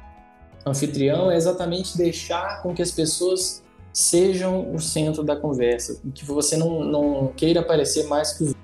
anfitrião 0.66 1.30
é 1.30 1.36
exatamente 1.36 1.96
deixar 1.96 2.62
com 2.62 2.74
que 2.74 2.82
as 2.82 2.90
pessoas 2.90 3.62
sejam 3.92 4.74
o 4.74 4.80
centro 4.80 5.22
da 5.22 5.36
conversa, 5.36 6.00
que 6.14 6.24
você 6.24 6.56
não, 6.56 6.82
não 6.82 7.28
queira 7.28 7.60
aparecer 7.60 8.06
mais 8.06 8.32
que 8.32 8.44
os. 8.44 8.54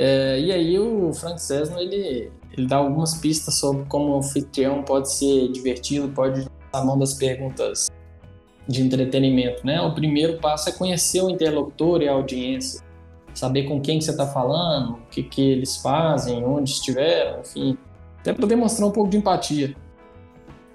É, 0.00 0.38
e 0.38 0.52
aí 0.52 0.78
o 0.78 1.12
Frank 1.12 1.40
ele, 1.76 2.30
ele 2.56 2.66
dá 2.68 2.76
algumas 2.76 3.14
pistas 3.14 3.54
sobre 3.56 3.84
como 3.86 4.12
o 4.12 4.18
anfitrião 4.18 4.84
pode 4.84 5.12
ser 5.12 5.48
divertido, 5.50 6.08
pode 6.10 6.46
a 6.72 6.84
mão 6.84 6.96
das 6.96 7.14
perguntas 7.14 7.88
de 8.68 8.80
entretenimento, 8.80 9.66
né? 9.66 9.80
O 9.80 9.92
primeiro 9.92 10.38
passo 10.38 10.68
é 10.68 10.72
conhecer 10.72 11.20
o 11.20 11.28
interlocutor 11.28 12.00
e 12.00 12.08
a 12.08 12.12
audiência, 12.12 12.80
saber 13.34 13.64
com 13.64 13.80
quem 13.80 13.98
que 13.98 14.04
você 14.04 14.12
está 14.12 14.26
falando, 14.26 14.92
o 14.92 15.06
que, 15.10 15.24
que 15.24 15.42
eles 15.42 15.78
fazem, 15.78 16.44
onde 16.44 16.70
estiveram, 16.70 17.40
enfim, 17.40 17.76
até 18.20 18.32
para 18.32 18.46
demonstrar 18.46 18.88
um 18.88 18.92
pouco 18.92 19.10
de 19.10 19.16
empatia. 19.16 19.74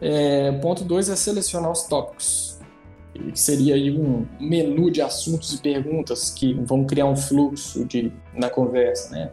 É, 0.02 0.52
ponto 0.54 0.84
2 0.84 1.08
é 1.08 1.16
selecionar 1.16 1.72
os 1.72 1.84
tópicos, 1.84 2.53
que 3.14 3.39
seria 3.39 3.76
um 3.93 4.26
menu 4.39 4.89
de 4.89 5.01
assuntos 5.01 5.53
e 5.53 5.61
perguntas 5.61 6.32
que 6.32 6.53
vão 6.53 6.84
criar 6.84 7.05
um 7.05 7.16
fluxo 7.16 7.86
de, 7.86 8.11
na 8.34 8.49
conversa, 8.49 9.11
né? 9.11 9.32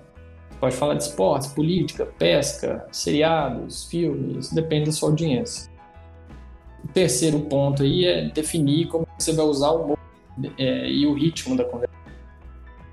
Pode 0.60 0.76
falar 0.76 0.94
de 0.94 1.04
esportes, 1.04 1.48
política, 1.48 2.04
pesca, 2.18 2.86
seriados, 2.92 3.86
filmes, 3.86 4.52
depende 4.52 4.86
da 4.86 4.92
sua 4.92 5.08
audiência. 5.08 5.70
O 6.84 6.88
terceiro 6.88 7.40
ponto 7.40 7.82
aí 7.82 8.04
é 8.04 8.28
definir 8.28 8.88
como 8.88 9.06
você 9.18 9.32
vai 9.32 9.46
usar 9.46 9.70
o 9.70 9.84
humor 9.84 9.98
é, 10.58 10.90
e 10.90 11.06
o 11.06 11.14
ritmo 11.14 11.56
da 11.56 11.64
conversa. 11.64 11.94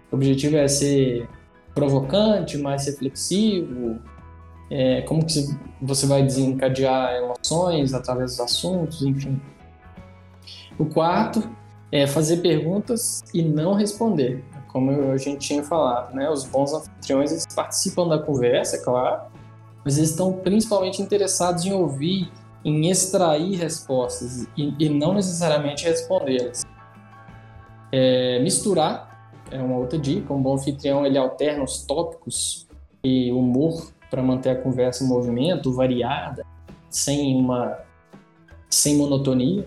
O 0.09 0.15
objetivo 0.15 0.55
é 0.55 0.67
ser 0.67 1.27
provocante, 1.75 2.57
mais 2.57 2.85
reflexivo, 2.85 3.99
é, 4.69 5.01
como 5.01 5.25
que 5.25 5.45
você 5.81 6.05
vai 6.05 6.23
desencadear 6.23 7.15
emoções 7.15 7.93
através 7.93 8.31
dos 8.31 8.39
assuntos, 8.39 9.01
enfim. 9.01 9.39
O 10.77 10.85
quarto 10.85 11.49
é 11.91 12.05
fazer 12.05 12.37
perguntas 12.37 13.23
e 13.33 13.41
não 13.41 13.73
responder, 13.73 14.43
como 14.67 15.11
a 15.11 15.17
gente 15.17 15.47
tinha 15.47 15.63
falado, 15.63 16.13
né? 16.13 16.29
Os 16.29 16.43
bons 16.43 16.73
anfitriões 16.73 17.31
eles 17.31 17.45
participam 17.55 18.07
da 18.07 18.19
conversa, 18.19 18.75
é 18.75 18.79
claro, 18.79 19.23
mas 19.83 19.97
eles 19.97 20.11
estão 20.11 20.33
principalmente 20.33 21.01
interessados 21.01 21.65
em 21.65 21.73
ouvir 21.73 22.31
em 22.65 22.89
extrair 22.89 23.55
respostas 23.55 24.45
e, 24.57 24.73
e 24.77 24.89
não 24.89 25.13
necessariamente 25.13 25.85
respondê-las. 25.85 26.65
É, 27.91 28.39
misturar 28.39 29.31
é 29.49 29.61
uma 29.61 29.77
outra 29.77 29.97
dica. 29.97 30.33
Um 30.33 30.41
bom 30.41 30.55
anfitrião 30.55 31.05
ele 31.05 31.17
alterna 31.17 31.63
os 31.63 31.83
tópicos 31.83 32.67
e 33.03 33.31
humor 33.31 33.91
para 34.09 34.21
manter 34.21 34.49
a 34.49 34.55
conversa 34.55 35.03
em 35.03 35.07
movimento, 35.07 35.71
variada, 35.71 36.45
sem 36.89 37.35
uma 37.35 37.77
sem 38.69 38.97
monotonia. 38.97 39.65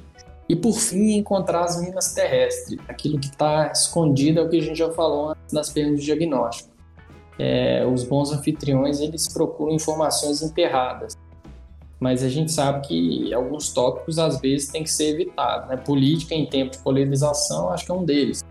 E 0.50 0.56
por 0.56 0.72
fim, 0.72 1.12
encontrar 1.12 1.62
as 1.62 1.80
minas 1.80 2.12
terrestres, 2.12 2.76
aquilo 2.88 3.20
que 3.20 3.28
está 3.28 3.70
escondido 3.70 4.40
é 4.40 4.42
o 4.42 4.48
que 4.48 4.56
a 4.58 4.60
gente 4.60 4.76
já 4.76 4.90
falou 4.90 5.28
antes 5.28 5.52
nas 5.52 5.70
perguntas 5.70 6.00
de 6.00 6.06
diagnóstico. 6.06 6.70
É, 7.38 7.86
os 7.86 8.02
bons 8.02 8.32
anfitriões 8.32 8.98
eles 8.98 9.32
procuram 9.32 9.72
informações 9.72 10.42
enterradas, 10.42 11.16
mas 12.00 12.24
a 12.24 12.28
gente 12.28 12.50
sabe 12.50 12.84
que 12.88 13.32
alguns 13.32 13.72
tópicos 13.72 14.18
às 14.18 14.40
vezes 14.40 14.66
tem 14.72 14.82
que 14.82 14.90
ser 14.90 15.10
evitados. 15.10 15.68
Né? 15.68 15.76
Política 15.76 16.34
em 16.34 16.44
tempo 16.46 16.72
de 16.72 16.78
polarização, 16.78 17.70
acho 17.70 17.84
que 17.84 17.92
é 17.92 17.94
um 17.94 18.04
deles. 18.04 18.44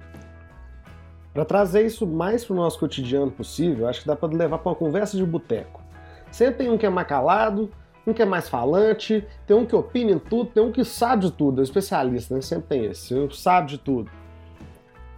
Para 1.34 1.44
trazer 1.44 1.86
isso 1.86 2.08
mais 2.08 2.46
para 2.46 2.54
o 2.54 2.56
nosso 2.56 2.80
cotidiano 2.80 3.30
possível, 3.30 3.90
acho 3.90 4.04
que 4.04 4.08
dá 4.08 4.16
para 4.16 4.30
levar 4.30 4.60
para 4.60 4.70
uma 4.70 4.76
conversa 4.76 5.18
de 5.18 5.26
boteco. 5.26 5.84
Sempre 6.32 6.60
tem 6.60 6.72
um 6.72 6.78
que 6.78 6.86
é 6.86 6.90
mais 6.90 7.10
calado, 7.10 7.70
um 8.10 8.14
que 8.14 8.22
é 8.22 8.26
mais 8.26 8.50
falante, 8.50 9.26
tem 9.46 9.56
um 9.56 9.66
que 9.66 9.76
opina 9.76 10.12
em 10.12 10.20
tudo, 10.20 10.50
tem 10.52 10.64
um 10.64 10.72
que 10.72 10.84
sabe 10.84 11.26
de 11.26 11.32
tudo, 11.32 11.60
é 11.60 11.62
um 11.62 11.64
especialista, 11.64 12.36
né? 12.36 12.42
Sempre 12.42 12.68
tem 12.68 12.86
esse, 12.86 13.14
um 13.14 13.30
sabe 13.30 13.70
de 13.70 13.78
tudo. 13.78 14.10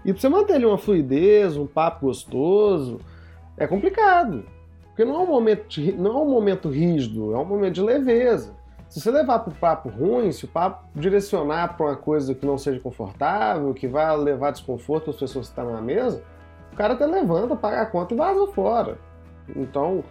E 0.03 0.11
para 0.11 0.21
você 0.21 0.29
manter 0.29 0.53
ali 0.53 0.65
uma 0.65 0.77
fluidez, 0.77 1.55
um 1.57 1.67
papo 1.67 2.07
gostoso, 2.07 2.99
é 3.57 3.67
complicado. 3.67 4.43
Porque 4.87 5.05
não 5.05 5.15
é 5.15 5.19
um 5.19 5.27
momento, 5.27 5.67
de, 5.67 5.91
não 5.93 6.11
é 6.11 6.21
um 6.21 6.29
momento 6.29 6.69
rígido, 6.69 7.33
é 7.33 7.37
um 7.37 7.45
momento 7.45 7.75
de 7.75 7.81
leveza. 7.81 8.53
Se 8.89 8.99
você 8.99 9.09
levar 9.09 9.39
para 9.39 9.53
o 9.53 9.55
papo 9.55 9.87
ruim, 9.87 10.31
se 10.33 10.43
o 10.43 10.47
papo 10.47 10.83
direcionar 10.93 11.77
para 11.77 11.85
uma 11.85 11.95
coisa 11.95 12.35
que 12.35 12.45
não 12.45 12.57
seja 12.57 12.79
confortável, 12.79 13.73
que 13.73 13.87
vai 13.87 14.17
levar 14.17 14.51
desconforto 14.51 15.11
às 15.11 15.15
pessoas 15.15 15.47
que 15.47 15.51
estão 15.53 15.71
na 15.71 15.81
mesa, 15.81 16.21
o 16.73 16.75
cara 16.75 16.93
até 16.93 17.05
levanta, 17.05 17.55
paga 17.55 17.81
a 17.81 17.85
conta 17.85 18.13
e 18.13 18.17
vaza 18.17 18.47
fora. 18.47 18.97
Então, 19.55 20.03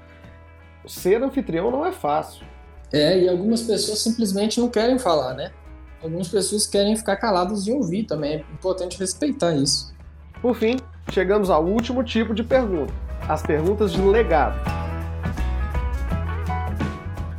ser 0.87 1.22
anfitrião 1.22 1.70
não 1.70 1.85
é 1.85 1.93
fácil. 1.93 2.47
É, 2.93 3.20
e 3.20 3.28
algumas 3.28 3.62
pessoas 3.62 4.01
simplesmente 4.01 4.61
não 4.61 4.68
querem 4.68 4.99
falar, 4.99 5.34
né? 5.34 5.53
Algumas 6.03 6.28
pessoas 6.28 6.66
querem 6.66 6.97
ficar 6.97 7.16
caladas 7.16 7.66
e 7.66 7.72
ouvir 7.72 8.05
também. 8.05 8.34
É 8.34 8.45
importante 8.53 8.99
respeitar 8.99 9.55
isso. 9.55 9.95
Por 10.41 10.57
fim, 10.57 10.76
chegamos 11.12 11.51
ao 11.51 11.64
último 11.64 12.03
tipo 12.03 12.34
de 12.34 12.43
pergunta 12.43 12.93
as 13.28 13.43
perguntas 13.43 13.93
de 13.93 14.01
legado. 14.01 14.59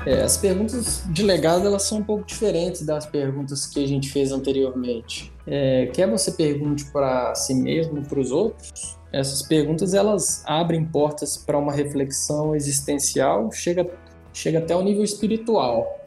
É, 0.06 0.24
as 0.24 0.38
perguntas 0.38 1.04
de 1.08 1.22
legado 1.22 1.68
elas 1.68 1.84
são 1.84 2.00
um 2.00 2.04
pouco 2.04 2.26
diferentes 2.26 2.84
das 2.84 3.06
perguntas 3.06 3.68
que 3.68 3.84
a 3.84 3.88
gente 3.88 4.10
fez 4.10 4.32
anteriormente. 4.32 5.32
É, 5.46 5.88
quer 5.94 6.10
você 6.10 6.32
pergunte 6.32 6.86
para 6.86 7.36
si 7.36 7.54
mesmo, 7.54 8.02
para 8.04 8.20
os 8.20 8.32
outros? 8.32 8.98
Essas 9.12 9.42
perguntas 9.42 9.94
elas 9.94 10.44
abrem 10.46 10.84
portas 10.86 11.38
para 11.38 11.58
uma 11.58 11.74
reflexão 11.74 12.56
existencial, 12.56 13.52
chega, 13.52 13.86
chega 14.34 14.60
até 14.60 14.76
o 14.76 14.82
nível 14.82 15.04
espiritual. 15.04 16.00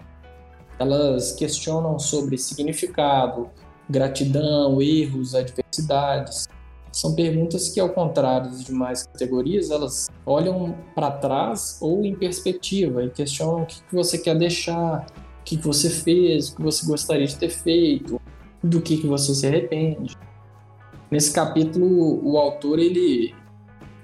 Elas 0.79 1.33
questionam 1.33 1.99
sobre 1.99 2.37
significado, 2.37 3.49
gratidão, 3.89 4.81
erros, 4.81 5.35
adversidades, 5.35 6.49
são 6.95 7.13
perguntas 7.13 7.71
que, 7.71 7.81
ao 7.81 7.89
contrário 7.89 8.49
das 8.53 8.63
demais 8.63 9.03
categorias, 9.05 9.69
elas 9.73 10.09
olham 10.25 10.77
para 10.95 11.11
trás 11.11 11.77
ou 11.81 12.05
em 12.05 12.15
perspectiva 12.15 13.03
e 13.03 13.11
questionam 13.11 13.63
o 13.63 13.67
que, 13.67 13.81
você 13.93 14.17
quer 14.17 14.39
deixar, 14.39 15.05
o 15.41 15.45
que, 15.45 15.57
que 15.57 15.67
você 15.67 15.91
fez, 15.91 16.51
o 16.51 16.57
que 16.57 16.63
você 16.63 16.87
gostaria 16.87 17.27
de 17.27 17.35
ter 17.35 17.49
feito, 17.49 18.21
do 18.63 18.81
que, 18.81 18.97
que 18.97 19.09
você 19.09 19.35
se 19.35 19.45
arrepende. 19.45 20.17
Nesse 21.11 21.33
capítulo, 21.33 22.21
o 22.25 22.39
autor 22.39 22.79
ele 22.79 23.35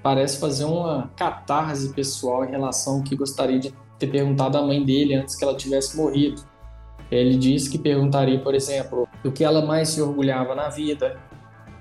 parece 0.03 0.37
fazer 0.37 0.65
uma 0.65 1.09
catarse 1.15 1.93
pessoal 1.93 2.43
em 2.43 2.51
relação 2.51 2.97
ao 2.97 3.03
que 3.03 3.15
gostaria 3.15 3.57
de 3.57 3.73
ter 4.01 4.07
perguntado 4.07 4.57
à 4.57 4.61
mãe 4.61 4.83
dele 4.83 5.15
antes 5.15 5.35
que 5.35 5.43
ela 5.43 5.55
tivesse 5.55 5.95
morrido. 5.95 6.41
Ele 7.11 7.37
diz 7.37 7.67
que 7.67 7.77
perguntaria, 7.77 8.39
por 8.39 8.55
exemplo, 8.55 9.07
do 9.23 9.31
que 9.31 9.43
ela 9.43 9.65
mais 9.65 9.89
se 9.89 10.01
orgulhava 10.01 10.55
na 10.55 10.69
vida, 10.69 11.19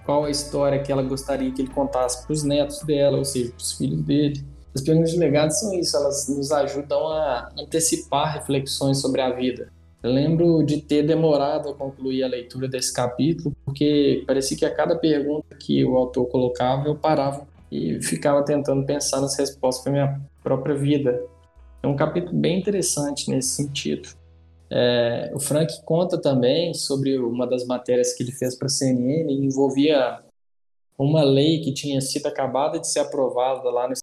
qual 0.04 0.24
a 0.24 0.30
história 0.30 0.82
que 0.82 0.90
ela 0.90 1.02
gostaria 1.02 1.50
que 1.52 1.62
ele 1.62 1.70
contasse 1.70 2.24
para 2.24 2.32
os 2.32 2.42
netos 2.42 2.80
dela, 2.82 3.18
ou 3.18 3.24
seja, 3.24 3.50
para 3.50 3.58
os 3.58 3.72
filhos 3.72 4.02
dele. 4.02 4.44
As 4.74 4.82
perguntas 4.82 5.12
de 5.12 5.18
legado 5.18 5.50
são 5.50 5.72
isso, 5.74 5.96
elas 5.96 6.28
nos 6.28 6.52
ajudam 6.52 7.08
a 7.08 7.48
antecipar 7.58 8.34
reflexões 8.34 9.00
sobre 9.00 9.20
a 9.20 9.30
vida. 9.30 9.72
Eu 10.02 10.12
lembro 10.12 10.62
de 10.62 10.80
ter 10.80 11.02
demorado 11.02 11.68
a 11.68 11.74
concluir 11.74 12.22
a 12.22 12.28
leitura 12.28 12.66
desse 12.66 12.92
capítulo, 12.92 13.54
porque 13.64 14.24
parecia 14.26 14.56
que 14.56 14.64
a 14.64 14.74
cada 14.74 14.96
pergunta 14.96 15.54
que 15.56 15.84
o 15.84 15.96
autor 15.96 16.26
colocava, 16.26 16.88
eu 16.88 16.96
parava 16.96 17.46
e 17.70 18.02
ficava 18.02 18.42
tentando 18.44 18.84
pensar 18.84 19.20
nas 19.20 19.38
respostas 19.38 19.84
para 19.84 19.92
minha 19.92 20.20
própria 20.42 20.74
vida. 20.74 21.22
É 21.82 21.86
um 21.86 21.96
capítulo 21.96 22.36
bem 22.36 22.58
interessante 22.58 23.30
nesse 23.30 23.50
sentido. 23.50 24.08
É, 24.70 25.32
o 25.34 25.40
Frank 25.40 25.82
conta 25.84 26.16
também 26.18 26.74
sobre 26.74 27.18
uma 27.18 27.46
das 27.46 27.66
matérias 27.66 28.12
que 28.12 28.22
ele 28.22 28.32
fez 28.32 28.54
para 28.54 28.66
a 28.66 28.70
CNN, 28.70 29.32
envolvia 29.32 30.20
uma 30.98 31.22
lei 31.22 31.60
que 31.60 31.72
tinha 31.72 32.00
sido 32.00 32.26
acabada 32.26 32.78
de 32.78 32.86
ser 32.86 33.00
aprovada 33.00 33.68
lá 33.70 33.88
no 33.88 33.94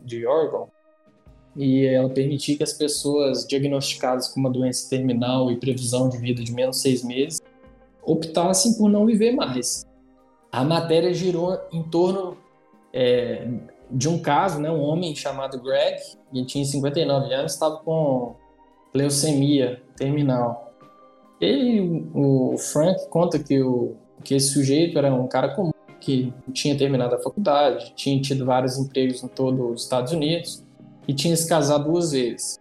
de 0.00 0.24
Oregon, 0.24 0.68
e 1.56 1.84
ela 1.86 2.08
permitia 2.08 2.56
que 2.56 2.62
as 2.62 2.72
pessoas 2.72 3.44
diagnosticadas 3.44 4.28
com 4.28 4.38
uma 4.38 4.50
doença 4.50 4.88
terminal 4.88 5.50
e 5.50 5.56
previsão 5.56 6.08
de 6.08 6.16
vida 6.16 6.44
de 6.44 6.52
menos 6.52 6.80
seis 6.80 7.02
meses 7.02 7.40
optassem 8.02 8.74
por 8.74 8.88
não 8.88 9.04
viver 9.04 9.32
mais. 9.32 9.84
A 10.52 10.62
matéria 10.62 11.12
girou 11.12 11.58
em 11.72 11.82
torno 11.82 12.38
é, 12.92 13.48
de 13.90 14.08
um 14.08 14.20
caso, 14.20 14.60
né, 14.60 14.70
um 14.70 14.80
homem 14.80 15.14
chamado 15.16 15.60
Greg, 15.60 16.00
ele 16.32 16.44
tinha 16.44 16.64
59 16.64 17.32
anos, 17.32 17.52
estava 17.52 17.76
com 17.78 18.34
leucemia 18.94 19.82
terminal. 19.96 20.74
Ele, 21.40 22.08
o 22.14 22.56
Frank 22.58 23.08
conta 23.08 23.38
que, 23.38 23.62
o, 23.62 23.94
que 24.24 24.34
esse 24.34 24.52
sujeito 24.52 24.98
era 24.98 25.12
um 25.12 25.26
cara 25.26 25.54
comum, 25.54 25.72
que 26.00 26.32
tinha 26.52 26.76
terminado 26.76 27.14
a 27.14 27.18
faculdade, 27.18 27.92
tinha 27.94 28.20
tido 28.20 28.44
vários 28.44 28.78
empregos 28.78 29.22
em 29.22 29.28
todo 29.28 29.72
os 29.72 29.82
Estados 29.82 30.12
Unidos 30.12 30.64
e 31.06 31.14
tinha 31.14 31.36
se 31.36 31.48
casado 31.48 31.90
duas 31.90 32.12
vezes. 32.12 32.58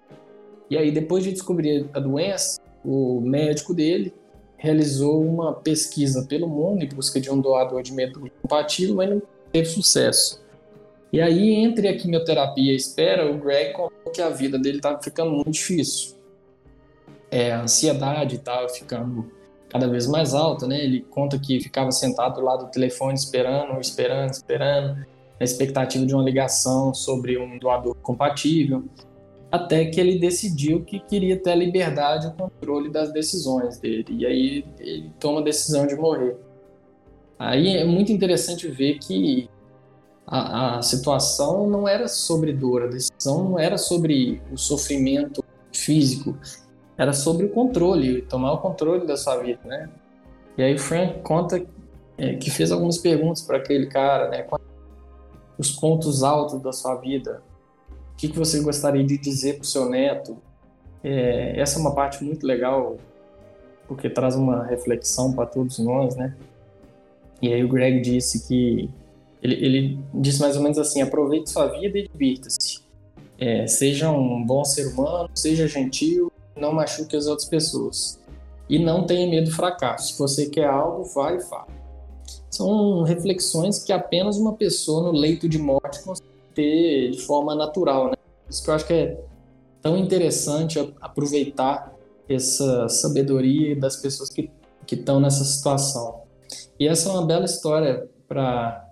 E 0.70 0.78
aí, 0.78 0.92
depois 0.92 1.24
de 1.24 1.32
descobrir 1.32 1.90
a 1.94 2.00
doença, 2.00 2.60
o 2.84 3.22
médico 3.22 3.74
dele 3.74 4.14
realizou 4.58 5.24
uma 5.24 5.54
pesquisa 5.54 6.26
pelo 6.28 6.48
mundo 6.48 6.84
em 6.84 6.90
busca 6.90 7.20
de 7.20 7.30
um 7.30 7.40
doador 7.40 7.84
de 7.84 7.94
medula 7.94 8.30
compatível, 8.42 8.96
mas 8.96 9.10
não 9.10 9.22
teve 9.52 9.70
sucesso. 9.70 10.42
E 11.12 11.22
aí, 11.22 11.54
entre 11.56 11.88
a 11.88 11.98
quimioterapia 11.98 12.72
e 12.72 12.74
a 12.74 12.76
espera, 12.76 13.32
o 13.32 13.38
Greg 13.38 13.74
contou 13.74 14.12
que 14.12 14.22
a 14.22 14.30
vida 14.30 14.60
dele 14.60 14.78
estava 14.78 15.02
ficando 15.02 15.32
muito 15.32 15.52
difícil. 15.52 16.16
É, 17.32 17.52
a 17.52 17.62
ansiedade 17.62 18.36
estava 18.36 18.68
ficando 18.70 19.32
cada 19.70 19.88
vez 19.88 20.08
mais 20.08 20.34
alta, 20.34 20.68
né? 20.68 20.84
Ele 20.84 21.02
conta 21.10 21.40
que 21.40 21.60
ficava 21.60 21.92
sentado 21.92 22.36
do 22.36 22.42
lado 22.42 22.66
do 22.66 22.72
telefone 22.72 23.14
esperando, 23.14 23.80
esperando, 23.80 24.32
esperando, 24.32 25.06
na 25.40 25.44
expectativa 25.44 26.06
de 26.06 26.14
uma 26.14 26.24
ligação 26.24 26.94
sobre 26.94 27.38
um 27.38 27.58
doador 27.58 27.96
compatível, 28.02 28.84
até 29.52 29.86
que 29.86 30.00
ele 30.00 30.20
decidiu 30.20 30.84
que 30.84 31.00
queria 31.00 31.38
ter 31.38 31.52
a 31.52 31.56
liberdade 31.56 32.28
e 32.28 32.30
o 32.30 32.34
controle 32.34 32.90
das 32.90 33.14
decisões 33.14 33.78
dele. 33.80 34.06
E 34.10 34.26
aí 34.26 34.66
ele 34.80 35.12
toma 35.20 35.40
a 35.40 35.44
decisão 35.44 35.88
de 35.88 35.96
morrer. 35.96 36.36
Aí 37.40 37.78
é 37.78 37.86
muito 37.86 38.12
interessante 38.12 38.68
ver 38.68 38.98
que 38.98 39.50
a, 40.28 40.78
a, 40.78 40.82
situação 40.82 41.70
não 41.70 41.88
era 41.88 42.10
sobre 42.10 42.52
dor, 42.52 42.84
a 42.84 42.88
decisão 42.88 43.46
não 43.46 43.58
era 43.58 43.78
sobre 43.78 44.42
o 44.52 44.58
sofrimento 44.58 45.42
físico, 45.72 46.38
era 46.98 47.14
sobre 47.14 47.46
o 47.46 47.50
controle, 47.50 48.24
tomar 48.24 48.52
o 48.52 48.58
controle 48.58 49.08
da 49.08 49.16
sua 49.16 49.38
vida, 49.38 49.62
né? 49.64 49.90
E 50.58 50.64
aí 50.64 50.76
o 50.76 50.80
Frank 50.80 51.22
conta 51.22 51.66
é, 52.18 52.36
que 52.36 52.52
fez 52.52 52.72
algumas 52.72 52.98
perguntas 52.98 53.42
para 53.42 53.58
aquele 53.58 53.86
cara, 53.86 54.28
né? 54.30 54.46
Os 55.58 55.72
pontos 55.72 56.24
altos 56.24 56.60
da 56.62 56.74
sua 56.74 56.96
vida, 56.96 57.42
o 58.14 58.18
que, 58.18 58.28
que 58.28 58.38
você 58.38 58.60
gostaria 58.60 59.06
de 59.06 59.18
dizer 59.18 59.54
para 59.54 59.62
o 59.62 59.66
seu 59.66 59.90
neto? 59.90 60.38
É, 61.02 61.58
essa 61.58 61.78
é 61.78 61.82
uma 61.82 61.96
parte 61.96 62.22
muito 62.22 62.46
legal, 62.46 62.98
porque 63.88 64.10
traz 64.10 64.36
uma 64.36 64.66
reflexão 64.66 65.32
para 65.32 65.46
todos 65.46 65.80
nós, 65.80 66.18
né? 66.18 66.36
E 67.42 67.54
aí 67.54 67.64
o 67.64 67.70
Greg 67.70 68.02
disse 68.02 68.46
que 68.48 68.90
ele, 69.42 69.66
ele 69.66 70.00
mais 70.40 70.56
ou 70.56 70.64
menos 70.64 70.78
assim: 70.78 71.02
aproveite 71.02 71.50
sua 71.50 71.68
vida 71.68 71.98
e 71.98 72.08
divirta-se. 72.08 72.80
É, 73.40 73.68
seja 73.68 74.10
um 74.10 74.44
bom 74.44 74.64
ser 74.66 74.88
humano, 74.88 75.30
seja 75.36 75.68
gentil, 75.68 76.32
não 76.56 76.74
machuque 76.74 77.16
as 77.16 77.28
outras 77.28 77.48
pessoas. 77.48 78.20
E 78.70 78.80
não 78.80 79.06
tenha 79.06 79.30
medo 79.30 79.50
do 79.50 79.56
fracasso. 79.56 80.14
Se 80.14 80.20
você 80.20 80.48
quer 80.48 80.66
algo, 80.66 81.04
vai 81.04 81.38
e 81.38 81.42
fala. 81.42 81.68
São 82.50 83.04
reflexões 83.04 83.84
que 83.84 83.94
apenas 83.94 84.38
uma 84.38 84.54
pessoa 84.54 85.04
no 85.04 85.18
leito 85.18 85.48
de 85.48 85.58
morte 85.58 86.02
consegue 86.04 86.28
ter 86.54 87.12
de 87.12 87.22
forma 87.22 87.54
natural. 87.54 88.08
Né? 88.08 88.14
Isso 88.50 88.64
que 88.64 88.70
eu 88.70 88.74
acho 88.74 88.88
que 88.88 88.94
é 88.94 89.24
tão 89.82 89.96
interessante 89.96 90.80
aproveitar 91.00 91.94
essa 92.28 92.90
sabedoria 92.90 93.76
das 93.76 93.98
pessoas 93.98 94.30
que 94.30 94.50
estão 94.92 95.20
nessa 95.20 95.46
situação. 95.46 96.24
E 96.80 96.88
essa 96.88 97.10
é 97.10 97.12
uma 97.12 97.26
bela 97.26 97.46
história 97.46 98.10
para 98.28 98.87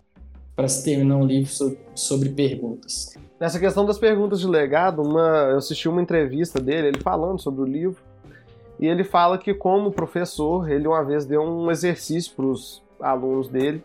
para 0.56 0.68
se 0.68 0.84
terminar 0.84 1.18
um 1.18 1.26
livro 1.26 1.52
sobre, 1.52 1.78
sobre, 1.94 2.30
perguntas. 2.30 3.14
Nessa 3.40 3.60
questão 3.60 3.86
das 3.86 3.98
perguntas 3.98 4.40
de 4.40 4.48
legado, 4.48 5.02
uma, 5.02 5.50
eu 5.52 5.58
assisti 5.58 5.90
uma 5.90 6.02
entrevista 6.02 6.62
dele, 6.62 6.88
ele 6.88 7.02
falando 7.02 7.40
sobre 7.42 7.62
o 7.62 7.66
livro, 7.66 8.02
e 8.80 8.88
ele 8.88 9.04
fala 9.04 9.38
que 9.38 9.54
como 9.54 9.92
professor, 9.92 10.70
ele 10.70 10.88
uma 10.88 11.04
vez 11.04 11.26
deu 11.26 11.42
um 11.42 11.70
exercício 11.70 12.34
para 12.34 12.46
os 12.46 12.82
alunos 13.02 13.50
dele, 13.50 13.84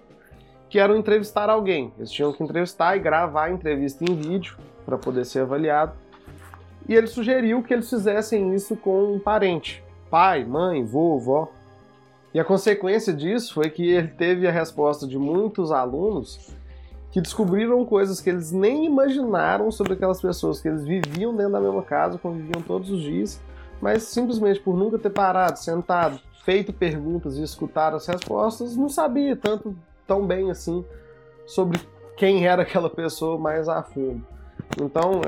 que 0.69 0.79
era 0.79 0.97
entrevistar 0.97 1.51
alguém. 1.51 1.93
Eles 1.99 2.11
tinham 2.13 2.33
que 2.33 2.43
entrevistar 2.43 2.97
e 2.97 3.01
gravar 3.01 3.47
a 3.47 3.51
entrevista 3.51 4.05
em 4.05 4.15
vídeo 4.15 4.57
para 4.87 4.97
poder 4.97 5.25
ser 5.25 5.41
avaliado. 5.41 5.93
E 6.89 6.95
ele 6.95 7.09
sugeriu 7.09 7.63
que 7.63 7.75
eles 7.75 7.91
fizessem 7.91 8.55
isso 8.55 8.77
com 8.77 9.15
um 9.15 9.19
parente, 9.19 9.83
pai, 10.09 10.45
mãe, 10.45 10.85
vô, 10.85 11.19
vó. 11.19 11.49
E 12.33 12.39
a 12.39 12.45
consequência 12.45 13.13
disso 13.13 13.55
foi 13.55 13.69
que 13.71 13.89
ele 13.89 14.09
teve 14.09 14.47
a 14.47 14.53
resposta 14.53 15.07
de 15.07 15.19
muitos 15.19 15.73
alunos 15.73 16.55
que 17.11 17.21
descobriram 17.21 17.85
coisas 17.85 18.21
que 18.21 18.31
eles 18.31 18.53
nem 18.53 18.87
imaginaram 18.87 19.71
sobre 19.71 19.95
aquelas 19.95 20.21
pessoas, 20.21 20.61
que 20.61 20.69
eles 20.69 20.85
viviam 20.85 21.35
dentro 21.35 21.53
da 21.53 21.61
mesma 21.61 21.83
casa, 21.83 22.19
conviviam 22.19 22.63
todos 22.63 22.91
os 22.91 23.01
dias, 23.03 23.41
mas 23.81 24.05
simplesmente 24.05 24.61
por 24.61 24.77
nunca 24.77 24.99
ter 24.99 25.11
parado, 25.11 25.59
sentado, 25.59 26.21
feito 26.45 26.73
perguntas 26.73 27.37
e 27.37 27.43
escutado 27.43 27.97
as 27.97 28.07
respostas, 28.07 28.77
não 28.77 28.89
sabia 28.89 29.37
tanto 29.37 29.77
tão 30.07 30.27
bem 30.27 30.51
assim 30.51 30.85
sobre 31.47 31.81
quem 32.17 32.47
era 32.47 32.63
aquela 32.63 32.89
pessoa 32.89 33.39
mais 33.39 33.69
a 33.69 33.83
fundo. 33.83 34.25
Então, 34.81 35.21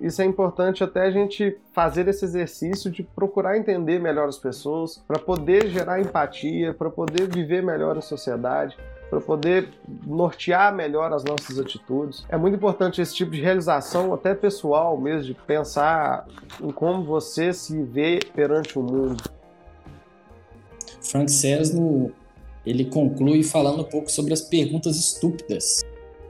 isso 0.00 0.22
é 0.22 0.24
importante 0.24 0.82
até 0.82 1.02
a 1.02 1.10
gente 1.10 1.58
fazer 1.72 2.08
esse 2.08 2.24
exercício 2.24 2.90
de 2.90 3.02
procurar 3.02 3.58
entender 3.58 3.98
melhor 3.98 4.26
as 4.28 4.38
pessoas, 4.38 4.96
para 5.06 5.18
poder 5.18 5.68
gerar 5.68 6.00
empatia, 6.00 6.72
para 6.72 6.88
poder 6.88 7.28
viver 7.28 7.62
melhor 7.62 7.96
em 7.96 8.00
sociedade, 8.00 8.76
para 9.08 9.20
poder 9.20 9.68
nortear 10.04 10.74
melhor 10.74 11.12
as 11.12 11.24
nossas 11.24 11.58
atitudes. 11.58 12.24
É 12.28 12.36
muito 12.36 12.56
importante 12.56 13.00
esse 13.00 13.14
tipo 13.14 13.30
de 13.30 13.40
realização, 13.40 14.12
até 14.12 14.34
pessoal 14.34 15.00
mesmo, 15.00 15.24
de 15.24 15.34
pensar 15.34 16.26
em 16.60 16.70
como 16.70 17.04
você 17.04 17.52
se 17.52 17.80
vê 17.82 18.18
perante 18.34 18.78
o 18.78 18.82
mundo. 18.82 19.22
Frank 21.00 21.30
Sesno, 21.30 22.12
ele 22.64 22.84
conclui 22.84 23.42
falando 23.44 23.80
um 23.80 23.84
pouco 23.84 24.10
sobre 24.10 24.32
as 24.32 24.40
perguntas 24.40 24.96
estúpidas 24.96 25.82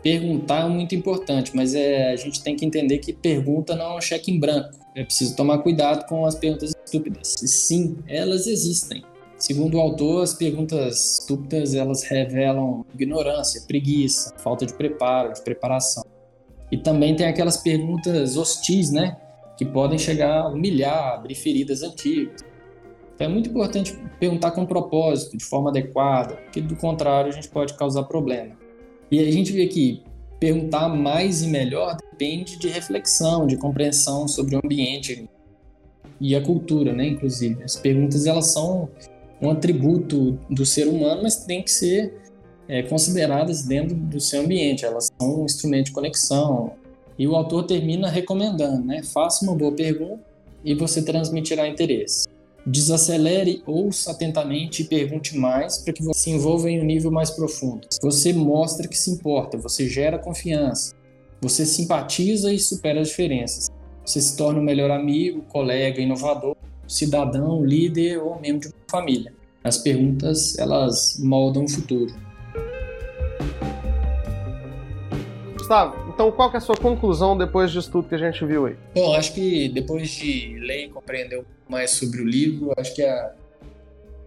perguntar 0.07 0.67
é 0.67 0.69
muito 0.69 0.95
importante, 0.95 1.51
mas 1.53 1.75
é, 1.75 2.13
a 2.13 2.17
gente 2.17 2.41
tem 2.41 2.55
que 2.55 2.65
entender 2.65 2.99
que 2.99 3.13
pergunta 3.13 3.75
não 3.75 3.95
é 3.95 3.97
um 3.97 4.01
cheque 4.01 4.31
em 4.31 4.39
branco. 4.39 4.79
É 4.95 5.03
preciso 5.03 5.35
tomar 5.35 5.59
cuidado 5.59 6.07
com 6.07 6.25
as 6.25 6.37
perguntas 6.37 6.73
estúpidas. 6.85 7.35
E 7.43 7.49
sim, 7.49 7.99
elas 8.07 8.47
existem. 8.47 9.03
Segundo 9.39 9.77
o 9.77 9.81
autor, 9.81 10.23
as 10.23 10.33
perguntas 10.33 11.21
estúpidas 11.21 11.75
elas 11.75 12.03
revelam 12.05 12.87
ignorância, 12.95 13.63
preguiça, 13.67 14.35
falta 14.39 14.65
de 14.65 14.73
preparo, 14.73 15.35
de 15.35 15.43
preparação. 15.43 16.05
E 16.73 16.79
também 16.79 17.15
tem 17.15 17.27
aquelas 17.27 17.59
perguntas 17.59 18.37
hostis, 18.37 18.91
né? 18.91 19.17
Que 19.59 19.65
podem 19.65 19.99
chegar 19.99 20.41
a 20.41 20.49
humilhar, 20.49 21.15
abrir 21.15 21.35
feridas 21.35 21.83
antigas. 21.83 22.43
Então 23.15 23.27
é 23.27 23.31
muito 23.31 23.51
importante 23.51 23.99
perguntar 24.19 24.53
com 24.53 24.65
propósito, 24.65 25.37
de 25.37 25.45
forma 25.45 25.71
adequada, 25.71 26.37
porque 26.37 26.61
do 26.61 26.77
contrário 26.77 27.31
a 27.31 27.35
gente 27.35 27.49
pode 27.49 27.75
causar 27.75 28.05
problema. 28.05 28.57
E 29.11 29.21
a 29.21 29.31
gente 29.31 29.53
vê 29.53 29.67
que 29.67 30.03
perguntar 30.41 30.89
mais 30.89 31.43
e 31.43 31.47
melhor 31.47 31.97
depende 32.11 32.59
de 32.59 32.69
reflexão, 32.69 33.47
de 33.47 33.57
compreensão 33.57 34.27
sobre 34.27 34.57
o 34.57 34.61
ambiente 34.65 35.29
e 36.21 36.35
a 36.35 36.43
cultura, 36.43 36.93
né? 36.93 37.07
Inclusive, 37.07 37.63
as 37.63 37.77
perguntas 37.77 38.27
elas 38.27 38.53
são 38.53 38.89
um 39.41 39.51
atributo 39.51 40.39
do 40.51 40.65
ser 40.65 40.89
humano, 40.89 41.23
mas 41.23 41.45
têm 41.45 41.63
que 41.63 41.71
ser 41.71 42.15
é, 42.69 42.83
consideradas 42.83 43.63
dentro 43.63 43.95
do 43.95 44.21
seu 44.21 44.43
ambiente. 44.43 44.85
Elas 44.85 45.11
são 45.19 45.43
um 45.43 45.45
instrumento 45.45 45.87
de 45.87 45.93
conexão. 45.93 46.73
E 47.19 47.27
o 47.27 47.35
autor 47.35 47.65
termina 47.65 48.09
recomendando, 48.09 48.85
né? 48.85 49.03
Faça 49.03 49.45
uma 49.45 49.55
boa 49.55 49.73
pergunta 49.73 50.23
e 50.65 50.75
você 50.75 51.03
transmitirá 51.03 51.67
interesse. 51.67 52.27
Desacelere, 52.67 53.63
ouça 53.65 54.11
atentamente 54.11 54.83
e 54.83 54.85
pergunte 54.85 55.37
mais 55.37 55.79
para 55.79 55.93
que 55.93 56.03
você 56.03 56.19
se 56.19 56.31
envolva 56.31 56.69
em 56.69 56.81
um 56.81 56.85
nível 56.85 57.13
mais 57.13 57.31
profundo. 57.31 57.87
Você 58.03 58.33
mostra 58.33 58.89
que 58.89 58.99
se 58.99 59.11
importa, 59.11 59.57
você 59.57 59.89
gera 59.89 60.19
confiança, 60.19 60.93
você 61.41 61.65
simpatiza 61.65 62.53
e 62.53 62.59
supera 62.59 63.01
as 63.01 63.09
diferenças. 63.09 63.69
Você 64.05 64.21
se 64.21 64.37
torna 64.37 64.59
um 64.59 64.65
melhor 64.65 64.91
amigo, 64.91 65.43
colega, 65.43 66.01
inovador, 66.01 66.57
cidadão, 66.89 67.65
líder 67.65 68.19
ou 68.19 68.41
membro 68.41 68.69
de 68.69 68.75
uma 68.75 68.91
família. 68.91 69.33
As 69.63 69.79
perguntas, 69.79 70.59
elas 70.59 71.19
moldam 71.19 71.65
o 71.65 71.69
futuro. 71.69 72.15
Gustavo, 75.55 76.13
então 76.13 76.31
qual 76.31 76.53
é 76.53 76.57
a 76.57 76.61
sua 76.61 76.77
conclusão 76.77 77.37
depois 77.37 77.73
disso 77.73 77.91
tudo 77.91 78.09
que 78.09 78.15
a 78.15 78.19
gente 78.19 78.45
viu 78.45 78.67
aí? 78.67 78.77
Bom, 78.95 79.15
acho 79.15 79.35
que 79.35 79.69
depois 79.69 80.09
de 80.11 80.57
ler 80.61 80.85
e 80.85 80.89
compreender 80.89 81.45
mais 81.69 81.91
sobre 81.91 82.23
o 82.23 82.25
livro, 82.25 82.73
acho 82.77 82.95
que 82.95 83.03
a, 83.03 83.33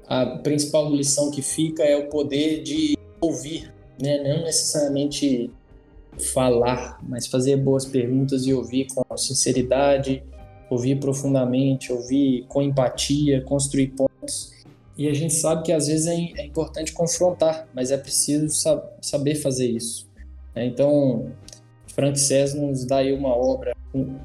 a 0.07 0.25
principal 0.25 0.93
lição 0.93 1.31
que 1.31 1.41
fica 1.41 1.83
é 1.83 1.95
o 1.95 2.09
poder 2.09 2.61
de 2.61 2.97
ouvir, 3.21 3.73
né? 4.01 4.17
não 4.17 4.43
necessariamente 4.43 5.49
falar, 6.33 6.99
mas 7.07 7.27
fazer 7.27 7.55
boas 7.55 7.85
perguntas 7.85 8.45
e 8.45 8.53
ouvir 8.53 8.87
com 8.93 9.17
sinceridade, 9.17 10.21
ouvir 10.69 10.99
profundamente, 10.99 11.91
ouvir 11.91 12.45
com 12.47 12.61
empatia, 12.61 13.41
construir 13.41 13.87
pontos. 13.87 14.53
E 14.97 15.07
a 15.07 15.13
gente 15.13 15.33
sabe 15.33 15.63
que 15.63 15.71
às 15.71 15.87
vezes 15.87 16.07
é, 16.07 16.41
é 16.41 16.45
importante 16.45 16.91
confrontar, 16.91 17.67
mas 17.73 17.91
é 17.91 17.97
preciso 17.97 18.53
saber 19.01 19.35
fazer 19.35 19.67
isso. 19.67 20.09
Né? 20.53 20.65
Então, 20.65 21.31
Frank 21.87 22.19
Cés 22.19 22.53
nos 22.53 22.85
dá 22.85 22.97
aí 22.97 23.13
uma 23.13 23.35
obra, 23.35 23.75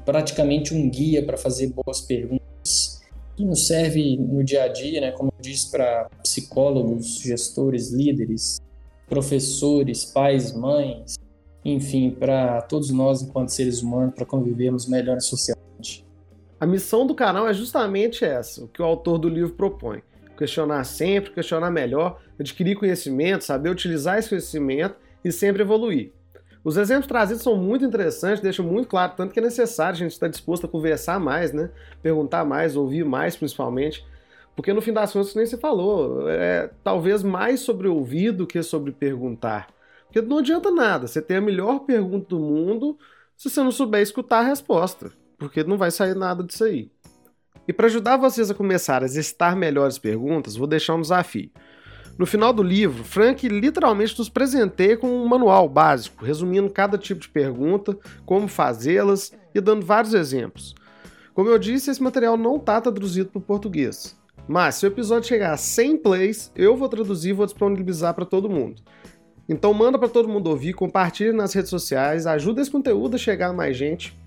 praticamente 0.05 0.73
um 0.73 0.89
guia 0.89 1.25
para 1.25 1.37
fazer 1.37 1.73
boas 1.73 2.01
perguntas, 2.01 3.01
que 3.35 3.43
nos 3.43 3.67
serve 3.67 4.17
no 4.17 4.43
dia 4.43 4.63
a 4.63 4.67
dia, 4.67 5.01
né? 5.01 5.11
como 5.11 5.33
eu 5.37 5.41
disse, 5.41 5.71
para 5.71 6.09
psicólogos, 6.23 7.19
gestores, 7.19 7.91
líderes, 7.91 8.61
professores, 9.07 10.05
pais, 10.05 10.53
mães, 10.53 11.15
enfim, 11.63 12.11
para 12.11 12.61
todos 12.61 12.91
nós 12.91 13.21
enquanto 13.21 13.49
seres 13.49 13.81
humanos, 13.81 14.13
para 14.13 14.25
convivermos 14.25 14.87
melhor 14.87 15.19
socialmente. 15.19 16.04
A 16.65 16.67
missão 16.67 17.05
do 17.05 17.13
canal 17.13 17.47
é 17.47 17.53
justamente 17.53 18.25
essa, 18.25 18.63
o 18.63 18.67
que 18.67 18.81
o 18.81 18.85
autor 18.85 19.19
do 19.19 19.29
livro 19.29 19.53
propõe. 19.53 20.01
Questionar 20.35 20.83
sempre, 20.83 21.29
questionar 21.29 21.69
melhor, 21.69 22.19
adquirir 22.39 22.75
conhecimento, 22.75 23.43
saber 23.43 23.69
utilizar 23.69 24.17
esse 24.17 24.29
conhecimento 24.29 24.95
e 25.23 25.31
sempre 25.31 25.61
evoluir. 25.61 26.11
Os 26.63 26.75
exemplos 26.75 27.05
trazidos 27.05 27.43
são 27.43 27.55
muito 27.55 27.85
interessantes, 27.85 28.41
deixam 28.41 28.65
muito 28.65 28.87
claro 28.87 29.13
tanto 29.15 29.31
que 29.31 29.39
é 29.39 29.43
necessário 29.43 29.93
a 29.93 29.99
gente 29.99 30.13
estar 30.13 30.27
disposto 30.27 30.65
a 30.65 30.67
conversar 30.67 31.19
mais, 31.19 31.53
né? 31.53 31.69
Perguntar 32.01 32.43
mais, 32.43 32.75
ouvir 32.75 33.05
mais 33.05 33.35
principalmente. 33.35 34.03
Porque 34.55 34.73
no 34.73 34.81
fim 34.81 34.91
das 34.91 35.13
contas, 35.13 35.35
nem 35.35 35.45
se 35.45 35.57
falou, 35.57 36.27
é 36.27 36.71
talvez 36.83 37.21
mais 37.21 37.59
sobre 37.59 37.87
ouvir 37.87 38.31
do 38.31 38.47
que 38.47 38.63
sobre 38.63 38.91
perguntar. 38.91 39.67
Porque 40.07 40.19
não 40.19 40.39
adianta 40.39 40.71
nada 40.71 41.05
você 41.05 41.21
ter 41.21 41.35
a 41.35 41.41
melhor 41.41 41.81
pergunta 41.81 42.25
do 42.29 42.39
mundo 42.39 42.97
se 43.37 43.51
você 43.51 43.61
não 43.61 43.71
souber 43.71 44.01
escutar 44.01 44.39
a 44.39 44.47
resposta, 44.47 45.11
porque 45.37 45.63
não 45.63 45.77
vai 45.77 45.91
sair 45.91 46.15
nada 46.15 46.43
disso 46.43 46.63
aí. 46.63 46.89
E 47.67 47.73
para 47.73 47.87
ajudar 47.87 48.17
vocês 48.17 48.51
a 48.51 48.53
começar 48.53 49.01
a 49.01 49.05
exercitar 49.05 49.55
melhores 49.55 49.97
perguntas, 49.97 50.55
vou 50.55 50.67
deixar 50.67 50.93
um 50.95 51.01
desafio. 51.01 51.49
No 52.17 52.25
final 52.25 52.53
do 52.53 52.63
livro, 52.63 53.03
Frank 53.03 53.45
literalmente 53.47 54.17
nos 54.17 54.29
presenteia 54.29 54.95
com 54.95 55.07
um 55.07 55.27
manual 55.27 55.67
básico, 55.67 56.23
resumindo 56.23 56.69
cada 56.69 56.97
tipo 56.97 57.19
de 57.19 57.27
pergunta, 57.27 57.97
como 58.25 58.47
fazê-las 58.47 59.33
e 59.53 59.59
dando 59.59 59.85
vários 59.85 60.13
exemplos. 60.13 60.73
Como 61.33 61.49
eu 61.49 61.59
disse, 61.59 61.91
esse 61.91 62.01
material 62.01 62.37
não 62.37 62.55
está 62.55 62.79
traduzido 62.79 63.29
para 63.29 63.39
o 63.39 63.41
português. 63.41 64.15
Mas 64.47 64.75
se 64.75 64.85
o 64.85 64.87
episódio 64.87 65.27
chegar 65.27 65.51
a 65.51 65.57
100 65.57 65.97
plays, 65.97 66.51
eu 66.55 66.77
vou 66.77 66.87
traduzir 66.87 67.31
e 67.31 67.33
vou 67.33 67.45
disponibilizar 67.45 68.13
para 68.13 68.23
todo 68.23 68.49
mundo. 68.49 68.81
Então 69.49 69.73
manda 69.73 69.99
para 69.99 70.07
todo 70.07 70.29
mundo 70.29 70.49
ouvir, 70.49 70.73
compartilhe 70.73 71.33
nas 71.33 71.53
redes 71.53 71.69
sociais, 71.69 72.25
ajuda 72.25 72.61
esse 72.61 72.71
conteúdo 72.71 73.15
a 73.15 73.19
chegar 73.19 73.49
a 73.49 73.53
mais 73.53 73.75
gente. 73.75 74.17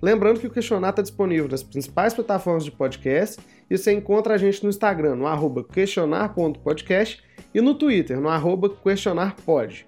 Lembrando 0.00 0.38
que 0.38 0.46
o 0.46 0.50
questionário 0.50 0.92
está 0.92 1.02
disponível 1.02 1.48
nas 1.48 1.62
principais 1.62 2.14
plataformas 2.14 2.64
de 2.64 2.70
podcast 2.70 3.40
e 3.68 3.76
você 3.76 3.92
encontra 3.92 4.34
a 4.34 4.38
gente 4.38 4.62
no 4.62 4.70
Instagram, 4.70 5.16
no 5.16 5.26
arroba 5.26 5.64
questionar.podcast 5.64 7.22
e 7.52 7.60
no 7.60 7.74
Twitter, 7.74 8.20
no 8.20 8.28
arroba 8.28 8.70
questionarpod. 8.70 9.86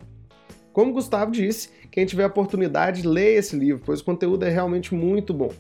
Como 0.73 0.93
Gustavo 0.93 1.31
disse, 1.31 1.71
quem 1.91 2.07
tiver 2.07 2.27
oportunidade, 2.27 3.07
leia 3.07 3.39
esse 3.39 3.57
livro, 3.57 3.83
pois 3.85 4.01
o 4.01 4.05
conteúdo 4.05 4.45
é 4.45 4.49
realmente 4.49 4.95
muito 4.95 5.33
bom. 5.33 5.53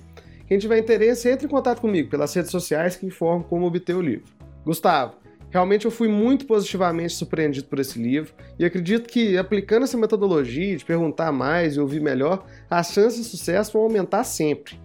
Quem 0.46 0.58
tiver 0.58 0.78
interesse, 0.78 1.28
entre 1.28 1.46
em 1.46 1.50
contato 1.50 1.80
comigo 1.80 2.10
pelas 2.10 2.34
redes 2.34 2.50
sociais 2.50 2.96
que 2.96 3.06
informam 3.06 3.42
como 3.42 3.66
obter 3.66 3.94
o 3.94 4.00
livro. 4.00 4.24
Gustavo, 4.64 5.14
realmente 5.50 5.84
eu 5.84 5.90
fui 5.90 6.08
muito 6.08 6.46
positivamente 6.46 7.12
surpreendido 7.12 7.66
por 7.66 7.78
esse 7.78 7.98
livro 7.98 8.32
e 8.58 8.64
acredito 8.64 9.08
que 9.08 9.36
aplicando 9.36 9.84
essa 9.84 9.98
metodologia 9.98 10.76
de 10.76 10.84
perguntar 10.84 11.32
mais 11.32 11.76
e 11.76 11.80
ouvir 11.80 12.00
melhor, 12.00 12.46
as 12.70 12.92
chances 12.92 13.18
de 13.18 13.24
sucesso 13.24 13.72
vão 13.72 13.82
aumentar 13.82 14.24
sempre. 14.24 14.80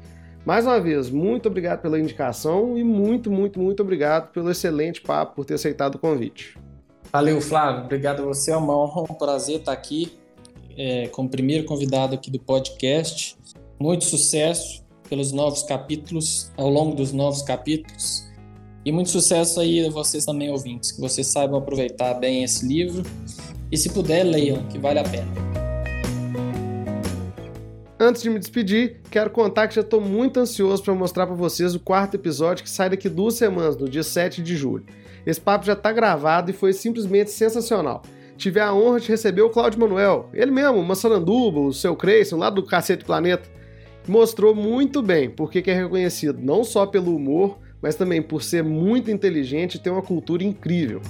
Mais 0.45 0.66
uma 0.66 0.80
vez, 0.80 1.09
muito 1.09 1.47
obrigado 1.47 1.82
pela 1.82 1.99
indicação 1.99 2.78
e 2.78 2.84
muito, 2.84 3.32
muito, 3.32 3.59
muito 3.59 3.82
obrigado 3.82 4.32
pelo 4.32 4.51
excelente 4.51 5.01
papo, 5.01 5.36
por 5.36 5.45
ter 5.45 5.55
aceitado 5.55 5.95
o 5.95 5.99
convite. 5.99 6.55
Valeu, 7.11 7.41
Flávio. 7.41 7.86
Obrigado 7.86 8.22
a 8.22 8.26
você. 8.26 8.51
É 8.51 8.57
uma 8.57 8.78
honra, 8.78 9.01
um 9.09 9.16
prazer 9.16 9.59
estar 9.59 9.72
aqui 9.72 10.13
é, 10.78 11.07
como 11.07 11.30
primeiro 11.30 11.66
convidado 11.66 12.13
aqui 12.13 12.30
do 12.30 12.39
podcast. 12.39 13.38
Muito 13.80 14.05
sucesso 14.05 14.86
pelos 15.09 15.32
novos 15.32 15.63
capítulos, 15.63 16.51
ao 16.57 16.70
longo 16.70 16.95
dos 16.95 17.11
novos 17.11 17.41
capítulos. 17.41 18.24
E 18.86 18.91
muito 18.91 19.09
sucesso 19.09 19.59
aí 19.59 19.83
a 19.83 19.89
vocês 19.89 20.25
também, 20.25 20.51
ouvintes, 20.51 20.91
que 20.91 21.01
vocês 21.01 21.25
saibam 21.25 21.57
aproveitar 21.57 22.13
bem 22.13 22.43
esse 22.43 22.63
livro. 22.67 23.01
E 23.71 23.75
se 23.75 23.89
puder, 23.89 24.21
leiam, 24.23 24.61
que 24.67 24.77
vale 24.77 24.99
a 24.99 25.03
pena. 25.03 25.25
Antes 27.99 28.21
de 28.21 28.29
me 28.29 28.38
despedir, 28.38 29.01
quero 29.09 29.31
contar 29.31 29.67
que 29.67 29.73
já 29.73 29.81
estou 29.81 29.99
muito 29.99 30.39
ansioso 30.39 30.83
para 30.83 30.93
mostrar 30.93 31.25
para 31.25 31.36
vocês 31.36 31.73
o 31.73 31.79
quarto 31.79 32.13
episódio 32.13 32.63
que 32.63 32.69
sai 32.69 32.91
daqui 32.91 33.09
duas 33.09 33.33
semanas, 33.33 33.75
no 33.75 33.89
dia 33.89 34.03
7 34.03 34.43
de 34.43 34.55
julho. 34.55 34.86
Esse 35.25 35.41
papo 35.41 35.65
já 35.65 35.73
está 35.73 35.91
gravado 35.91 36.51
e 36.51 36.53
foi 36.53 36.71
simplesmente 36.71 37.31
sensacional. 37.31 38.03
Tive 38.38 38.59
a 38.59 38.71
honra 38.71 38.99
de 38.99 39.07
receber 39.07 39.41
o 39.41 39.49
Cláudio 39.49 39.79
Manuel, 39.79 40.29
ele 40.31 40.51
mesmo, 40.51 40.83
Massaranduba, 40.83 41.59
o 41.59 41.73
seu 41.73 41.95
Creyson, 41.95 42.38
lá 42.38 42.51
do 42.51 42.61
Cacete 42.61 43.03
Planeta. 43.03 43.49
Mostrou 44.07 44.53
muito 44.53 45.01
bem 45.01 45.27
porque 45.27 45.63
é 45.65 45.73
reconhecido 45.73 46.38
não 46.39 46.63
só 46.63 46.86
pelo 46.86 47.15
humor, 47.15 47.57
mas 47.86 47.93
também 47.93 48.19
por 48.19 48.41
ser 48.41 48.63
muito 48.63 49.11
inteligente 49.11 49.75
e 49.75 49.79
ter 49.79 49.91
uma 49.91 50.01
cultura 50.01 50.43
incrível. 50.43 51.03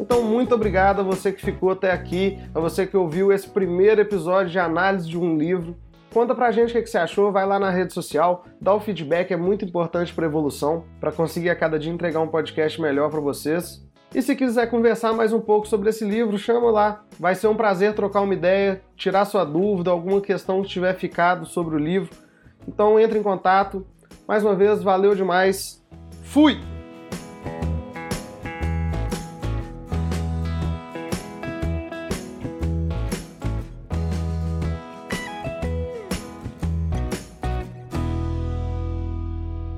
Então, 0.00 0.22
muito 0.22 0.54
obrigado 0.54 1.00
a 1.00 1.02
você 1.02 1.30
que 1.30 1.44
ficou 1.44 1.72
até 1.72 1.92
aqui, 1.92 2.38
a 2.54 2.58
você 2.58 2.86
que 2.86 2.96
ouviu 2.96 3.30
esse 3.30 3.46
primeiro 3.46 4.00
episódio 4.00 4.50
de 4.50 4.58
análise 4.58 5.06
de 5.06 5.18
um 5.18 5.36
livro. 5.36 5.76
Conta 6.10 6.34
pra 6.34 6.50
gente 6.50 6.70
o 6.70 6.82
que 6.82 6.86
você 6.86 6.96
achou, 6.96 7.30
vai 7.30 7.44
lá 7.44 7.58
na 7.58 7.68
rede 7.68 7.92
social, 7.92 8.46
dá 8.58 8.72
o 8.72 8.80
feedback, 8.80 9.30
é 9.30 9.36
muito 9.36 9.62
importante 9.62 10.14
para 10.14 10.24
evolução, 10.24 10.84
para 10.98 11.12
conseguir 11.12 11.50
a 11.50 11.54
cada 11.54 11.78
dia 11.78 11.92
entregar 11.92 12.20
um 12.20 12.28
podcast 12.28 12.80
melhor 12.80 13.10
para 13.10 13.20
vocês. 13.20 13.86
E 14.14 14.22
se 14.22 14.34
quiser 14.34 14.70
conversar 14.70 15.12
mais 15.12 15.34
um 15.34 15.40
pouco 15.40 15.68
sobre 15.68 15.90
esse 15.90 16.04
livro, 16.04 16.38
chama 16.38 16.70
lá. 16.70 17.04
Vai 17.20 17.34
ser 17.34 17.48
um 17.48 17.54
prazer 17.54 17.94
trocar 17.94 18.22
uma 18.22 18.32
ideia, 18.32 18.80
tirar 18.96 19.26
sua 19.26 19.44
dúvida, 19.44 19.90
alguma 19.90 20.22
questão 20.22 20.62
que 20.62 20.68
tiver 20.68 20.94
ficado 20.94 21.44
sobre 21.44 21.74
o 21.76 21.78
livro. 21.78 22.21
Então 22.66 22.98
entre 22.98 23.18
em 23.18 23.22
contato. 23.22 23.86
Mais 24.26 24.44
uma 24.44 24.54
vez, 24.54 24.82
valeu 24.82 25.14
demais. 25.14 25.82
Fui! 26.22 26.71